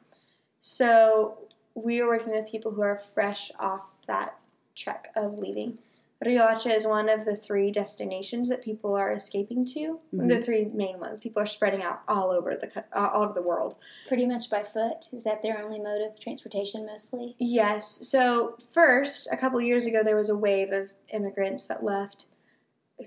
So 0.60 1.38
we 1.74 2.00
are 2.00 2.06
working 2.06 2.32
with 2.32 2.50
people 2.50 2.72
who 2.72 2.82
are 2.82 2.98
fresh 2.98 3.50
off 3.58 3.96
that 4.06 4.38
trek 4.74 5.08
of 5.16 5.38
leaving. 5.38 5.78
Riohacha 6.24 6.76
is 6.76 6.86
one 6.86 7.08
of 7.08 7.24
the 7.24 7.34
three 7.34 7.70
destinations 7.70 8.50
that 8.50 8.62
people 8.62 8.94
are 8.94 9.10
escaping 9.10 9.64
to. 9.66 10.00
The 10.12 10.42
three 10.42 10.66
main 10.66 11.00
ones. 11.00 11.18
People 11.18 11.42
are 11.42 11.46
spreading 11.46 11.82
out 11.82 12.02
all 12.06 12.30
over 12.30 12.54
the 12.56 12.84
uh, 12.92 13.08
all 13.14 13.22
over 13.24 13.32
the 13.32 13.40
world. 13.40 13.76
Pretty 14.06 14.26
much 14.26 14.50
by 14.50 14.62
foot. 14.62 15.06
Is 15.14 15.24
that 15.24 15.42
their 15.42 15.62
only 15.62 15.78
mode 15.78 16.02
of 16.02 16.20
transportation 16.20 16.84
mostly? 16.84 17.36
Yes. 17.38 18.06
So 18.06 18.58
first, 18.70 19.28
a 19.32 19.36
couple 19.38 19.62
years 19.62 19.86
ago, 19.86 20.02
there 20.04 20.16
was 20.16 20.28
a 20.28 20.36
wave 20.36 20.72
of 20.72 20.92
immigrants 21.10 21.66
that 21.68 21.82
left, 21.82 22.26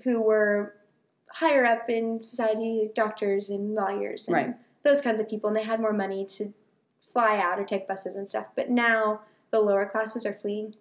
who 0.02 0.20
were 0.20 0.74
higher 1.34 1.64
up 1.64 1.88
in 1.90 2.22
society, 2.22 2.90
doctors 2.94 3.50
and 3.50 3.74
lawyers 3.74 4.28
and 4.28 4.34
Right. 4.36 4.54
those 4.84 5.00
kinds 5.00 5.20
of 5.20 5.28
people, 5.28 5.48
and 5.48 5.56
they 5.56 5.64
had 5.64 5.80
more 5.80 5.92
money 5.92 6.24
to 6.26 6.52
fly 7.00 7.38
out 7.38 7.58
or 7.58 7.64
take 7.64 7.86
buses 7.88 8.16
and 8.16 8.28
stuff. 8.28 8.46
But 8.54 8.70
now 8.70 9.22
the 9.50 9.60
lower 9.60 9.86
classes 9.86 10.24
are 10.26 10.32
fleeing, 10.34 10.74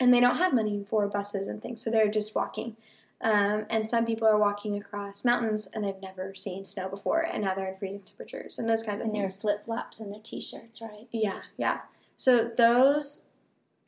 and 0.00 0.12
they 0.12 0.20
don't 0.20 0.36
have 0.38 0.52
money 0.52 0.84
for 0.88 1.06
buses 1.06 1.46
and 1.48 1.62
things, 1.62 1.82
so 1.82 1.90
they're 1.90 2.08
just 2.10 2.34
walking. 2.34 2.76
Um, 3.20 3.66
and 3.70 3.86
some 3.86 4.04
people 4.04 4.26
are 4.28 4.36
walking 4.38 4.76
across 4.76 5.24
mountains 5.24 5.66
and 5.72 5.82
they've 5.84 6.00
never 6.02 6.34
seen 6.34 6.64
snow 6.64 6.88
before, 6.88 7.20
and 7.20 7.42
now 7.44 7.54
they're 7.54 7.68
in 7.68 7.76
freezing 7.76 8.02
temperatures 8.02 8.58
and 8.58 8.68
those 8.68 8.82
kinds 8.82 9.00
of 9.00 9.06
And 9.06 9.14
their 9.14 9.22
things. 9.28 9.40
flip 9.40 9.64
flops 9.64 10.00
and 10.00 10.12
their 10.12 10.20
t 10.20 10.40
shirts, 10.40 10.82
right? 10.82 11.06
Yeah, 11.12 11.42
yeah. 11.56 11.82
So 12.16 12.44
those 12.48 13.24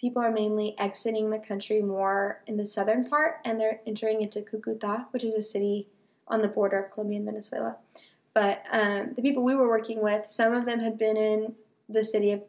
people 0.00 0.22
are 0.22 0.30
mainly 0.30 0.78
exiting 0.78 1.30
the 1.30 1.38
country 1.38 1.80
more 1.82 2.42
in 2.46 2.56
the 2.56 2.64
southern 2.64 3.04
part, 3.04 3.40
and 3.44 3.58
they're 3.60 3.80
entering 3.86 4.22
into 4.22 4.40
Cucuta, 4.40 5.06
which 5.10 5.24
is 5.24 5.34
a 5.34 5.42
city 5.42 5.88
on 6.28 6.42
the 6.42 6.48
border 6.48 6.82
of 6.82 6.90
Colombia 6.90 7.18
and 7.18 7.26
Venezuela. 7.26 7.76
But 8.34 8.64
um, 8.72 9.14
the 9.14 9.22
people 9.22 9.42
we 9.42 9.54
were 9.54 9.68
working 9.68 10.02
with, 10.02 10.28
some 10.28 10.54
of 10.54 10.66
them 10.66 10.80
had 10.80 10.98
been 10.98 11.16
in 11.16 11.54
the 11.88 12.04
city 12.04 12.32
of 12.32 12.42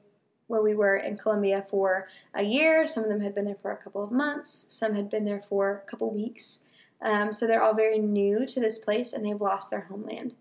where 0.47 0.61
we 0.61 0.73
were 0.73 0.95
in 0.95 1.17
Colombia 1.17 1.65
for 1.69 2.07
a 2.33 2.43
year. 2.43 2.85
Some 2.85 3.03
of 3.03 3.09
them 3.09 3.21
had 3.21 3.35
been 3.35 3.45
there 3.45 3.55
for 3.55 3.71
a 3.71 3.77
couple 3.77 4.03
of 4.03 4.11
months. 4.11 4.67
Some 4.69 4.95
had 4.95 5.09
been 5.09 5.25
there 5.25 5.41
for 5.41 5.83
a 5.85 5.89
couple 5.89 6.09
weeks. 6.09 6.59
Um, 7.01 7.31
so 7.31 7.45
they're 7.45 7.61
all 7.61 7.75
very 7.75 7.99
new 7.99 8.45
to 8.47 8.59
this 8.59 8.79
place, 8.79 9.13
and 9.13 9.25
they've 9.25 9.39
lost 9.39 9.69
their 9.69 9.81
homeland. 9.81 10.35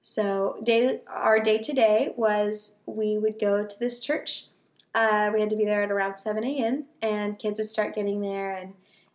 So 0.00 0.58
day, 0.62 1.00
our 1.06 1.38
day 1.38 1.58
to 1.58 1.72
day 1.72 2.12
was 2.16 2.78
we 2.86 3.18
would 3.18 3.38
go 3.38 3.64
to 3.64 3.78
this 3.78 4.00
church. 4.00 4.46
Uh, 4.94 5.30
we 5.32 5.40
had 5.40 5.50
to 5.50 5.56
be 5.56 5.64
there 5.64 5.82
at 5.82 5.90
around 5.90 6.16
7 6.16 6.44
a.m. 6.44 6.84
and 7.00 7.38
kids 7.38 7.58
would 7.58 7.68
start 7.68 7.94
getting 7.94 8.20
there. 8.20 8.54
And 8.54 8.74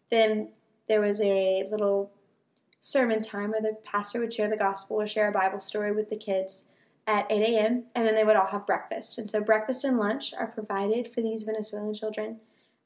then 0.10 0.50
there 0.88 1.02
was 1.02 1.22
a 1.22 1.67
little 1.70 2.12
sermon 2.80 3.22
time 3.22 3.52
where 3.52 3.62
the 3.62 3.78
pastor 3.84 4.20
would 4.20 4.34
share 4.34 4.50
the 4.50 4.58
gospel 4.58 5.02
or 5.02 5.08
share 5.08 5.30
a 5.30 5.32
Bible 5.32 5.60
story 5.60 5.92
with 5.92 6.10
the 6.10 6.18
kids 6.18 6.66
at 7.06 7.26
8 7.32 7.42
a.m. 7.42 7.84
And 7.96 8.06
then 8.06 8.16
they 8.16 8.24
would 8.24 8.36
all 8.36 8.48
have 8.48 8.66
breakfast. 8.66 9.18
And 9.18 9.30
so 9.30 9.42
breakfast 9.42 9.84
and 9.84 9.98
lunch 9.98 10.34
are 10.34 10.48
provided 10.48 11.08
for 11.08 11.22
these 11.22 11.44
Venezuelan 11.44 11.94
children. 11.94 12.40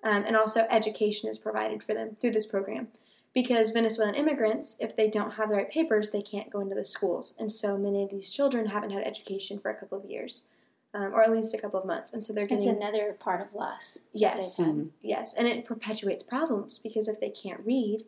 Um, 0.04 0.24
and 0.26 0.36
also 0.36 0.66
education 0.70 1.30
is 1.30 1.38
provided 1.38 1.84
for 1.84 1.94
them 1.94 2.16
through 2.16 2.32
this 2.32 2.46
program 2.46 2.88
because 3.34 3.72
Venezuelan 3.72 4.16
immigrants, 4.16 4.78
if 4.80 4.96
they 4.96 5.10
don't 5.10 5.32
have 5.32 5.50
the 5.50 5.56
right 5.56 5.70
papers, 5.72 6.12
they 6.12 6.22
can't 6.22 6.50
go 6.50 6.60
into 6.60 6.76
the 6.76 6.86
schools. 6.86 7.36
And 7.40 7.52
so 7.52 7.78
many 7.78 8.04
of 8.04 8.10
these 8.10 8.32
children 8.32 8.68
haven't 8.68 8.92
had 8.92 9.04
education 9.04 9.60
for 9.60 9.70
a 9.70 9.76
couple 9.76 9.98
of 9.98 10.06
years, 10.06 10.48
um, 10.94 11.14
or 11.14 11.24
at 11.24 11.32
least 11.32 11.54
a 11.54 11.58
couple 11.58 11.80
of 11.80 11.86
months. 11.86 12.14
And 12.14 12.24
so 12.24 12.34
they're 12.34 12.46
getting. 12.46 12.68
It's 12.68 12.78
another 12.78 13.16
part 13.20 13.42
of 13.42 13.56
loss. 13.56 14.06
yes, 14.14 14.60
yes, 15.02 15.34
and 15.34 15.48
it 15.48 15.66
perpetuates 15.66 16.24
problems 16.24 16.78
because 16.78 17.08
if 17.08 17.20
they 17.20 17.30
can't 17.30 17.62
read, 17.66 18.04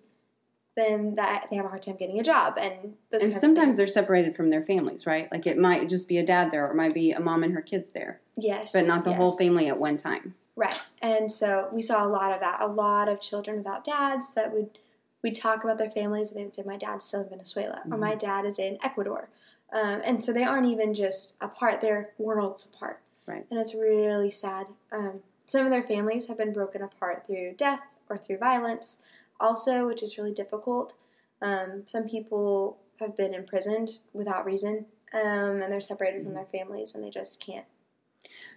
then 0.75 1.15
that 1.15 1.47
they 1.49 1.55
have 1.55 1.65
a 1.65 1.69
hard 1.69 1.81
time 1.81 1.95
getting 1.97 2.19
a 2.19 2.23
job. 2.23 2.57
And 2.57 2.95
those 3.11 3.23
And 3.23 3.33
sometimes 3.33 3.77
they're 3.77 3.87
separated 3.87 4.35
from 4.35 4.49
their 4.49 4.63
families, 4.63 5.05
right? 5.05 5.31
Like 5.31 5.45
it 5.45 5.57
might 5.57 5.87
just 5.89 6.07
be 6.07 6.17
a 6.17 6.25
dad 6.25 6.51
there, 6.51 6.65
or 6.65 6.71
it 6.71 6.75
might 6.75 6.93
be 6.93 7.11
a 7.11 7.19
mom 7.19 7.43
and 7.43 7.53
her 7.53 7.61
kids 7.61 7.91
there, 7.91 8.21
yes, 8.35 8.73
but 8.73 8.85
not 8.85 9.03
the 9.03 9.13
whole 9.13 9.31
family 9.31 9.67
at 9.67 9.79
one 9.79 9.97
time. 9.97 10.35
Right. 10.55 10.79
And 11.01 11.31
so 11.31 11.67
we 11.71 11.81
saw 11.81 12.05
a 12.05 12.09
lot 12.09 12.31
of 12.31 12.39
that. 12.41 12.61
A 12.61 12.67
lot 12.67 13.09
of 13.09 13.19
children 13.19 13.57
without 13.57 13.83
dads 13.83 14.33
that 14.33 14.53
would 14.53 14.77
we 15.23 15.31
talk 15.31 15.63
about 15.63 15.77
their 15.77 15.89
families 15.89 16.31
and 16.31 16.39
they 16.39 16.43
would 16.43 16.53
say, 16.53 16.63
My 16.65 16.77
dad's 16.77 17.05
still 17.05 17.21
in 17.21 17.29
Venezuela 17.29 17.81
or 17.89 17.97
my 17.97 18.13
dad 18.13 18.45
is 18.45 18.59
in 18.59 18.77
Ecuador. 18.83 19.29
Um, 19.71 20.01
and 20.05 20.23
so 20.23 20.31
they 20.31 20.43
aren't 20.43 20.67
even 20.67 20.93
just 20.93 21.35
apart, 21.41 21.81
they're 21.81 22.11
worlds 22.19 22.69
apart. 22.71 22.99
Right. 23.25 23.45
And 23.49 23.59
it's 23.59 23.73
really 23.73 24.29
sad. 24.29 24.67
Um, 24.91 25.21
some 25.47 25.65
of 25.65 25.71
their 25.71 25.81
families 25.81 26.27
have 26.27 26.37
been 26.37 26.53
broken 26.53 26.81
apart 26.81 27.25
through 27.25 27.53
death 27.53 27.81
or 28.09 28.17
through 28.17 28.37
violence, 28.37 29.01
also, 29.43 29.85
which 29.85 30.01
is 30.01 30.17
really 30.17 30.33
difficult. 30.33 30.93
Um, 31.41 31.83
some 31.85 32.07
people 32.07 32.79
have 32.99 33.15
been 33.17 33.33
imprisoned 33.33 33.99
without 34.13 34.45
reason 34.45 34.85
um, 35.13 35.61
and 35.61 35.71
they're 35.71 35.81
separated 35.81 36.23
from 36.23 36.33
their 36.33 36.45
families 36.45 36.95
and 36.95 37.03
they 37.03 37.09
just 37.09 37.39
can't. 37.45 37.65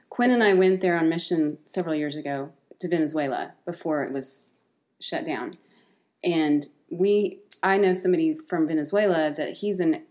Quinn 0.08 0.30
and 0.30 0.42
I 0.42 0.54
went 0.54 0.80
there 0.80 0.96
on 0.96 1.08
mission 1.08 1.58
several 1.66 1.94
years 1.94 2.16
ago 2.16 2.52
to 2.78 2.88
Venezuela 2.88 3.52
before 3.64 4.04
it 4.04 4.12
was 4.12 4.46
shut 5.00 5.26
down. 5.26 5.50
And 6.22 6.68
we, 6.90 7.40
I 7.62 7.76
know 7.76 7.92
somebody 7.92 8.36
from 8.48 8.68
Venezuela 8.68 9.32
that 9.36 9.58
he's 9.58 9.80
in 9.80 10.02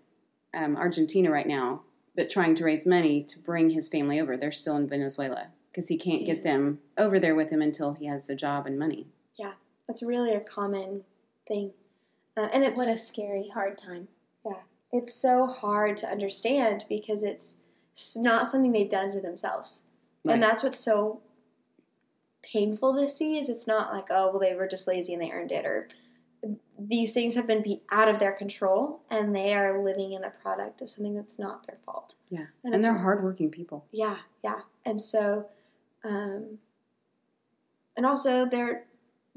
um, 0.54 0.76
Argentina 0.76 1.32
right 1.32 1.48
now, 1.48 1.82
but 2.16 2.30
trying 2.30 2.56
to 2.56 2.64
raise 2.64 2.86
money 2.86 3.24
to 3.24 3.40
bring 3.40 3.72
his 3.72 3.90
family 3.90 4.20
over. 4.20 4.38
They're 4.38 4.52
still 4.52 4.78
in 4.78 4.88
Venezuela 4.88 5.48
because 5.72 5.88
he 5.88 5.98
can't 5.98 6.26
get 6.26 6.44
them 6.44 6.80
over 6.98 7.20
there 7.20 7.36
with 7.36 7.50
him 7.50 7.62
until 7.62 7.94
he 7.94 8.06
has 8.06 8.30
a 8.30 8.36
job 8.36 8.66
and 8.66 8.80
money. 8.80 9.08
Yeah, 9.38 9.54
that's 9.88 10.04
really 10.04 10.34
a 10.34 10.40
common 10.40 11.04
thing. 11.48 11.72
Uh, 12.38 12.48
and 12.52 12.64
it's 12.64 12.78
What 12.78 12.88
a 12.88 12.98
scary, 12.98 13.50
hard 13.54 13.78
time. 13.78 14.08
yeah, 14.46 14.62
it's 14.92 15.14
so 15.14 15.48
hard 15.48 15.98
to 15.98 16.08
understand 16.08 16.86
because 16.90 17.24
it's, 17.24 17.58
it's 17.94 18.18
not 18.18 18.48
something 18.48 18.72
they've 18.72 18.90
done 18.90 19.12
to 19.12 19.22
themselves. 19.22 19.86
Right. 20.24 20.34
And 20.34 20.44
that's 20.44 20.64
what's 20.64 20.80
so 20.80 21.22
painful 22.44 22.96
to 22.96 23.08
see 23.08 23.38
is 23.40 23.50
it's 23.50 23.66
not 23.66 23.92
like 23.92 24.06
oh 24.12 24.30
well 24.30 24.40
they 24.40 24.54
were 24.54 24.68
just 24.68 24.88
lazy 24.88 25.14
and 25.14 25.22
they 25.22 25.32
earned 25.32 25.52
it 25.52 25.66
or 25.66 25.88
these 26.78 27.12
things 27.12 27.34
have 27.34 27.48
been 27.48 27.64
be 27.64 27.82
out 27.92 28.08
of 28.08 28.20
their 28.20 28.32
control 28.32 29.02
and 29.10 29.36
they 29.36 29.56
are 29.56 29.84
living 29.84 30.14
in 30.14 30.22
the 30.22 30.30
product 30.30 30.80
of 30.82 30.90
something 30.90 31.16
that's 31.16 31.40
not 31.40 31.66
their 31.66 31.78
fault. 31.84 32.14
Yeah, 32.30 32.46
And 32.64 32.76
and, 32.76 32.84
they're 32.84 33.00
hardworking 33.00 33.50
people. 33.50 33.86
Yeah, 33.92 34.18
yeah. 34.44 34.60
And 34.86 35.02
so, 35.02 35.48
um, 36.04 36.60
and 37.98 38.06
also 38.06 38.46
they're, 38.46 38.86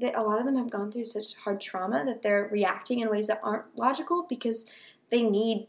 a 0.01 0.21
lot 0.21 0.39
of 0.39 0.45
them 0.45 0.55
have 0.55 0.69
gone 0.69 0.91
through 0.91 1.05
such 1.05 1.35
hard 1.35 1.59
trauma 1.59 2.05
that 2.05 2.21
they're 2.21 2.49
reacting 2.51 2.99
in 2.99 3.09
ways 3.09 3.27
that 3.27 3.41
aren't 3.43 3.77
logical 3.77 4.25
because 4.27 4.71
they 5.09 5.23
need 5.23 5.67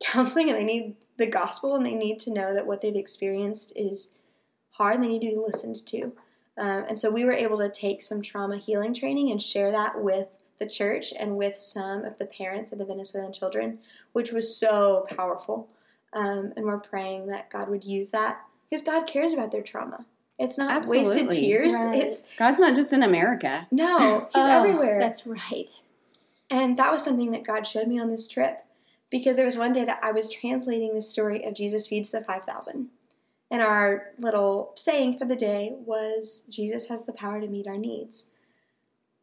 counseling 0.00 0.48
and 0.48 0.58
they 0.58 0.64
need 0.64 0.96
the 1.16 1.26
gospel 1.26 1.74
and 1.74 1.84
they 1.84 1.94
need 1.94 2.18
to 2.20 2.32
know 2.32 2.54
that 2.54 2.66
what 2.66 2.80
they've 2.80 2.94
experienced 2.94 3.72
is 3.74 4.14
hard 4.70 4.94
and 4.94 5.04
they 5.04 5.08
need 5.08 5.22
to 5.22 5.30
be 5.30 5.36
listened 5.36 5.84
to. 5.86 6.12
Um, 6.56 6.84
and 6.88 6.98
so 6.98 7.10
we 7.10 7.24
were 7.24 7.32
able 7.32 7.58
to 7.58 7.68
take 7.68 8.02
some 8.02 8.22
trauma 8.22 8.58
healing 8.58 8.94
training 8.94 9.30
and 9.30 9.40
share 9.40 9.70
that 9.72 10.02
with 10.02 10.28
the 10.58 10.66
church 10.66 11.12
and 11.18 11.36
with 11.36 11.58
some 11.58 12.04
of 12.04 12.18
the 12.18 12.26
parents 12.26 12.72
of 12.72 12.78
the 12.78 12.84
Venezuelan 12.84 13.32
children, 13.32 13.78
which 14.12 14.32
was 14.32 14.56
so 14.56 15.06
powerful. 15.08 15.68
Um, 16.12 16.52
and 16.56 16.64
we're 16.64 16.78
praying 16.78 17.26
that 17.26 17.50
God 17.50 17.68
would 17.68 17.84
use 17.84 18.10
that 18.10 18.40
because 18.68 18.84
God 18.84 19.06
cares 19.06 19.32
about 19.32 19.52
their 19.52 19.62
trauma. 19.62 20.04
It's 20.38 20.56
not 20.56 20.86
wasted 20.86 21.30
tears. 21.30 21.74
Right. 21.74 22.02
It's 22.02 22.32
God's 22.36 22.60
not 22.60 22.74
just 22.76 22.92
in 22.92 23.02
America. 23.02 23.66
no, 23.70 24.28
He's 24.34 24.44
Oh, 24.44 24.60
everywhere. 24.60 24.98
That's 25.00 25.26
right. 25.26 25.70
And 26.50 26.76
that 26.76 26.92
was 26.92 27.02
something 27.02 27.30
that 27.32 27.44
God 27.44 27.66
showed 27.66 27.88
me 27.88 27.98
on 27.98 28.08
this 28.08 28.28
trip 28.28 28.64
because 29.10 29.36
there 29.36 29.44
was 29.44 29.56
one 29.56 29.72
day 29.72 29.84
that 29.84 30.00
I 30.02 30.12
was 30.12 30.30
translating 30.30 30.94
the 30.94 31.02
story 31.02 31.44
of 31.44 31.54
Jesus 31.54 31.86
feeds 31.88 32.10
the 32.10 32.20
5,000. 32.22 32.88
And 33.50 33.62
our 33.62 34.12
little 34.18 34.72
saying 34.76 35.18
for 35.18 35.24
the 35.24 35.36
day 35.36 35.72
was 35.74 36.44
Jesus 36.48 36.88
has 36.88 37.04
the 37.06 37.12
power 37.12 37.40
to 37.40 37.48
meet 37.48 37.66
our 37.66 37.78
needs. 37.78 38.26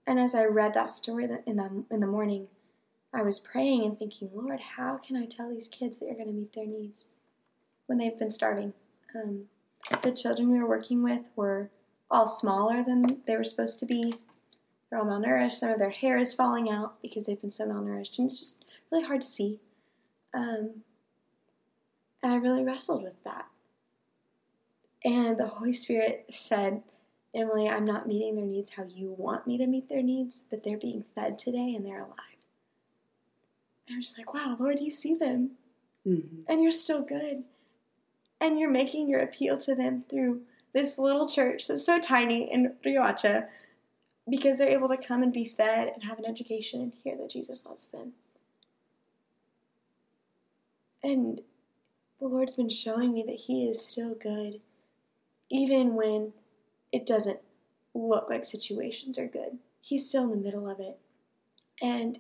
And 0.08 0.20
as 0.20 0.36
I 0.36 0.46
read 0.46 0.74
that 0.74 0.90
story 0.90 1.28
in 1.46 1.56
the, 1.56 1.84
in 1.90 2.00
the 2.00 2.08
morning, 2.08 2.48
I 3.14 3.22
was 3.22 3.40
praying 3.40 3.84
and 3.86 3.98
thinking, 3.98 4.30
Lord, 4.34 4.60
how 4.78 4.98
can 4.98 5.16
I 5.16 5.26
tell 5.26 5.50
these 5.50 5.68
kids 5.68 6.00
that 6.00 6.08
you're 6.08 6.16
going 6.16 6.28
to 6.28 6.34
meet 6.34 6.54
their 6.54 6.66
needs 6.66 7.08
when 7.86 7.98
they've 7.98 8.18
been 8.18 8.30
starving? 8.30 8.74
Um, 9.16 9.46
the 10.04 10.12
children 10.12 10.52
we 10.52 10.60
were 10.60 10.68
working 10.68 11.04
with 11.04 11.22
were 11.36 11.70
all 12.10 12.28
smaller 12.28 12.84
than 12.84 13.22
they 13.28 13.36
were 13.36 13.44
supposed 13.44 13.80
to 13.80 13.86
be. 13.86 14.16
They're 14.90 15.00
all 15.00 15.06
malnourished. 15.06 15.54
Some 15.54 15.72
of 15.72 15.80
their 15.80 15.90
hair 15.90 16.18
is 16.18 16.34
falling 16.34 16.70
out 16.70 17.02
because 17.02 17.26
they've 17.26 17.40
been 17.40 17.52
so 17.52 17.66
malnourished, 17.66 18.18
and 18.18 18.26
it's 18.26 18.40
just 18.40 18.66
really 18.92 19.06
hard 19.06 19.22
to 19.22 19.28
see. 19.28 19.60
Um, 20.34 20.84
and 22.22 22.34
I 22.34 22.36
really 22.38 22.64
wrestled 22.64 23.04
with 23.04 23.24
that. 23.24 23.46
And 25.04 25.38
the 25.40 25.48
Holy 25.48 25.74
Spirit 25.74 26.26
said, 26.32 26.82
Emily, 27.34 27.68
I'm 27.70 27.84
not 27.84 28.08
meeting 28.08 28.36
their 28.36 28.46
needs 28.46 28.72
how 28.72 28.86
you 28.88 29.14
want 29.18 29.46
me 29.46 29.58
to 29.58 29.68
meet 29.68 29.90
their 29.90 30.02
needs, 30.02 30.44
but 30.50 30.64
they're 30.64 30.78
being 30.78 31.04
fed 31.14 31.38
today 31.38 31.74
and 31.76 31.86
they're 31.86 32.00
alive. 32.00 32.18
And 33.88 33.96
I 33.96 33.98
was 33.98 34.16
like, 34.18 34.34
wow, 34.34 34.58
Lord, 34.60 34.80
you 34.80 34.90
see 34.92 35.16
them 35.16 35.52
Mm-hmm. 36.08 36.42
and 36.48 36.62
you're 36.62 36.72
still 36.72 37.02
good. 37.02 37.46
And 38.46 38.60
you're 38.60 38.70
making 38.70 39.10
your 39.10 39.22
appeal 39.22 39.58
to 39.58 39.74
them 39.74 40.04
through 40.08 40.42
this 40.72 41.00
little 41.00 41.28
church 41.28 41.68
that's 41.68 41.84
so 41.84 42.00
tiny 42.00 42.48
in 42.54 42.76
Riohacha 42.86 43.48
because 44.30 44.60
they're 44.60 44.70
able 44.70 44.88
to 44.90 44.98
come 44.98 45.24
and 45.24 45.34
be 45.34 45.46
fed 45.46 45.88
and 45.92 46.04
have 46.04 46.20
an 46.20 46.28
education 46.28 46.80
and 46.80 46.94
hear 47.04 47.18
that 47.18 47.32
Jesus 47.32 47.66
loves 47.66 47.90
them. 47.90 48.14
And 51.04 51.42
the 52.20 52.28
Lord's 52.28 52.54
been 52.54 52.70
showing 52.70 53.16
me 53.16 53.24
that 53.26 53.46
He 53.48 53.68
is 53.68 53.84
still 53.84 54.14
good, 54.14 54.62
even 55.50 55.96
when 55.96 56.34
it 56.92 57.04
doesn't 57.04 57.40
look 57.96 58.30
like 58.30 58.46
situations 58.46 59.18
are 59.18 59.26
good. 59.26 59.58
He's 59.82 60.08
still 60.08 60.26
in 60.26 60.30
the 60.30 60.38
middle 60.38 60.70
of 60.70 60.80
it. 60.80 61.00
And 61.82 62.20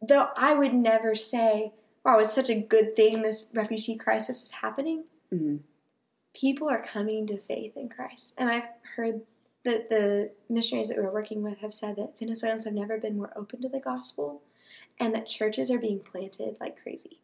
though 0.00 0.28
I 0.38 0.54
would 0.54 0.72
never 0.72 1.14
say, 1.14 1.72
wow, 2.04 2.18
it's 2.18 2.34
such 2.34 2.50
a 2.50 2.54
good 2.54 2.96
thing 2.96 3.22
this 3.22 3.48
refugee 3.52 3.96
crisis 3.96 4.42
is 4.42 4.50
happening, 4.52 5.04
hmm 5.30 5.56
people 6.34 6.68
are 6.68 6.82
coming 6.82 7.26
to 7.26 7.36
faith 7.36 7.76
in 7.76 7.88
Christ. 7.88 8.34
And 8.38 8.48
I've 8.48 8.68
heard 8.96 9.22
that 9.64 9.88
the 9.88 10.30
missionaries 10.48 10.88
that 10.88 10.98
we're 10.98 11.12
working 11.12 11.42
with 11.42 11.58
have 11.58 11.72
said 11.72 11.96
that 11.96 12.18
Venezuelans 12.18 12.64
have 12.64 12.74
never 12.74 12.98
been 12.98 13.16
more 13.16 13.32
open 13.36 13.60
to 13.62 13.68
the 13.68 13.80
gospel 13.80 14.42
and 14.98 15.14
that 15.14 15.26
churches 15.26 15.70
are 15.70 15.78
being 15.78 16.00
planted 16.00 16.56
like 16.60 16.80
crazy. 16.80 17.20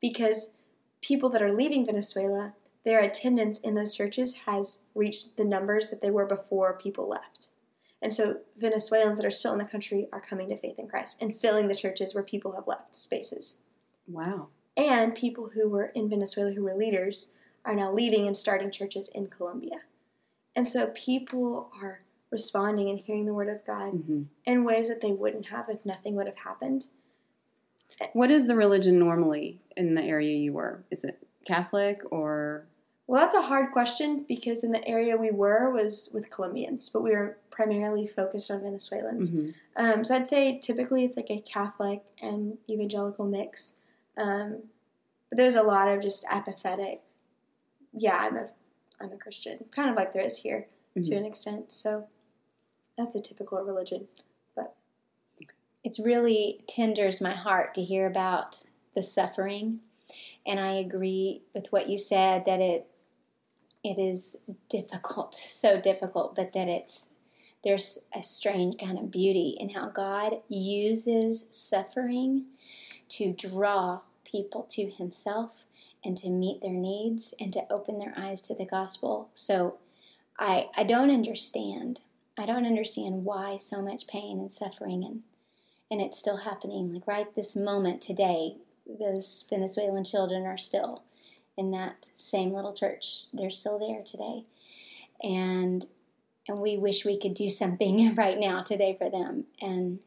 Because 0.00 0.54
people 1.00 1.28
that 1.30 1.42
are 1.42 1.52
leaving 1.52 1.86
Venezuela, 1.86 2.54
their 2.84 3.00
attendance 3.00 3.58
in 3.58 3.74
those 3.74 3.94
churches 3.94 4.34
has 4.46 4.80
reached 4.94 5.36
the 5.36 5.44
numbers 5.44 5.90
that 5.90 6.02
they 6.02 6.10
were 6.10 6.26
before 6.26 6.78
people 6.78 7.08
left. 7.08 7.48
And 8.02 8.12
so 8.12 8.38
Venezuelans 8.56 9.18
that 9.18 9.26
are 9.26 9.30
still 9.30 9.52
in 9.52 9.58
the 9.58 9.64
country 9.64 10.08
are 10.12 10.20
coming 10.20 10.48
to 10.48 10.56
faith 10.56 10.78
in 10.78 10.88
Christ 10.88 11.18
and 11.20 11.36
filling 11.36 11.68
the 11.68 11.74
churches 11.74 12.14
where 12.14 12.24
people 12.24 12.52
have 12.52 12.66
left 12.66 12.94
spaces. 12.94 13.60
Wow. 14.10 14.48
And 14.76 15.14
people 15.14 15.50
who 15.54 15.68
were 15.68 15.86
in 15.86 16.08
Venezuela 16.08 16.52
who 16.52 16.64
were 16.64 16.74
leaders 16.74 17.30
are 17.64 17.74
now 17.74 17.92
leaving 17.92 18.26
and 18.26 18.36
starting 18.36 18.70
churches 18.70 19.10
in 19.14 19.26
Colombia. 19.26 19.80
And 20.56 20.66
so 20.66 20.88
people 20.88 21.70
are 21.80 22.00
responding 22.30 22.88
and 22.88 22.98
hearing 22.98 23.26
the 23.26 23.34
word 23.34 23.48
of 23.48 23.66
God 23.66 23.90
hmm 23.90 24.22
in 24.46 24.64
ways 24.64 24.88
that 24.88 25.00
they 25.00 25.12
wouldn't 25.12 25.46
have 25.46 25.68
if 25.68 25.84
nothing 25.84 26.14
would 26.16 26.26
have 26.26 26.38
happened. 26.38 26.86
What 28.12 28.30
is 28.30 28.46
the 28.46 28.56
religion 28.56 28.98
normally 28.98 29.60
in 29.76 29.94
the 29.94 30.02
area 30.02 30.36
you 30.36 30.52
were? 30.52 30.82
Is 30.90 31.04
it 31.04 31.22
Catholic 31.44 32.00
or? 32.10 32.66
Well, 33.06 33.20
that's 33.20 33.34
a 33.34 33.42
hard 33.42 33.72
question 33.72 34.24
because 34.26 34.62
in 34.64 34.72
the 34.72 34.86
area 34.86 35.16
we 35.16 35.30
were 35.30 35.70
was 35.70 36.10
with 36.14 36.30
Colombians, 36.30 36.88
but 36.88 37.02
we 37.02 37.10
were 37.10 37.38
primarily 37.50 38.06
focused 38.06 38.50
on 38.50 38.62
Venezuelans. 38.62 39.32
Mhm. 39.32 39.54
Um, 39.76 40.04
so 40.04 40.16
I'd 40.16 40.24
say 40.24 40.58
typically 40.58 41.04
it's 41.04 41.16
like 41.16 41.30
a 41.30 41.40
Catholic 41.40 42.02
and 42.22 42.58
evangelical 42.68 43.26
mix. 43.26 43.76
Um, 44.20 44.64
but 45.28 45.36
there's 45.36 45.54
a 45.54 45.62
lot 45.62 45.88
of 45.88 46.02
just 46.02 46.24
apathetic. 46.28 47.00
Yeah, 47.92 48.16
I'm 48.16 48.36
a, 48.36 48.46
I'm 49.00 49.12
a 49.12 49.16
Christian, 49.16 49.64
kind 49.74 49.88
of 49.88 49.96
like 49.96 50.12
there 50.12 50.24
is 50.24 50.38
here 50.38 50.66
to 50.94 51.00
Mhm. 51.00 51.16
an 51.18 51.24
extent. 51.24 51.72
So 51.72 52.08
that's 52.98 53.14
a 53.14 53.20
typical 53.20 53.58
religion. 53.62 54.08
But 54.54 54.74
it 55.82 55.96
really 55.98 56.64
tenders 56.68 57.20
my 57.20 57.32
heart 57.32 57.74
to 57.74 57.82
hear 57.84 58.06
about 58.06 58.64
the 58.94 59.02
suffering, 59.02 59.80
and 60.44 60.58
I 60.60 60.72
agree 60.72 61.42
with 61.54 61.70
what 61.72 61.88
you 61.88 61.96
said 61.96 62.44
that 62.46 62.60
it 62.60 62.86
it 63.82 63.98
is 63.98 64.42
difficult, 64.68 65.34
so 65.62 65.80
difficult, 65.80 66.34
but 66.34 66.52
that 66.52 66.68
it's 66.68 67.14
there's 67.62 68.04
a 68.14 68.22
strange 68.22 68.78
kind 68.78 68.98
of 68.98 69.10
beauty 69.10 69.56
in 69.58 69.70
how 69.70 69.88
God 69.88 70.42
uses 70.48 71.48
suffering 71.50 72.46
to 73.10 73.32
draw 73.32 74.00
people 74.30 74.62
to 74.70 74.90
Himself 74.90 75.64
and 76.04 76.16
to 76.18 76.30
meet 76.30 76.60
their 76.62 76.70
needs 76.72 77.34
and 77.40 77.52
to 77.52 77.66
open 77.70 77.98
their 77.98 78.14
eyes 78.16 78.40
to 78.42 78.54
the 78.54 78.64
gospel. 78.64 79.28
So 79.34 79.78
I 80.38 80.68
I 80.76 80.84
don't 80.84 81.10
understand. 81.10 82.00
I 82.38 82.46
don't 82.46 82.64
understand 82.66 83.24
why 83.24 83.56
so 83.56 83.82
much 83.82 84.06
pain 84.06 84.38
and 84.38 84.52
suffering 84.52 85.04
and 85.04 85.22
and 85.90 86.00
it's 86.00 86.18
still 86.18 86.38
happening. 86.38 86.92
Like 86.94 87.06
right 87.06 87.34
this 87.34 87.56
moment 87.56 88.00
today, 88.00 88.56
those 88.86 89.44
Venezuelan 89.50 90.04
children 90.04 90.46
are 90.46 90.56
still 90.58 91.02
in 91.58 91.70
that 91.72 92.06
same 92.16 92.52
little 92.52 92.72
church. 92.72 93.24
They're 93.32 93.50
still 93.50 93.78
there 93.78 94.02
today. 94.02 94.44
And 95.22 95.86
and 96.48 96.58
we 96.60 96.78
wish 96.78 97.04
we 97.04 97.18
could 97.18 97.34
do 97.34 97.48
something 97.48 98.14
right 98.24 98.38
now 98.38 98.62
today 98.62 98.94
for 98.96 99.10
them. 99.10 99.44
And 99.60 99.98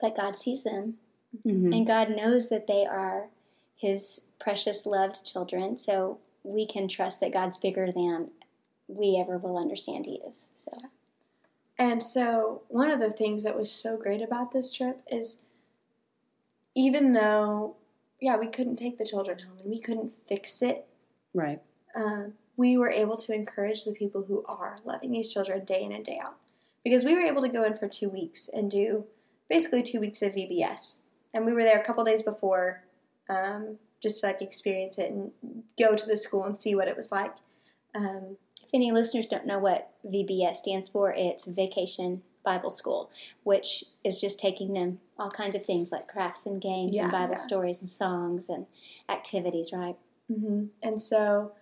but 0.00 0.16
God 0.16 0.36
sees 0.36 0.62
them 0.64 0.98
Mhm. 1.44 1.74
and 1.76 1.86
God 1.86 2.10
knows 2.10 2.48
that 2.50 2.66
they 2.66 2.86
are 2.86 3.28
his 3.76 4.28
precious 4.38 4.86
loved 4.86 5.24
children. 5.24 5.76
So 5.76 6.18
we 6.42 6.66
can 6.66 6.88
trust 6.88 7.20
that 7.20 7.32
God's 7.32 7.56
bigger 7.58 7.92
than 7.92 8.30
we 8.88 9.16
ever 9.20 9.36
will 9.38 9.58
understand 9.58 10.06
he 10.06 10.16
is. 10.26 10.50
So 10.56 10.72
And 11.78 12.02
so, 12.02 12.62
one 12.68 12.90
of 12.90 13.00
the 13.00 13.10
things 13.10 13.44
that 13.44 13.56
was 13.56 13.70
so 13.70 13.96
great 13.96 14.22
about 14.22 14.52
this 14.52 14.72
trip 14.72 15.02
is 15.10 15.44
even 16.74 17.12
though, 17.12 17.76
yeah, 18.20 18.36
we 18.36 18.46
couldn't 18.48 18.76
take 18.76 18.98
the 18.98 19.04
children 19.06 19.40
home 19.40 19.58
and 19.60 19.70
we 19.70 19.80
couldn't 19.80 20.12
fix 20.12 20.62
it, 20.62 20.86
Right. 21.34 21.60
um, 21.94 22.34
we 22.56 22.76
were 22.78 22.90
able 22.90 23.16
to 23.18 23.34
encourage 23.34 23.84
the 23.84 23.92
people 23.92 24.22
who 24.22 24.44
are 24.46 24.76
loving 24.84 25.10
these 25.10 25.32
children 25.32 25.64
day 25.64 25.82
in 25.82 25.92
and 25.92 26.04
day 26.04 26.18
out. 26.22 26.36
because 26.84 27.04
we 27.04 27.14
were 27.14 27.20
able 27.22 27.42
to 27.42 27.48
go 27.48 27.64
in 27.64 27.74
for 27.74 27.88
two 27.88 28.08
weeks 28.08 28.48
and 28.48 28.70
do 28.70 29.06
basically 29.48 29.82
two 29.82 29.98
weeks 29.98 30.22
of 30.22 30.34
VBS. 30.34 31.02
And 31.34 31.44
we 31.44 31.52
were 31.52 31.64
there 31.64 31.80
a 31.80 31.84
couple 31.84 32.04
days 32.04 32.22
before 32.22 32.84
um, 33.28 33.78
just 34.02 34.20
to 34.20 34.26
like 34.28 34.42
experience 34.42 34.98
it 34.98 35.10
and 35.10 35.32
go 35.78 35.94
to 35.94 36.06
the 36.06 36.16
school 36.16 36.44
and 36.44 36.58
see 36.58 36.74
what 36.74 36.88
it 36.88 36.96
was 36.96 37.10
like. 37.12 37.34
Um, 37.94 38.36
if 38.62 38.68
any 38.74 38.92
listeners 38.92 39.26
don't 39.26 39.46
know 39.46 39.58
what 39.58 39.90
VBS 40.04 40.56
stands 40.56 40.88
for, 40.88 41.12
it's 41.12 41.46
Vacation 41.46 42.22
Bible 42.44 42.70
School, 42.70 43.10
which 43.42 43.84
is 44.04 44.20
just 44.20 44.38
taking 44.38 44.72
them 44.74 45.00
all 45.18 45.30
kinds 45.30 45.56
of 45.56 45.64
things 45.64 45.90
like 45.92 46.06
crafts 46.08 46.46
and 46.46 46.60
games 46.60 46.96
Yeah, 46.96 47.04
and 47.04 47.12
Bible 47.12 47.34
yeah. 47.38 47.44
stories 47.46 47.80
and 47.80 47.88
songs 47.88 48.48
and 48.48 48.66
activities, 49.08 49.70
right? 49.72 49.96
hmm 50.32 50.66
And 50.82 51.00
so 51.00 51.52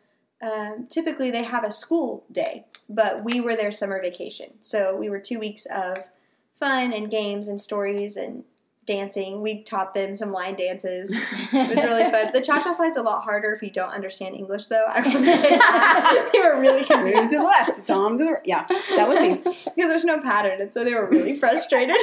um, 0.43 0.87
typically 0.89 1.31
they 1.31 1.45
have 1.45 1.65
a 1.65 1.71
school 1.71 2.25
day, 2.31 2.65
but 2.89 3.25
we 3.25 3.41
were 3.41 3.57
their 3.57 3.71
summer 3.73 4.01
vacation. 4.01 4.51
So 4.61 4.95
we 4.97 5.09
were 5.09 5.21
two 5.21 5.39
weeks 5.39 5.67
of 5.67 6.09
fun 6.55 6.93
and 6.93 7.11
games 7.11 7.49
and 7.49 7.61
stories 7.61 8.17
and 8.17 8.45
dancing. 8.87 9.41
We 9.41 9.63
taught 9.63 9.95
them 9.95 10.15
some 10.15 10.33
line 10.33 10.57
dances. 10.57 11.11
It 11.13 11.69
was 11.69 11.83
really 11.83 12.11
fun. 12.11 12.31
The 12.35 12.41
cha 12.41 12.59
cha 12.59 12.73
slide's 12.73 12.97
a 12.97 13.03
lot 13.03 13.23
harder 13.23 13.53
if 13.53 13.63
you 13.63 13.71
don't 13.71 13.91
understand 13.91 14.35
English, 14.35 14.67
though. 14.67 14.85
I 14.89 15.01
would 15.01 15.13
say 15.13 16.31
they 16.33 16.41
were 16.41 16.61
really 16.61 16.81
Move 16.81 16.89
to 16.89 16.95
confused 16.95 17.31
the 17.31 17.45
left, 17.45 17.87
Tom 17.87 18.19
to 18.19 18.25
the 18.25 18.31
right. 18.33 18.43
Yeah, 18.45 18.67
that 18.69 19.09
would 19.09 19.19
be. 19.19 19.35
because 19.43 19.75
there's 19.77 20.05
no 20.05 20.21
pattern, 20.21 20.61
and 20.61 20.73
so 20.73 20.85
they 20.85 20.95
were 20.95 21.07
really 21.09 21.37
frustrated. 21.37 21.97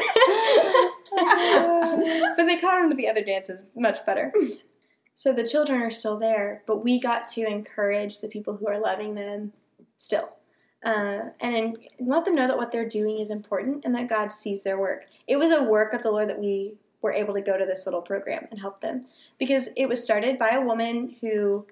but 1.11 2.45
they 2.45 2.57
caught 2.59 2.81
on 2.81 2.89
to 2.89 2.95
the 2.95 3.07
other 3.09 3.23
dances 3.23 3.63
much 3.75 4.05
better. 4.05 4.33
So 5.15 5.33
the 5.33 5.45
children 5.45 5.81
are 5.81 5.91
still 5.91 6.17
there, 6.17 6.63
but 6.65 6.83
we 6.83 6.99
got 6.99 7.27
to 7.29 7.45
encourage 7.45 8.19
the 8.19 8.27
people 8.27 8.57
who 8.57 8.67
are 8.67 8.79
loving 8.79 9.15
them 9.15 9.53
still. 9.97 10.29
Uh, 10.83 11.29
and 11.39 11.55
en- 11.55 11.77
let 11.99 12.25
them 12.25 12.33
know 12.35 12.47
that 12.47 12.57
what 12.57 12.71
they're 12.71 12.87
doing 12.87 13.19
is 13.19 13.29
important 13.29 13.85
and 13.85 13.93
that 13.93 14.09
God 14.09 14.31
sees 14.31 14.63
their 14.63 14.79
work. 14.79 15.05
It 15.27 15.37
was 15.37 15.51
a 15.51 15.61
work 15.61 15.93
of 15.93 16.01
the 16.01 16.11
Lord 16.11 16.29
that 16.29 16.39
we 16.39 16.73
were 17.01 17.13
able 17.13 17.33
to 17.35 17.41
go 17.41 17.57
to 17.57 17.65
this 17.65 17.85
little 17.85 18.01
program 18.01 18.47
and 18.49 18.59
help 18.59 18.79
them 18.79 19.05
because 19.37 19.69
it 19.77 19.87
was 19.87 20.03
started 20.03 20.37
by 20.37 20.49
a 20.49 20.61
woman 20.61 21.15
who 21.21 21.65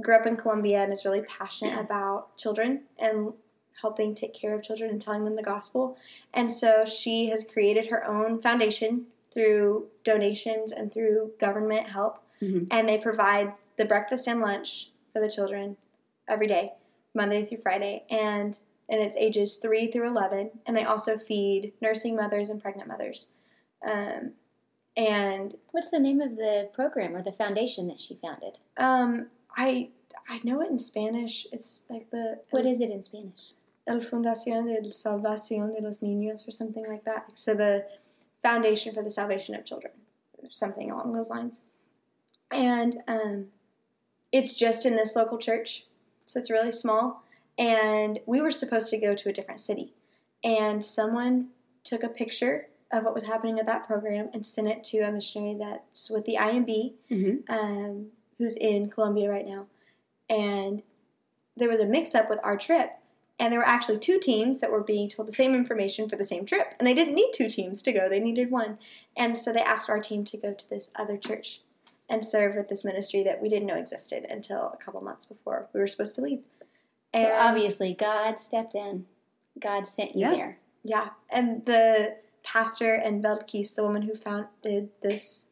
grew 0.00 0.16
up 0.16 0.26
in 0.26 0.36
Colombia 0.36 0.82
and 0.82 0.92
is 0.92 1.04
really 1.04 1.22
passionate 1.22 1.78
about 1.78 2.36
children 2.36 2.82
and 2.98 3.32
helping 3.80 4.14
take 4.14 4.34
care 4.34 4.54
of 4.54 4.62
children 4.62 4.90
and 4.90 5.00
telling 5.00 5.24
them 5.24 5.34
the 5.34 5.42
gospel. 5.42 5.96
And 6.34 6.50
so 6.50 6.84
she 6.84 7.30
has 7.30 7.44
created 7.44 7.86
her 7.86 8.04
own 8.04 8.40
foundation 8.40 9.06
through 9.32 9.86
donations 10.04 10.72
and 10.72 10.92
through 10.92 11.32
government 11.38 11.88
help. 11.88 12.18
Mhm. 12.40 12.66
And 12.70 12.88
they 12.88 12.98
provide 12.98 13.52
the 13.76 13.84
breakfast 13.84 14.26
and 14.26 14.40
lunch 14.40 14.90
for 15.12 15.20
the 15.20 15.30
children 15.30 15.76
every 16.26 16.46
day, 16.46 16.72
Monday 17.18 17.44
through 17.44 17.58
Friday. 17.58 18.04
And 18.10 18.56
and 18.90 19.02
it's 19.02 19.16
ages 19.18 19.56
3 19.56 19.90
through 19.92 20.08
11. 20.08 20.50
And 20.64 20.74
they 20.74 20.84
also 20.84 21.18
feed 21.18 21.74
nursing 21.82 22.16
mothers 22.16 22.48
and 22.48 22.62
pregnant 22.62 22.88
mothers. 22.88 23.32
Um, 23.86 24.32
and 24.96 25.56
What's 25.72 25.90
the 25.90 26.00
name 26.00 26.22
of 26.22 26.36
the 26.36 26.70
program 26.72 27.14
or 27.14 27.22
the 27.22 27.32
foundation 27.32 27.86
that 27.88 28.00
she 28.00 28.14
founded? 28.14 28.58
um, 28.78 29.28
I 29.56 29.90
I 30.30 30.40
know 30.44 30.60
it 30.62 30.70
in 30.70 30.78
Spanish. 30.78 31.46
It's 31.52 31.84
like 31.90 32.10
the 32.10 32.40
What 32.50 32.64
is 32.66 32.80
it 32.80 32.90
in 32.90 33.02
Spanish? 33.02 33.52
El 33.86 34.00
Fundación 34.00 34.66
de 34.66 34.88
Salvación 34.90 35.74
de 35.74 35.82
los 35.82 36.00
Niños 36.00 36.46
or 36.46 36.50
something 36.50 36.86
like 36.86 37.04
that. 37.04 37.30
So 37.34 37.54
the 37.54 37.86
Foundation 38.42 38.94
for 38.94 39.02
the 39.02 39.10
Salvation 39.10 39.54
of 39.54 39.64
Children, 39.64 39.92
something 40.50 40.90
along 40.90 41.12
those 41.12 41.30
lines. 41.30 41.60
And 42.50 42.98
um, 43.08 43.46
it's 44.30 44.54
just 44.54 44.84
in 44.86 44.94
this 44.96 45.16
local 45.16 45.38
church, 45.38 45.86
so 46.28 46.38
it's 46.38 46.50
really 46.50 46.70
small. 46.70 47.24
And 47.58 48.20
we 48.26 48.40
were 48.40 48.50
supposed 48.52 48.90
to 48.90 48.98
go 48.98 49.14
to 49.14 49.28
a 49.28 49.32
different 49.32 49.60
city, 49.60 49.94
and 50.44 50.84
someone 50.84 51.48
took 51.82 52.02
a 52.02 52.08
picture 52.08 52.68
of 52.92 53.04
what 53.04 53.14
was 53.14 53.24
happening 53.24 53.58
at 53.58 53.66
that 53.66 53.86
program 53.86 54.28
and 54.32 54.46
sent 54.46 54.68
it 54.68 54.82
to 54.84 54.98
a 55.00 55.10
missionary 55.10 55.56
that's 55.58 56.08
with 56.10 56.24
the 56.24 56.36
IMB 56.40 56.92
Mm-hmm. 57.10 57.52
um, 57.52 58.06
who's 58.38 58.56
in 58.56 58.88
Colombia 58.88 59.28
right 59.28 59.46
now. 59.46 59.66
And 60.30 60.82
there 61.56 61.68
was 61.68 61.80
a 61.80 61.86
mix 61.86 62.14
up 62.14 62.30
with 62.30 62.38
our 62.44 62.56
trip. 62.56 62.92
And 63.40 63.52
there 63.52 63.60
were 63.60 63.66
actually 63.66 63.98
two 63.98 64.18
teams 64.18 64.60
that 64.60 64.70
were 64.72 64.82
being 64.82 65.08
told 65.08 65.28
the 65.28 65.32
same 65.32 65.54
information 65.54 66.08
for 66.08 66.16
the 66.16 66.24
same 66.24 66.44
trip. 66.46 66.74
And 66.78 66.86
they 66.86 66.94
didn't 66.94 67.14
need 67.14 67.32
two 67.34 67.48
teams 67.48 67.82
to 67.82 67.92
go, 67.92 68.08
they 68.08 68.20
needed 68.20 68.50
one. 68.50 68.78
And 69.16 69.36
so 69.36 69.52
they 69.52 69.60
asked 69.60 69.90
our 69.90 70.00
team 70.00 70.24
to 70.26 70.36
go 70.36 70.52
to 70.54 70.70
this 70.70 70.90
other 70.96 71.16
church 71.16 71.60
and 72.08 72.24
serve 72.24 72.54
with 72.54 72.68
this 72.68 72.84
ministry 72.84 73.22
that 73.22 73.40
we 73.42 73.48
didn't 73.48 73.66
know 73.66 73.76
existed 73.76 74.24
until 74.30 74.70
a 74.72 74.76
couple 74.76 75.00
months 75.02 75.26
before 75.26 75.68
we 75.72 75.80
were 75.80 75.86
supposed 75.86 76.14
to 76.16 76.22
leave. 76.22 76.40
So 77.14 77.20
And- 77.20 77.32
obviously, 77.32 77.94
God 77.94 78.38
stepped 78.38 78.74
in. 78.74 79.06
God 79.58 79.86
sent 79.86 80.14
you 80.14 80.22
Yeah. 80.22 80.34
there. 80.34 80.58
Yeah, 80.84 81.10
and 81.28 81.64
the 81.66 82.16
pastor 82.42 82.94
and 82.94 83.22
Veldkis, 83.22 83.74
the 83.74 83.82
woman 83.82 84.02
who 84.02 84.14
founded 84.14 84.90
this 85.02 85.50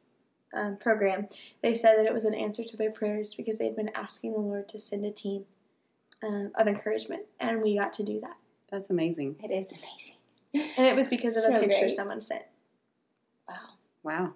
um, 0.55 0.77
program, 0.79 1.29
they 1.61 1.75
said 1.75 1.97
that 1.99 2.07
it 2.07 2.15
was 2.15 2.25
an 2.25 2.33
answer 2.35 2.65
to 2.65 2.77
their 2.77 2.91
prayers 2.91 3.35
because 3.35 3.59
they'd 3.59 3.77
been 3.77 3.91
asking 3.95 4.33
the 4.33 4.39
Lord 4.39 4.69
to 4.69 4.79
send 4.79 5.05
a 5.05 5.11
team 5.11 5.45
um, 6.23 6.53
of 6.55 6.67
encouragement, 6.67 7.25
and 7.39 7.61
we 7.61 7.77
got 7.77 7.93
to 7.95 8.03
do 8.05 8.21
that. 8.21 8.37
That's 8.71 8.89
amazing. 8.89 9.37
It 9.43 9.51
is 9.51 9.77
amazing. 9.79 10.73
And 10.79 10.87
it 10.87 10.97
was 10.97 11.09
because 11.09 11.37
of 11.37 11.45
a 11.53 11.59
picture 11.61 11.81
great. 11.81 11.91
someone 11.91 12.21
sent. 12.21 12.45
Wow. 13.47 13.57
Wow. 14.03 14.33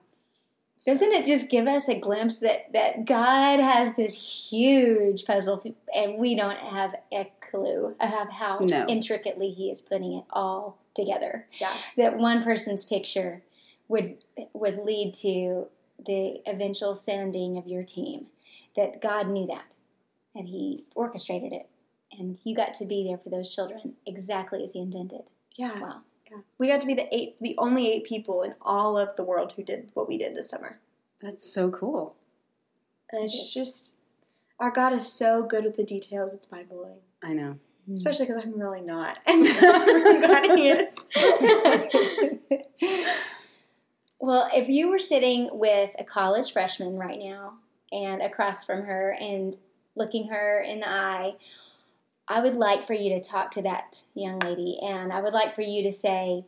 Doesn't 0.87 1.13
it 1.13 1.27
just 1.27 1.51
give 1.51 1.67
us 1.67 1.89
a 1.89 1.99
glimpse 1.99 2.39
that, 2.39 2.73
that 2.73 3.05
God 3.05 3.61
has 3.61 3.97
this 3.97 4.49
huge 4.51 5.25
puzzle 5.27 5.63
and 5.95 6.19
we 6.19 6.35
don't 6.35 6.57
have 6.59 6.95
a 7.13 7.31
clue 7.41 7.95
of 8.01 8.33
how 8.33 8.59
No. 8.61 8.87
intricately 8.89 9.51
He 9.51 9.71
is 9.71 9.83
putting 9.83 10.15
it 10.15 10.25
all 10.31 10.79
together? 10.95 11.47
Yeah, 11.61 11.75
That 11.97 12.17
one 12.19 12.43
person's 12.43 12.85
picture 12.85 13.43
would 13.89 14.25
would 14.55 14.79
lead 14.85 15.13
to 15.15 15.67
the 16.07 16.41
eventual 16.47 16.95
sending 16.95 17.59
of 17.59 17.67
your 17.67 17.83
team. 17.83 18.27
That 18.77 19.03
God 19.03 19.29
knew 19.29 19.47
that 19.49 19.65
and 20.35 20.49
He 20.49 20.85
orchestrated 20.95 21.53
it, 21.53 21.69
and 22.19 22.39
you 22.45 22.55
got 22.57 22.73
to 22.75 22.87
be 22.87 23.05
there 23.07 23.19
for 23.19 23.29
those 23.31 23.55
children 23.55 23.97
exactly 24.07 24.63
as 24.65 24.73
He 24.73 24.81
intended. 24.81 25.23
yeah, 25.57 25.79
Wow. 25.81 26.01
Yeah. 26.31 26.39
We 26.59 26.69
got 26.69 26.81
to 26.83 26.87
be 26.87 26.95
the 26.95 27.13
eight, 27.15 27.39
the 27.39 27.55
only 27.59 27.91
eight 27.91 28.05
people 28.05 28.43
in 28.43 28.55
all 28.63 28.97
of 28.99 29.17
the 29.17 29.25
world 29.25 29.53
who 29.55 29.63
did 29.63 29.91
what 29.95 30.09
we 30.09 30.17
did 30.19 30.35
this 30.37 30.49
summer. 30.51 30.79
That's 31.21 31.51
so 31.53 31.71
cool. 31.71 32.17
And 33.11 33.25
it's 33.25 33.35
Yes. 33.35 33.55
just 33.55 33.95
our 34.59 34.71
God 34.71 34.93
is 34.93 35.11
so 35.13 35.43
good 35.43 35.65
with 35.65 35.77
the 35.77 35.85
details. 35.85 36.33
It's 36.35 36.51
mind 36.51 36.69
blowing. 36.69 36.99
I 37.23 37.33
know. 37.33 37.59
Especially 37.93 38.27
because 38.27 38.43
I'm 38.45 38.59
really 38.61 38.83
not, 38.83 39.19
and 39.27 39.45
so 39.45 39.69
I'm 39.73 39.87
really 39.87 40.21
glad 40.27 40.57
He 40.57 40.69
is. 40.69 41.05
well, 44.21 44.49
if 44.55 44.69
you 44.69 44.91
were 44.91 44.99
sitting 44.99 45.49
with 45.53 45.95
a 45.99 46.05
college 46.05 46.53
freshman 46.53 46.97
right 46.97 47.19
now 47.19 47.55
and 47.93 48.23
across 48.23 48.65
from 48.65 48.83
her 48.85 49.17
and 49.21 49.57
looking 49.97 50.29
her 50.29 50.61
in 50.61 50.81
the 50.81 50.89
eye, 50.89 51.33
I 52.31 52.41
would 52.41 52.55
like 52.55 52.87
for 52.87 52.95
you 52.95 53.11
to 53.11 53.21
talk 53.21 53.51
to 53.53 53.63
that 53.63 54.03
young 54.15 54.39
lady 54.39 54.79
and 54.83 55.13
I 55.13 55.21
would 55.21 55.33
like 55.35 55.55
for 55.55 55.63
you 55.63 55.83
to 55.83 55.93
say, 55.93 56.45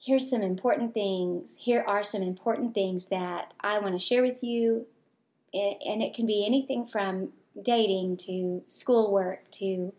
here's 0.00 0.28
some 0.30 0.40
important 0.42 0.94
things. 0.94 1.58
Here 1.58 1.84
are 1.86 2.02
some 2.02 2.22
important 2.22 2.74
things 2.74 3.08
that 3.08 3.52
I 3.60 3.78
want 3.78 3.94
to 3.94 3.98
share 3.98 4.22
with 4.22 4.42
you. 4.42 4.86
And 5.54 6.02
it 6.02 6.14
can 6.14 6.26
be 6.26 6.44
anything 6.46 6.86
from 6.86 7.32
dating 7.62 8.16
to 8.18 8.62
schoolwork 8.66 9.50
to 9.52 9.92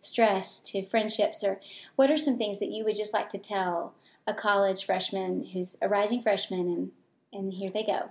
stress 0.00 0.60
to 0.62 0.86
friendships 0.86 1.42
or 1.44 1.60
what 1.96 2.10
are 2.10 2.16
some 2.16 2.38
things 2.38 2.58
that 2.58 2.70
you 2.70 2.84
would 2.84 2.96
just 2.96 3.12
like 3.12 3.28
to 3.28 3.38
tell 3.38 3.94
a 4.26 4.32
college 4.34 4.84
freshman 4.86 5.44
who's 5.52 5.76
a 5.82 5.88
rising 5.88 6.22
freshman 6.22 6.60
and 6.68 6.90
and 7.32 7.52
here 7.54 7.68
they 7.70 7.82
go 7.84 8.10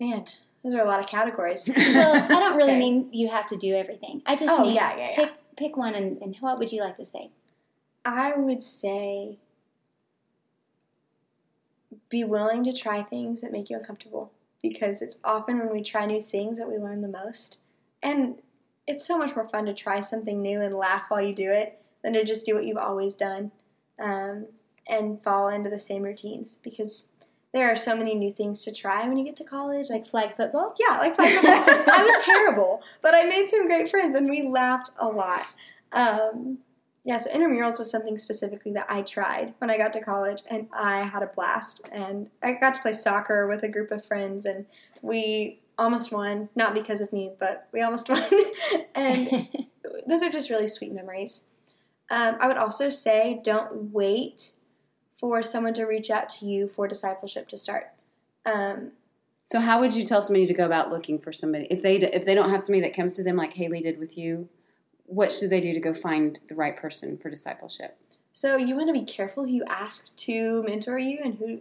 Man, 0.00 0.26
those 0.64 0.74
are 0.74 0.80
a 0.80 0.86
lot 0.86 1.00
of 1.00 1.06
categories. 1.06 1.70
well 1.74 2.14
i 2.16 2.28
don't 2.40 2.56
really 2.56 2.70
Okay. 2.76 2.78
mean 2.78 3.08
you 3.12 3.28
have 3.28 3.46
to 3.46 3.56
do 3.56 3.74
everything 3.74 4.20
i 4.26 4.34
just 4.36 4.52
Oh, 4.58 4.62
mean 4.64 4.74
yeah, 4.74 4.96
yeah, 4.96 5.08
yeah. 5.10 5.16
pick 5.16 5.32
pick 5.62 5.76
one 5.76 5.94
and, 5.94 6.20
and 6.20 6.36
what 6.40 6.58
would 6.58 6.72
you 6.72 6.82
like 6.82 6.96
to 6.96 7.04
say 7.04 7.30
I 8.04 8.32
would 8.36 8.62
say 8.62 9.38
be 12.08 12.24
willing 12.24 12.64
to 12.64 12.72
try 12.72 13.02
things 13.02 13.40
that 13.40 13.52
make 13.52 13.70
you 13.70 13.76
uncomfortable 13.76 14.32
because 14.62 15.02
it's 15.02 15.18
often 15.24 15.58
when 15.58 15.72
we 15.72 15.82
try 15.82 16.06
new 16.06 16.20
things 16.20 16.58
that 16.58 16.68
we 16.68 16.78
learn 16.78 17.00
the 17.00 17.08
most. 17.08 17.58
And 18.02 18.36
it's 18.86 19.06
so 19.06 19.16
much 19.16 19.34
more 19.34 19.48
fun 19.48 19.66
to 19.66 19.74
try 19.74 20.00
something 20.00 20.42
new 20.42 20.60
and 20.60 20.74
laugh 20.74 21.06
while 21.08 21.22
you 21.22 21.34
do 21.34 21.50
it 21.50 21.80
than 22.02 22.12
to 22.12 22.24
just 22.24 22.44
do 22.44 22.54
what 22.54 22.66
you've 22.66 22.76
always 22.76 23.16
done 23.16 23.52
um, 24.00 24.46
and 24.88 25.22
fall 25.22 25.48
into 25.48 25.70
the 25.70 25.78
same 25.78 26.02
routines 26.02 26.56
because 26.56 27.08
there 27.52 27.70
are 27.70 27.76
so 27.76 27.94
many 27.96 28.14
new 28.14 28.30
things 28.30 28.64
to 28.64 28.72
try 28.72 29.06
when 29.06 29.16
you 29.16 29.24
get 29.24 29.36
to 29.36 29.44
college. 29.44 29.90
Like 29.90 30.06
flag 30.06 30.36
football 30.36 30.74
yeah, 30.78 30.98
like 30.98 31.16
flag 31.16 31.34
football. 31.34 31.94
I 31.94 32.02
was 32.02 32.24
terrible, 32.24 32.82
but 33.02 33.14
I 33.14 33.24
made 33.24 33.46
some 33.46 33.66
great 33.66 33.88
friends 33.88 34.14
and 34.14 34.28
we 34.28 34.48
laughed 34.48 34.90
a 34.98 35.06
lot. 35.06 35.42
Um, 35.92 36.58
yeah, 37.04 37.18
so 37.18 37.32
intramurals 37.32 37.78
was 37.78 37.90
something 37.90 38.16
specifically 38.16 38.72
that 38.72 38.86
I 38.88 39.02
tried 39.02 39.54
when 39.58 39.70
I 39.70 39.76
got 39.76 39.92
to 39.94 40.00
college, 40.00 40.42
and 40.48 40.68
I 40.72 40.98
had 41.00 41.22
a 41.22 41.26
blast. 41.26 41.88
And 41.90 42.30
I 42.42 42.52
got 42.52 42.74
to 42.74 42.80
play 42.80 42.92
soccer 42.92 43.48
with 43.48 43.64
a 43.64 43.68
group 43.68 43.90
of 43.90 44.06
friends, 44.06 44.46
and 44.46 44.66
we 45.02 45.60
almost 45.76 46.12
won. 46.12 46.48
Not 46.54 46.74
because 46.74 47.00
of 47.00 47.12
me, 47.12 47.32
but 47.40 47.66
we 47.72 47.82
almost 47.82 48.08
won. 48.08 48.24
and 48.94 49.48
those 50.06 50.22
are 50.22 50.30
just 50.30 50.48
really 50.48 50.68
sweet 50.68 50.92
memories. 50.92 51.46
Um, 52.08 52.36
I 52.40 52.46
would 52.46 52.56
also 52.56 52.88
say 52.88 53.40
don't 53.42 53.92
wait 53.92 54.52
for 55.22 55.40
someone 55.40 55.72
to 55.72 55.84
reach 55.84 56.10
out 56.10 56.28
to 56.28 56.44
you 56.44 56.66
for 56.66 56.88
discipleship 56.88 57.46
to 57.48 57.56
start. 57.56 57.92
Um, 58.44 58.90
So 59.46 59.60
how 59.60 59.78
would 59.80 59.94
you 59.94 60.04
tell 60.04 60.20
somebody 60.20 60.48
to 60.48 60.52
go 60.54 60.66
about 60.66 60.90
looking 60.90 61.18
for 61.20 61.32
somebody 61.32 61.66
if 61.70 61.80
they 61.80 61.96
if 61.96 62.24
they 62.26 62.34
don't 62.34 62.50
have 62.50 62.62
somebody 62.62 62.80
that 62.82 62.94
comes 62.96 63.14
to 63.16 63.22
them 63.22 63.36
like 63.36 63.54
Haley 63.54 63.80
did 63.82 63.98
with 64.00 64.18
you? 64.18 64.48
What 65.06 65.30
should 65.30 65.50
they 65.50 65.60
do 65.60 65.72
to 65.74 65.80
go 65.80 65.94
find 65.94 66.40
the 66.48 66.54
right 66.56 66.76
person 66.76 67.16
for 67.16 67.30
discipleship? 67.30 67.96
so 68.34 68.56
you 68.56 68.74
want 68.74 68.88
to 68.88 68.94
be 68.94 69.04
careful 69.04 69.44
who 69.44 69.50
you 69.52 69.64
ask 69.68 70.14
to 70.16 70.62
mentor 70.62 70.98
you 70.98 71.18
and 71.22 71.34
who 71.34 71.60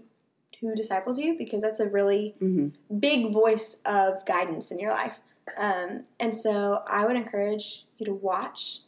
who 0.61 0.73
disciples 0.73 1.19
you 1.19 1.37
because 1.37 1.61
that's 1.61 1.79
a 1.81 1.87
really 1.87 2.33
Mm-hmm. 2.41 2.97
big 2.97 3.31
voice 3.31 3.81
of 3.85 4.25
guidance 4.25 4.71
in 4.71 4.79
your 4.79 4.91
life. 4.91 5.19
Um, 5.57 6.05
and 6.19 6.33
so 6.33 6.81
I 6.87 7.05
would 7.05 7.15
encourage 7.17 7.85
you 7.97 8.05
to 8.07 8.13
watch 8.13 8.81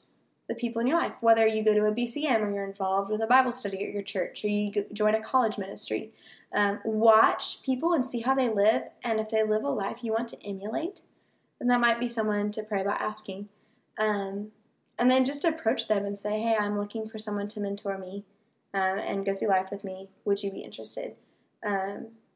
the 0.47 0.55
people 0.55 0.81
in 0.81 0.87
your 0.87 0.99
life, 0.99 1.15
whether 1.21 1.47
you 1.47 1.63
go 1.63 1.73
to 1.73 1.85
a 1.85 1.93
BCM 1.93 2.41
or 2.41 2.51
you're 2.51 2.67
involved 2.67 3.11
with 3.11 3.21
a 3.21 3.27
Bible 3.27 3.51
study 3.51 3.85
at 3.85 3.93
your 3.93 4.01
church 4.01 4.43
or 4.43 4.49
you 4.49 4.85
join 4.91 5.15
a 5.15 5.21
college 5.21 5.57
ministry. 5.57 6.11
Um, 6.53 6.79
watch 6.83 7.63
people 7.63 7.93
and 7.93 8.03
see 8.03 8.21
how 8.21 8.35
they 8.35 8.49
live. 8.49 8.83
And 9.03 9.19
if 9.19 9.29
they 9.29 9.43
live 9.43 9.63
a 9.63 9.69
life 9.69 10.03
you 10.03 10.11
want 10.11 10.27
to 10.29 10.45
emulate, 10.45 11.01
then 11.59 11.69
that 11.69 11.79
might 11.79 11.99
be 11.99 12.09
someone 12.09 12.51
to 12.51 12.63
pray 12.63 12.81
about 12.81 13.01
asking. 13.01 13.49
Um, 13.97 14.51
and 14.99 15.09
then 15.09 15.25
just 15.25 15.45
approach 15.45 15.87
them 15.87 16.05
and 16.05 16.17
say, 16.17 16.41
hey, 16.41 16.55
I'm 16.59 16.77
looking 16.77 17.07
for 17.09 17.17
someone 17.17 17.47
to 17.49 17.59
mentor 17.59 17.97
me 17.97 18.25
um, 18.73 18.99
and 18.99 19.25
go 19.25 19.33
through 19.33 19.49
life 19.49 19.69
with 19.71 19.83
me. 19.83 20.09
Would 20.25 20.43
you 20.43 20.51
be 20.51 20.61
interested? 20.61 21.15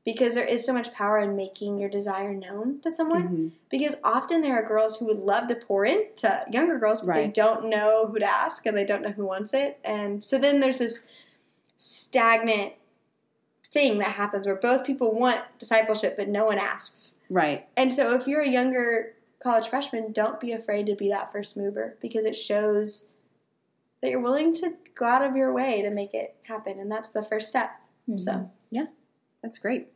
Because 0.07 0.35
there 0.35 0.45
is 0.45 0.65
so 0.65 0.71
much 0.71 0.93
power 0.93 1.17
in 1.17 1.35
making 1.35 1.79
your 1.79 1.89
desire 1.89 2.33
known 2.33 2.79
to 2.79 2.89
someone. 2.89 3.27
Mhm. 3.27 3.51
Because 3.69 3.97
often 4.05 4.39
there 4.39 4.55
are 4.55 4.63
girls 4.63 4.99
who 4.99 5.05
would 5.05 5.19
love 5.19 5.47
to 5.47 5.55
pour 5.55 5.83
into 5.83 6.45
younger 6.49 6.79
girls, 6.79 7.01
but 7.01 7.15
they 7.15 7.27
don't 7.27 7.65
know 7.65 8.07
who 8.07 8.17
to 8.17 8.25
ask 8.25 8.65
and 8.65 8.77
they 8.77 8.85
don't 8.85 9.01
know 9.01 9.11
who 9.11 9.25
wants 9.25 9.53
it. 9.53 9.79
And 9.83 10.23
so 10.23 10.37
then 10.37 10.61
there's 10.61 10.79
this 10.79 11.09
stagnant 11.75 12.75
thing 13.65 13.97
that 13.97 14.11
happens 14.11 14.47
where 14.47 14.55
both 14.55 14.85
people 14.85 15.11
want 15.11 15.41
discipleship, 15.59 16.15
but 16.15 16.29
no 16.29 16.45
one 16.45 16.57
asks. 16.57 17.15
Right. 17.29 17.67
And 17.75 17.91
so 17.91 18.13
if 18.13 18.29
you're 18.29 18.43
a 18.43 18.49
younger 18.49 19.13
college 19.43 19.67
freshman, 19.67 20.13
don't 20.13 20.39
be 20.39 20.53
afraid 20.53 20.85
to 20.85 20.95
be 20.95 21.09
that 21.09 21.33
first 21.33 21.57
mover 21.57 21.97
because 21.99 22.23
it 22.23 22.37
shows 22.37 23.07
that 23.99 24.09
you're 24.09 24.21
willing 24.21 24.53
to 24.53 24.77
go 24.95 25.05
out 25.05 25.21
of 25.21 25.35
your 25.35 25.51
way 25.51 25.81
to 25.81 25.89
make 25.89 26.13
it 26.13 26.37
happen. 26.43 26.79
And 26.79 26.89
that's 26.89 27.11
the 27.11 27.23
first 27.23 27.49
step. 27.49 27.75
So. 28.15 28.49
Yeah, 28.71 28.85
that's 29.41 29.59
great. 29.59 29.89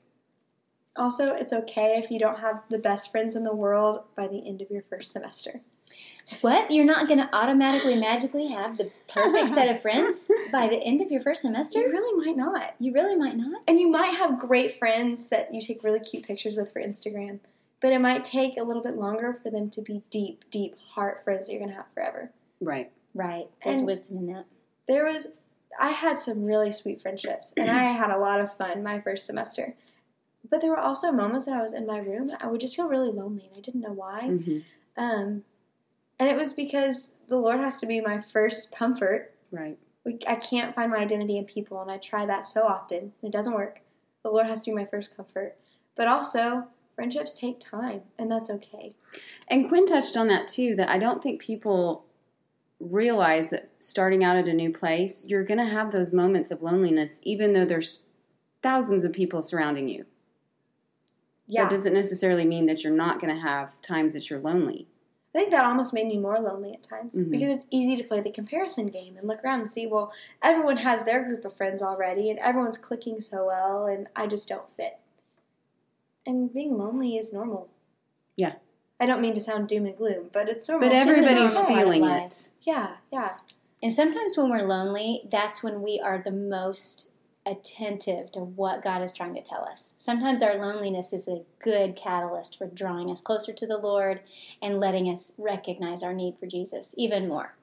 Also, 0.95 1.33
it's 1.35 1.53
okay 1.53 1.97
if 2.03 2.11
you 2.11 2.19
don't 2.19 2.39
have 2.39 2.61
the 2.69 2.77
best 2.77 3.11
friends 3.11 3.35
in 3.35 3.43
the 3.43 3.55
world 3.55 4.01
by 4.15 4.27
the 4.27 4.45
end 4.45 4.61
of 4.61 4.69
your 4.69 4.83
first 4.89 5.11
semester. 5.11 5.61
What? 6.41 6.71
You're 6.71 6.85
not 6.85 7.07
going 7.07 7.19
to 7.19 7.29
automatically 7.35 7.95
magically 7.99 8.47
have 8.49 8.77
the 8.77 8.91
perfect 9.07 9.49
set 9.49 9.69
of 9.69 9.81
friends 9.81 10.29
by 10.51 10.67
the 10.67 10.77
end 10.77 11.01
of 11.01 11.11
your 11.11 11.21
first 11.21 11.41
semester? 11.41 11.79
You 11.79 11.89
really 11.91 12.25
might 12.25 12.37
not. 12.37 12.75
You 12.79 12.93
really 12.93 13.15
might 13.15 13.35
not. 13.37 13.61
And 13.67 13.79
you 13.79 13.89
might 13.89 14.15
have 14.15 14.39
great 14.39 14.71
friends 14.71 15.29
that 15.29 15.53
you 15.53 15.61
take 15.61 15.83
really 15.83 15.99
cute 15.99 16.23
pictures 16.25 16.55
with 16.55 16.71
for 16.71 16.81
Instagram, 16.81 17.39
but 17.81 17.91
it 17.91 17.99
might 17.99 18.23
take 18.23 18.57
a 18.57 18.63
little 18.63 18.83
bit 18.83 18.95
longer 18.95 19.39
for 19.43 19.49
them 19.49 19.69
to 19.71 19.81
be 19.81 20.03
deep, 20.09 20.43
deep 20.49 20.75
heart 20.91 21.21
friends 21.23 21.47
that 21.47 21.53
you're 21.53 21.61
going 21.61 21.71
to 21.71 21.77
have 21.77 21.91
forever. 21.93 22.31
Right. 22.61 22.91
Right. 23.13 23.47
There's 23.63 23.79
And- 23.79 23.87
wisdom 23.87 24.17
in 24.19 24.27
that. 24.27 24.45
There 24.87 25.05
was, 25.05 25.29
I 25.79 25.89
had 25.91 26.19
some 26.19 26.43
really 26.43 26.71
sweet 26.71 27.01
friendships, 27.01 27.53
and 27.55 27.69
I 27.69 27.83
had 27.93 28.09
a 28.11 28.17
lot 28.17 28.39
of 28.41 28.53
fun 28.55 28.83
my 28.83 28.99
first 28.99 29.25
semester. 29.25 29.75
But 30.51 30.61
there 30.61 30.69
were 30.69 30.77
also 30.79 31.11
moments 31.11 31.45
that 31.45 31.55
I 31.55 31.61
was 31.61 31.73
in 31.73 31.87
my 31.87 31.97
room 31.97 32.29
and 32.29 32.37
I 32.41 32.47
would 32.47 32.61
just 32.61 32.75
feel 32.75 32.87
really 32.87 33.11
lonely, 33.11 33.45
and 33.47 33.57
I 33.57 33.61
didn't 33.61 33.81
know 33.81 33.93
why. 33.93 34.27
hmm 34.27 34.59
Um, 34.97 35.43
and 36.19 36.29
it 36.29 36.35
was 36.35 36.53
because 36.53 37.15
the 37.27 37.37
Lord 37.37 37.59
has 37.59 37.79
to 37.79 37.87
be 37.87 37.99
my 38.01 38.19
first 38.19 38.71
comfort 38.75 39.33
Right. 39.51 39.77
we, 40.05 40.19
I 40.27 40.35
can't 40.35 40.73
find 40.75 40.91
my 40.91 40.97
identity 40.97 41.37
in 41.37 41.45
people, 41.45 41.81
and 41.81 41.89
I 41.91 41.97
try 41.97 42.25
that 42.25 42.45
so 42.45 42.63
often, 42.63 42.99
and 43.21 43.23
it 43.23 43.31
doesn't 43.31 43.53
work. 43.53 43.81
The 44.23 44.29
Lord 44.29 44.45
has 44.47 44.63
to 44.63 44.71
be 44.71 44.75
my 44.75 44.85
first 44.85 45.15
comfort. 45.15 45.57
But 45.95 46.07
also, 46.07 46.67
friendships 46.95 47.33
take 47.33 47.59
time, 47.59 48.01
and 48.17 48.31
that's 48.31 48.49
okay. 48.49 48.95
And 49.47 49.67
Quinn 49.67 49.85
touched 49.85 50.15
on 50.15 50.27
that 50.29 50.47
too. 50.47 50.75
That 50.75 50.89
I 50.89 50.99
don't 50.99 51.21
think 51.21 51.41
people 51.41 52.05
realize 52.79 53.49
that 53.49 53.71
starting 53.79 54.23
out 54.23 54.37
at 54.37 54.47
a 54.47 54.53
new 54.53 54.71
place, 54.71 55.25
you're 55.27 55.43
going 55.43 55.59
to 55.59 55.65
have 55.65 55.91
those 55.91 56.13
moments 56.13 56.49
of 56.51 56.61
loneliness, 56.61 57.19
even 57.23 57.53
though 57.53 57.65
there's 57.65 58.05
thousands 58.63 59.03
of 59.03 59.13
people 59.13 59.41
surrounding 59.41 59.87
you. 59.87 60.05
Yeah, 61.51 61.63
That 61.63 61.71
doesn't 61.71 61.93
necessarily 61.93 62.45
mean 62.45 62.65
that 62.67 62.81
you're 62.81 62.93
not 62.93 63.19
going 63.19 63.35
to 63.35 63.41
have 63.41 63.79
times 63.81 64.13
that 64.13 64.29
you're 64.29 64.39
lonely. 64.39 64.87
I 65.35 65.39
think 65.39 65.51
that 65.51 65.65
almost 65.65 65.93
made 65.93 66.07
me 66.07 66.17
more 66.17 66.39
lonely 66.39 66.73
at 66.73 66.81
times 66.81 67.17
Mhm. 67.17 67.29
because 67.29 67.49
it's 67.49 67.67
easy 67.69 67.97
to 67.97 68.03
play 68.03 68.21
the 68.21 68.31
comparison 68.31 68.87
game 68.87 69.17
and 69.17 69.27
look 69.27 69.43
around 69.43 69.59
and 69.59 69.69
see, 69.69 69.85
well, 69.85 70.13
everyone 70.41 70.77
has 70.77 71.03
their 71.03 71.23
group 71.25 71.43
of 71.43 71.55
friends 71.55 71.81
already, 71.81 72.29
and 72.29 72.39
everyone's 72.39 72.77
clicking 72.77 73.19
so 73.19 73.47
well, 73.47 73.85
and 73.85 74.07
I 74.15 74.27
just 74.27 74.47
don't 74.47 74.69
fit. 74.69 74.99
And 76.25 76.53
being 76.53 76.77
lonely 76.77 77.17
is 77.17 77.33
normal. 77.33 77.69
Yeah. 78.37 78.55
I 78.99 79.05
don't 79.05 79.21
mean 79.21 79.33
to 79.33 79.41
sound 79.41 79.67
doom 79.67 79.85
and 79.85 79.97
gloom, 79.97 80.29
but 80.31 80.47
it's 80.47 80.69
normal. 80.69 80.87
But 80.87 80.95
It's 80.95 81.05
just 81.05 81.19
a 81.19 81.23
everybody's 81.23 81.55
normal- 81.55 81.75
feeling 81.75 82.05
it. 82.05 82.49
Yeah, 82.61 82.95
yeah. 83.11 83.37
And 83.83 83.91
sometimes 83.91 84.37
when 84.37 84.49
we're 84.49 84.61
lonely, 84.67 85.27
that's 85.29 85.61
when 85.63 85.81
we 85.81 85.99
are 85.99 86.17
the 86.23 86.31
most 86.31 87.10
attentive 87.45 88.31
to 88.33 88.39
what 88.39 88.83
God 88.83 89.01
is 89.01 89.13
trying 89.13 89.33
to 89.35 89.41
tell 89.41 89.63
us. 89.63 89.95
Sometimes 89.97 90.43
our 90.43 90.55
loneliness 90.55 91.11
is 91.11 91.27
a 91.27 91.43
good 91.59 91.95
catalyst 91.95 92.57
for 92.57 92.67
drawing 92.67 93.09
us 93.09 93.21
closer 93.21 93.51
to 93.53 93.65
the 93.67 93.77
Lord 93.77 94.21
and 94.61 94.79
letting 94.79 95.07
us 95.09 95.33
recognize 95.37 96.03
our 96.03 96.13
need 96.13 96.37
for 96.39 96.45
Jesus 96.45 96.93
even 96.97 97.27
more. 97.27 97.55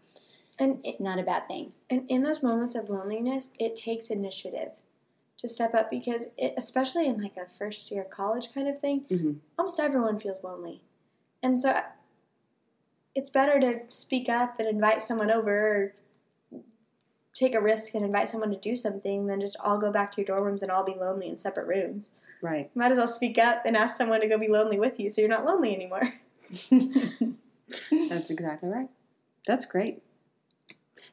And 0.59 0.79
It's 0.85 1.01
not 1.01 1.21
a 1.21 1.23
bad 1.23 1.47
thing. 1.47 1.73
And 1.89 2.05
in 2.11 2.25
those 2.25 2.43
moments 2.43 2.75
of 2.75 2.91
loneliness, 2.91 3.53
it 3.61 3.77
takes 3.77 4.11
initiative 4.11 4.71
to 5.37 5.49
step 5.49 5.73
up 5.73 5.89
because, 5.89 6.27
it, 6.37 6.55
especially 6.57 7.07
in 7.07 7.23
like 7.23 7.37
a 7.37 7.47
first 7.47 7.93
year 7.93 8.03
college 8.03 8.53
kind 8.53 8.67
of 8.67 8.81
thing, 8.81 9.05
Mhm. 9.09 9.39
almost 9.57 9.79
everyone 9.79 10.19
feels 10.19 10.43
lonely. 10.43 10.83
And 11.41 11.57
so 11.61 11.81
it's 13.15 13.31
better 13.31 13.61
to 13.61 13.81
speak 13.89 14.29
up 14.29 14.59
and 14.59 14.69
invite 14.69 15.01
someone 15.01 15.31
over 15.31 15.53
or 15.53 15.95
take 17.39 17.55
a 17.55 17.61
risk 17.61 17.95
and 17.95 18.05
invite 18.05 18.29
someone 18.29 18.51
to 18.51 18.57
do 18.57 18.75
something 18.75 19.27
than 19.27 19.41
just 19.41 19.57
all 19.63 19.79
go 19.79 19.93
back 19.93 20.11
to 20.13 20.21
your 20.21 20.27
dorm 20.27 20.45
rooms 20.45 20.63
and 20.63 20.73
all 20.73 20.85
be 20.85 20.95
lonely 20.95 21.29
in 21.29 21.37
separate 21.37 21.67
rooms. 21.67 22.11
Right. 22.43 22.71
You 22.75 22.79
might 22.79 22.93
as 22.93 22.99
well 22.99 23.07
speak 23.07 23.39
up 23.39 23.63
and 23.65 23.77
ask 23.77 23.97
someone 23.97 24.21
to 24.21 24.29
go 24.29 24.39
be 24.39 24.49
lonely 24.49 24.79
with 24.79 24.99
you 24.99 25.09
so 25.11 25.21
you're 25.21 25.31
not 25.31 25.45
lonely 25.45 25.75
anymore. 25.75 26.15
That's 28.09 28.31
exactly 28.31 28.69
right. 28.69 28.89
That's 29.47 29.65
great. 29.65 30.03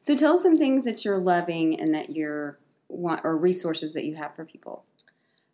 So 0.01 0.15
tell 0.15 0.35
us 0.35 0.43
some 0.43 0.57
things 0.57 0.85
that 0.85 1.03
you're 1.03 1.19
loving 1.19 1.79
and 1.79 1.93
that 1.93 2.11
you're 2.11 2.59
want 2.87 3.21
or 3.23 3.35
resources 3.37 3.93
that 3.93 4.05
you 4.05 4.15
have 4.15 4.35
for 4.35 4.45
people. 4.45 4.83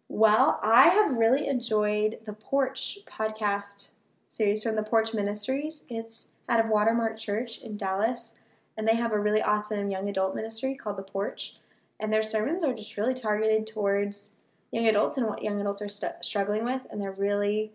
Well, 0.07 0.59
I 0.61 0.89
have 0.89 1.17
really 1.17 1.47
enjoyed 1.47 2.19
the 2.25 2.33
Porch 2.33 2.99
podcast 3.09 3.91
series 4.29 4.61
from 4.61 4.75
the 4.75 4.83
Porch 4.83 5.13
Ministries. 5.13 5.85
It's 5.89 6.29
out 6.49 6.59
of 6.59 6.69
Watermark 6.69 7.17
Church 7.17 7.61
in 7.61 7.77
Dallas, 7.77 8.35
and 8.81 8.87
they 8.87 8.95
have 8.95 9.11
a 9.11 9.19
really 9.19 9.43
awesome 9.43 9.91
young 9.91 10.09
adult 10.09 10.33
ministry 10.33 10.73
called 10.73 10.97
The 10.97 11.03
Porch. 11.03 11.57
And 11.99 12.11
their 12.11 12.23
sermons 12.23 12.63
are 12.63 12.73
just 12.73 12.97
really 12.97 13.13
targeted 13.13 13.67
towards 13.67 14.33
young 14.71 14.87
adults 14.87 15.17
and 15.17 15.27
what 15.27 15.43
young 15.43 15.61
adults 15.61 15.83
are 15.83 15.87
st- 15.87 16.25
struggling 16.25 16.65
with, 16.65 16.81
and 16.89 16.99
they're 16.99 17.11
really 17.11 17.73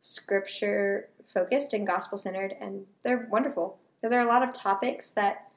scripture 0.00 1.10
focused 1.26 1.74
and 1.74 1.86
gospel 1.86 2.16
centered, 2.16 2.56
and 2.58 2.86
they're 3.04 3.28
wonderful 3.30 3.76
because 3.96 4.10
there 4.10 4.18
are 4.18 4.26
a 4.26 4.32
lot 4.32 4.42
of 4.42 4.50
topics 4.50 5.10
that 5.10 5.50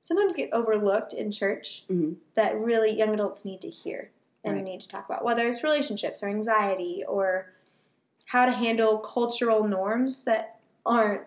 sometimes 0.00 0.34
get 0.34 0.52
overlooked 0.52 1.12
in 1.12 1.30
church 1.30 1.84
Mhm. 1.88 2.16
that 2.34 2.58
really 2.58 2.90
young 2.90 3.14
adults 3.14 3.44
need 3.44 3.60
to 3.60 3.70
hear 3.70 4.10
and 4.42 4.56
Right. 4.56 4.64
need 4.64 4.80
to 4.80 4.88
talk 4.88 5.04
about, 5.08 5.22
whether 5.24 5.46
it's 5.46 5.62
relationships 5.62 6.20
or 6.20 6.26
anxiety 6.26 7.04
or 7.06 7.52
how 8.26 8.44
to 8.44 8.50
handle 8.52 8.98
cultural 8.98 9.62
norms 9.68 10.24
that 10.24 10.58
aren't 10.84 11.22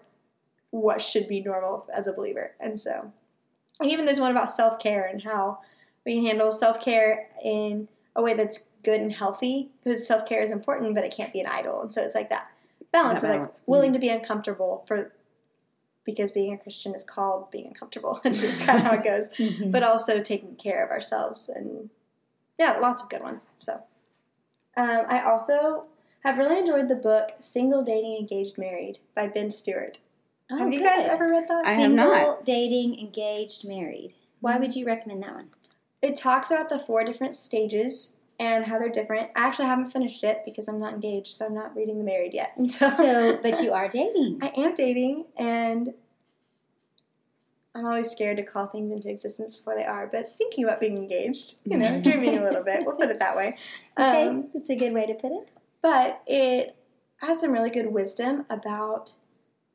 what 0.80 1.02
should 1.02 1.28
be 1.28 1.42
normal 1.42 1.88
as 1.94 2.08
a 2.08 2.14
believer. 2.14 2.54
And 2.60 2.80
so, 2.80 3.12
even 3.84 4.06
there's 4.06 4.20
one 4.20 4.32
about 4.32 4.52
self 4.52 4.80
care 4.80 5.06
and 5.06 5.24
how 5.24 5.60
we 6.06 6.16
can 6.16 6.26
handle 6.26 6.52
self 6.52 6.82
care 6.82 7.30
in 7.44 7.88
a 8.16 8.24
way 8.24 8.34
that's 8.34 8.68
good 8.84 9.02
and 9.02 9.14
healthy 9.14 9.70
because 9.84 10.08
self 10.08 10.26
care 10.26 10.42
is 10.42 10.52
important, 10.52 10.96
but 10.96 11.04
it 11.04 11.14
can't 11.16 11.34
be 11.34 11.40
an 11.40 11.48
idol. 11.48 11.82
And 11.82 11.94
so, 11.94 12.04
it's 12.04 12.16
like 12.16 12.30
that 12.30 12.50
balance 12.92 13.22
That 13.22 13.36
of 13.36 13.42
like 13.42 13.56
willing 13.66 13.94
to 13.94 14.00
be 14.00 14.10
uncomfortable 14.10 14.84
for 14.88 15.14
because 16.06 16.32
being 16.32 16.54
a 16.54 16.58
Christian 16.58 16.96
is 16.96 17.04
called 17.04 17.52
being 17.52 17.68
uncomfortable. 17.68 18.22
It's 18.26 18.42
just 18.42 18.66
kind 18.66 18.80
of 18.80 18.86
how 18.86 18.94
it 18.96 19.04
goes 19.04 19.30
but 19.72 19.84
also 19.84 20.22
taking 20.22 20.56
care 20.56 20.84
of 20.86 20.90
ourselves 20.92 21.50
and 21.54 21.90
yeah 22.58 22.78
lots 22.80 23.02
of 23.02 23.10
good 23.10 23.22
ones 23.22 23.50
so 23.60 23.84
um, 24.76 25.06
i 25.08 25.22
also 25.22 25.86
have 26.24 26.38
really 26.38 26.58
enjoyed 26.58 26.88
the 26.88 26.96
book 26.96 27.32
single 27.40 27.84
dating 27.84 28.18
engaged 28.18 28.58
married 28.58 29.00
by 29.16 29.28
Ben 29.28 29.50
Stuart 29.50 30.00
Oh, 30.50 30.58
have 30.58 30.72
you 30.74 30.80
good. 30.80 30.86
guys 30.88 31.06
ever 31.06 31.30
read 31.30 31.48
that 31.50 31.66
I 31.66 31.70
have 31.72 31.78
Single, 31.78 32.06
not. 32.08 32.46
dating, 32.46 33.00
engaged, 33.00 33.68
married. 33.68 34.14
Why 34.40 34.54
Mm-hmm. 34.54 34.62
would 34.62 34.76
you 34.76 34.86
recommend 34.86 35.24
that 35.24 35.34
one? 35.36 35.50
it 36.00 36.16
talks 36.16 36.52
about 36.52 36.70
the 36.70 36.78
four 36.78 37.04
different 37.04 37.34
stages 37.34 38.18
and 38.40 38.66
how 38.66 38.78
they're 38.78 38.88
different 38.88 39.32
i 39.36 39.40
actually 39.48 39.66
haven't 39.66 39.88
finished 39.88 40.24
it 40.24 40.44
because 40.46 40.68
i'm 40.68 40.78
not 40.78 40.94
engaged 40.94 41.30
so 41.36 41.48
i'm 41.48 41.56
not 41.56 41.76
reading 41.76 41.98
the 41.98 42.04
married 42.04 42.36
yet 42.36 42.54
so, 42.70 42.88
So, 42.90 43.40
but 43.42 43.60
you 43.64 43.74
are 43.74 43.90
dating. 43.90 44.38
i 44.44 44.50
am 44.56 44.76
dating 44.76 45.26
and 45.36 45.96
I'm 47.74 47.86
always 47.86 48.10
scared 48.12 48.38
to 48.38 48.44
call 48.44 48.68
things 48.68 48.90
into 48.92 49.08
existence 49.10 49.56
before 49.58 49.76
they 49.76 49.84
are, 49.86 50.08
but 50.08 50.36
thinking 50.36 50.64
about 50.64 50.80
being 50.80 50.98
engaged, 50.98 51.56
you 51.64 51.78
know, 51.78 52.02
dreaming 52.02 52.36
a 52.38 52.44
little 52.44 52.64
bit. 52.64 52.84
We'll 52.86 52.96
put 52.96 53.10
it 53.10 53.20
that 53.20 53.36
way. 53.36 53.56
Okay, 54.00 54.28
Um, 54.28 54.46
that's 54.52 54.70
a 54.72 54.76
good 54.76 54.94
way 54.94 55.06
to 55.06 55.14
put 55.14 55.32
it. 55.32 55.52
but 55.84 56.22
it 56.26 56.76
has 57.18 57.40
some 57.42 57.52
really 57.52 57.70
good 57.70 57.92
wisdom 57.94 58.46
about 58.50 59.12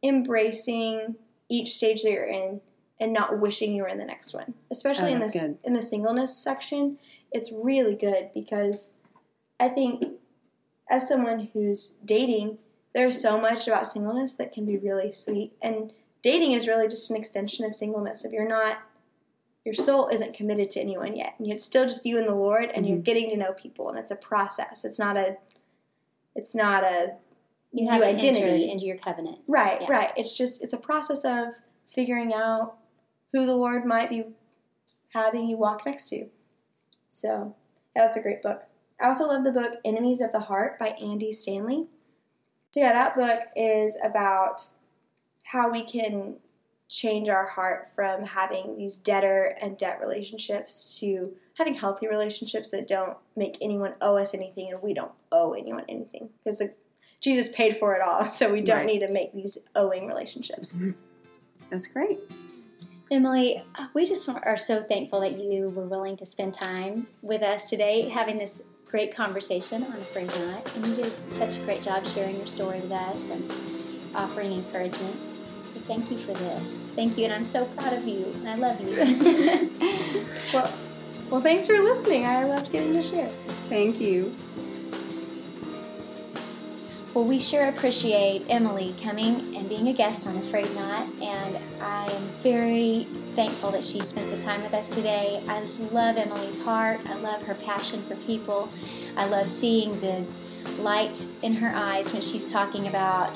embracing 0.02 1.16
each 1.48 1.70
stage 1.74 2.02
that 2.02 2.12
you're 2.12 2.24
in 2.24 2.60
and 3.00 3.12
not 3.12 3.38
wishing 3.38 3.74
you 3.74 3.82
were 3.82 3.88
in 3.88 3.98
the 3.98 4.04
next 4.04 4.32
one. 4.34 4.54
Especially 4.70 5.10
Oh, 5.10 5.14
in 5.14 5.20
this 5.20 5.32
good. 5.32 5.58
in 5.64 5.72
the 5.72 5.82
singleness 5.82 6.36
section, 6.36 6.98
it's 7.30 7.50
really 7.52 7.94
good 7.94 8.30
because 8.34 8.90
I 9.58 9.68
think 9.68 10.20
as 10.90 11.08
someone 11.08 11.50
who's 11.52 11.98
dating, 12.04 12.58
there's 12.94 13.20
so 13.20 13.40
much 13.40 13.66
about 13.66 13.88
singleness 13.88 14.36
that 14.36 14.52
can 14.52 14.66
be 14.66 14.76
really 14.76 15.10
sweet 15.10 15.52
and 15.62 15.92
dating 16.22 16.52
is 16.52 16.68
really 16.68 16.86
just 16.88 17.10
an 17.10 17.16
extension 17.16 17.64
of 17.64 17.74
singleness. 17.74 18.24
If 18.24 18.32
you're 18.32 18.48
not 18.48 18.78
your 19.64 19.74
soul 19.74 20.08
isn't 20.08 20.34
committed 20.34 20.68
to 20.70 20.80
anyone 20.80 21.14
yet. 21.16 21.34
And 21.38 21.52
it's 21.52 21.62
still 21.64 21.86
just 21.86 22.04
you 22.04 22.18
and 22.18 22.26
the 22.26 22.34
Lord 22.34 22.72
and 22.74 22.84
you're 22.84 22.98
Mhm. 22.98 23.04
getting 23.04 23.30
to 23.30 23.36
know 23.36 23.52
people 23.52 23.88
and 23.88 23.96
it's 23.96 24.10
a 24.10 24.16
process. 24.16 24.84
It's 24.84 24.98
not 24.98 25.16
a 25.16 25.36
it's 26.34 26.54
not 26.54 26.82
a 26.82 27.14
You 27.72 27.88
haven't 27.88 28.08
identity. 28.16 28.70
into 28.70 28.84
your 28.84 28.98
covenant. 28.98 29.38
Right, 29.48 29.80
Yeah. 29.82 29.90
right. 29.90 30.10
It's 30.16 30.36
just 30.36 30.62
it's 30.62 30.74
a 30.74 30.78
process 30.78 31.24
of 31.24 31.54
figuring 31.88 32.32
out 32.32 32.76
who 33.32 33.46
the 33.46 33.56
Lord 33.56 33.84
might 33.86 34.10
be 34.10 34.24
having 35.14 35.46
you 35.48 35.56
walk 35.56 35.86
next 35.86 36.08
to. 36.10 36.26
So 37.08 37.56
yeah, 37.96 38.04
that's 38.04 38.16
a 38.16 38.22
great 38.22 38.42
book. 38.42 38.62
I 39.00 39.06
also 39.08 39.26
love 39.26 39.44
the 39.44 39.52
book 39.52 39.74
Enemies 39.84 40.20
of 40.20 40.32
the 40.32 40.40
Heart 40.40 40.78
by 40.78 40.96
Andy 41.02 41.32
Stanley. 41.32 41.86
So 42.70 42.80
yeah, 42.80 42.92
that 42.92 43.16
book 43.16 43.40
is 43.56 43.96
about 44.02 44.66
how 45.44 45.70
we 45.70 45.82
can 45.82 46.36
change 46.88 47.28
our 47.28 47.46
heart 47.48 47.88
from 47.94 48.24
having 48.24 48.76
these 48.76 48.98
debtor 48.98 49.56
and 49.60 49.78
debt 49.78 49.98
relationships 50.00 50.98
to 51.00 51.32
having 51.56 51.74
healthy 51.74 52.06
relationships 52.06 52.70
that 52.70 52.86
don't 52.86 53.16
make 53.34 53.56
anyone 53.62 53.94
owe 54.02 54.18
us 54.18 54.34
anything 54.34 54.70
and 54.70 54.82
we 54.82 54.92
don't 54.92 55.12
owe 55.32 55.52
anyone 55.54 55.84
anything 55.88 56.28
because 56.44 56.62
Jesus 57.22 57.48
paid 57.48 57.78
for 57.78 57.94
it 57.94 58.02
all, 58.02 58.24
so 58.32 58.52
we 58.52 58.60
don't 58.60 58.78
Right. 58.78 58.86
need 58.86 58.98
to 59.00 59.10
make 59.10 59.32
these 59.32 59.56
owing 59.74 60.06
relationships. 60.06 60.74
Mm-hmm. 60.74 60.90
That's 61.70 61.86
great. 61.88 62.18
Emily, 63.10 63.62
uh, 63.78 63.86
we 63.94 64.04
just 64.06 64.28
are 64.28 64.56
so 64.56 64.82
thankful 64.82 65.20
that 65.20 65.38
you 65.38 65.68
were 65.70 65.86
willing 65.86 66.16
to 66.16 66.26
spend 66.26 66.52
time 66.54 67.06
with 67.22 67.42
us 67.42 67.68
today, 67.68 68.08
having 68.08 68.38
this 68.38 68.68
great 68.86 69.14
conversation 69.14 69.82
on 69.84 69.92
a 69.92 69.96
Friday 69.96 70.46
night. 70.46 70.76
And 70.76 70.86
you 70.86 70.96
did 70.96 71.12
such 71.30 71.58
a 71.58 71.60
great 71.64 71.82
job 71.82 72.06
sharing 72.06 72.36
your 72.36 72.46
story 72.46 72.80
with 72.80 72.92
us 72.92 73.30
and 73.30 73.42
offering 74.16 74.52
encouragement. 74.52 75.14
So 75.14 75.80
thank 75.80 76.10
you 76.10 76.16
for 76.18 76.32
this. 76.34 76.80
Thank 76.94 77.16
you, 77.18 77.24
and 77.24 77.32
I'm 77.32 77.44
so 77.44 77.64
proud 77.76 77.92
of 77.94 78.06
you, 78.06 78.26
and 78.44 78.48
I 78.48 78.54
love 78.56 78.80
you. 78.80 79.68
Well, 80.52 80.70
well, 81.30 81.40
thanks 81.40 81.66
for 81.66 81.72
listening. 81.80 82.26
I 82.26 82.44
loved 82.44 82.70
getting 82.72 82.92
to 82.92 83.02
share. 83.02 83.28
Thank 83.70 83.98
you. 84.00 84.34
Well, 87.14 87.24
we 87.24 87.40
sure 87.40 87.68
appreciate 87.68 88.46
Emily 88.48 88.94
coming 89.02 89.54
and 89.54 89.68
being 89.68 89.86
a 89.88 89.92
guest 89.92 90.26
on 90.26 90.34
a 90.34 90.40
Friday 90.40 90.74
night, 90.74 91.06
and 91.20 91.58
I 91.82 92.06
am 92.06 92.22
very 92.42 93.04
thankful 93.36 93.70
that 93.72 93.84
she 93.84 94.00
spent 94.00 94.30
the 94.30 94.40
time 94.40 94.62
with 94.62 94.72
us 94.72 94.88
today. 94.88 95.38
I 95.46 95.60
love 95.92 96.16
Emily's 96.16 96.64
heart. 96.64 97.00
I 97.06 97.16
love 97.16 97.46
her 97.46 97.54
passion 97.66 98.00
for 98.00 98.16
people. 98.16 98.70
I 99.14 99.26
love 99.26 99.50
seeing 99.50 100.00
the 100.00 100.24
light 100.80 101.26
in 101.42 101.52
her 101.56 101.70
eyes 101.74 102.14
when 102.14 102.22
she's 102.22 102.50
talking 102.50 102.88
about 102.88 103.34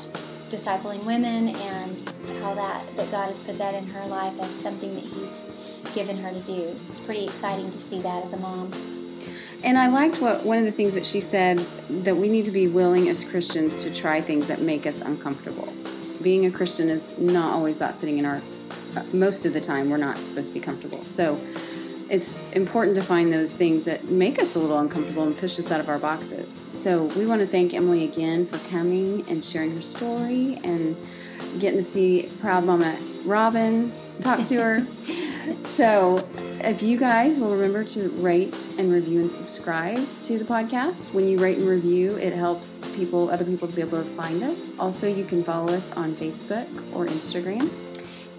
discipling 0.48 1.04
women 1.04 1.48
and 1.48 2.14
how 2.40 2.54
that, 2.54 2.82
that 2.96 3.10
God 3.10 3.28
has 3.28 3.38
put 3.40 3.58
that 3.58 3.74
in 3.74 3.86
her 3.88 4.06
life 4.06 4.40
as 4.40 4.54
something 4.54 4.94
that 4.94 5.04
He's 5.04 5.52
given 5.94 6.16
her 6.16 6.30
to 6.30 6.40
do. 6.46 6.74
It's 6.88 7.00
pretty 7.00 7.26
exciting 7.26 7.70
to 7.70 7.78
see 7.78 8.00
that 8.00 8.24
as 8.24 8.32
a 8.32 8.38
mom. 8.38 8.70
And 9.66 9.76
I 9.76 9.88
liked 9.88 10.22
what 10.22 10.44
one 10.44 10.58
of 10.58 10.64
the 10.64 10.70
things 10.70 10.94
that 10.94 11.04
she 11.04 11.20
said 11.20 11.58
that 12.04 12.16
we 12.16 12.28
need 12.28 12.44
to 12.44 12.52
be 12.52 12.68
willing 12.68 13.08
as 13.08 13.28
Christians 13.28 13.82
to 13.82 13.92
try 13.92 14.20
things 14.20 14.46
that 14.46 14.60
make 14.60 14.86
us 14.86 15.02
uncomfortable. 15.02 15.72
Being 16.22 16.46
a 16.46 16.52
Christian 16.52 16.88
is 16.88 17.18
not 17.18 17.52
always 17.52 17.76
about 17.76 17.96
sitting 17.96 18.18
in 18.18 18.24
our. 18.24 18.40
Most 19.12 19.44
of 19.44 19.52
the 19.52 19.60
time, 19.60 19.90
we're 19.90 19.96
not 19.96 20.16
supposed 20.16 20.48
to 20.48 20.54
be 20.54 20.60
comfortable. 20.60 21.02
So 21.02 21.38
it's 22.08 22.52
important 22.52 22.96
to 22.96 23.02
find 23.02 23.32
those 23.32 23.56
things 23.56 23.84
that 23.86 24.08
make 24.08 24.38
us 24.38 24.54
a 24.54 24.60
little 24.60 24.78
uncomfortable 24.78 25.24
and 25.24 25.36
push 25.36 25.58
us 25.58 25.72
out 25.72 25.80
of 25.80 25.88
our 25.88 25.98
boxes. 25.98 26.62
So 26.74 27.06
we 27.18 27.26
want 27.26 27.40
to 27.40 27.46
thank 27.46 27.74
Emily 27.74 28.04
again 28.04 28.46
for 28.46 28.58
coming 28.70 29.28
and 29.28 29.44
sharing 29.44 29.72
her 29.72 29.82
story 29.82 30.58
and 30.62 30.96
getting 31.58 31.78
to 31.78 31.82
see 31.82 32.30
proud 32.40 32.64
mama 32.64 32.96
Robin 33.24 33.92
talk 34.20 34.44
to 34.46 34.56
her. 34.62 34.86
So, 35.64 36.26
if 36.66 36.82
you 36.82 36.98
guys 36.98 37.38
will 37.38 37.52
remember 37.52 37.84
to 37.84 38.08
rate 38.20 38.68
and 38.76 38.92
review 38.92 39.20
and 39.20 39.30
subscribe 39.30 39.98
to 40.22 40.36
the 40.36 40.44
podcast, 40.44 41.14
when 41.14 41.28
you 41.28 41.38
rate 41.38 41.58
and 41.58 41.68
review, 41.68 42.16
it 42.16 42.32
helps 42.32 42.84
people, 42.96 43.30
other 43.30 43.44
people, 43.44 43.68
to 43.68 43.74
be 43.76 43.82
able 43.82 44.02
to 44.02 44.08
find 44.10 44.42
us. 44.42 44.76
Also, 44.78 45.06
you 45.06 45.24
can 45.24 45.44
follow 45.44 45.72
us 45.72 45.92
on 45.92 46.10
Facebook 46.10 46.66
or 46.94 47.06
Instagram, 47.06 47.70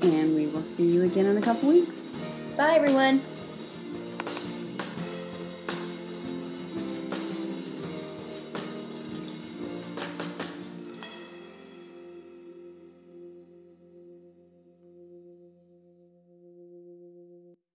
and 0.03 0.36
we 0.36 0.47
will 0.47 0.61
see 0.61 0.86
you 0.86 1.03
again 1.03 1.25
in 1.25 1.38
a 1.38 1.41
couple 1.41 1.69
weeks. 1.69 2.11
Bye, 2.57 2.75
everyone. 2.75 3.21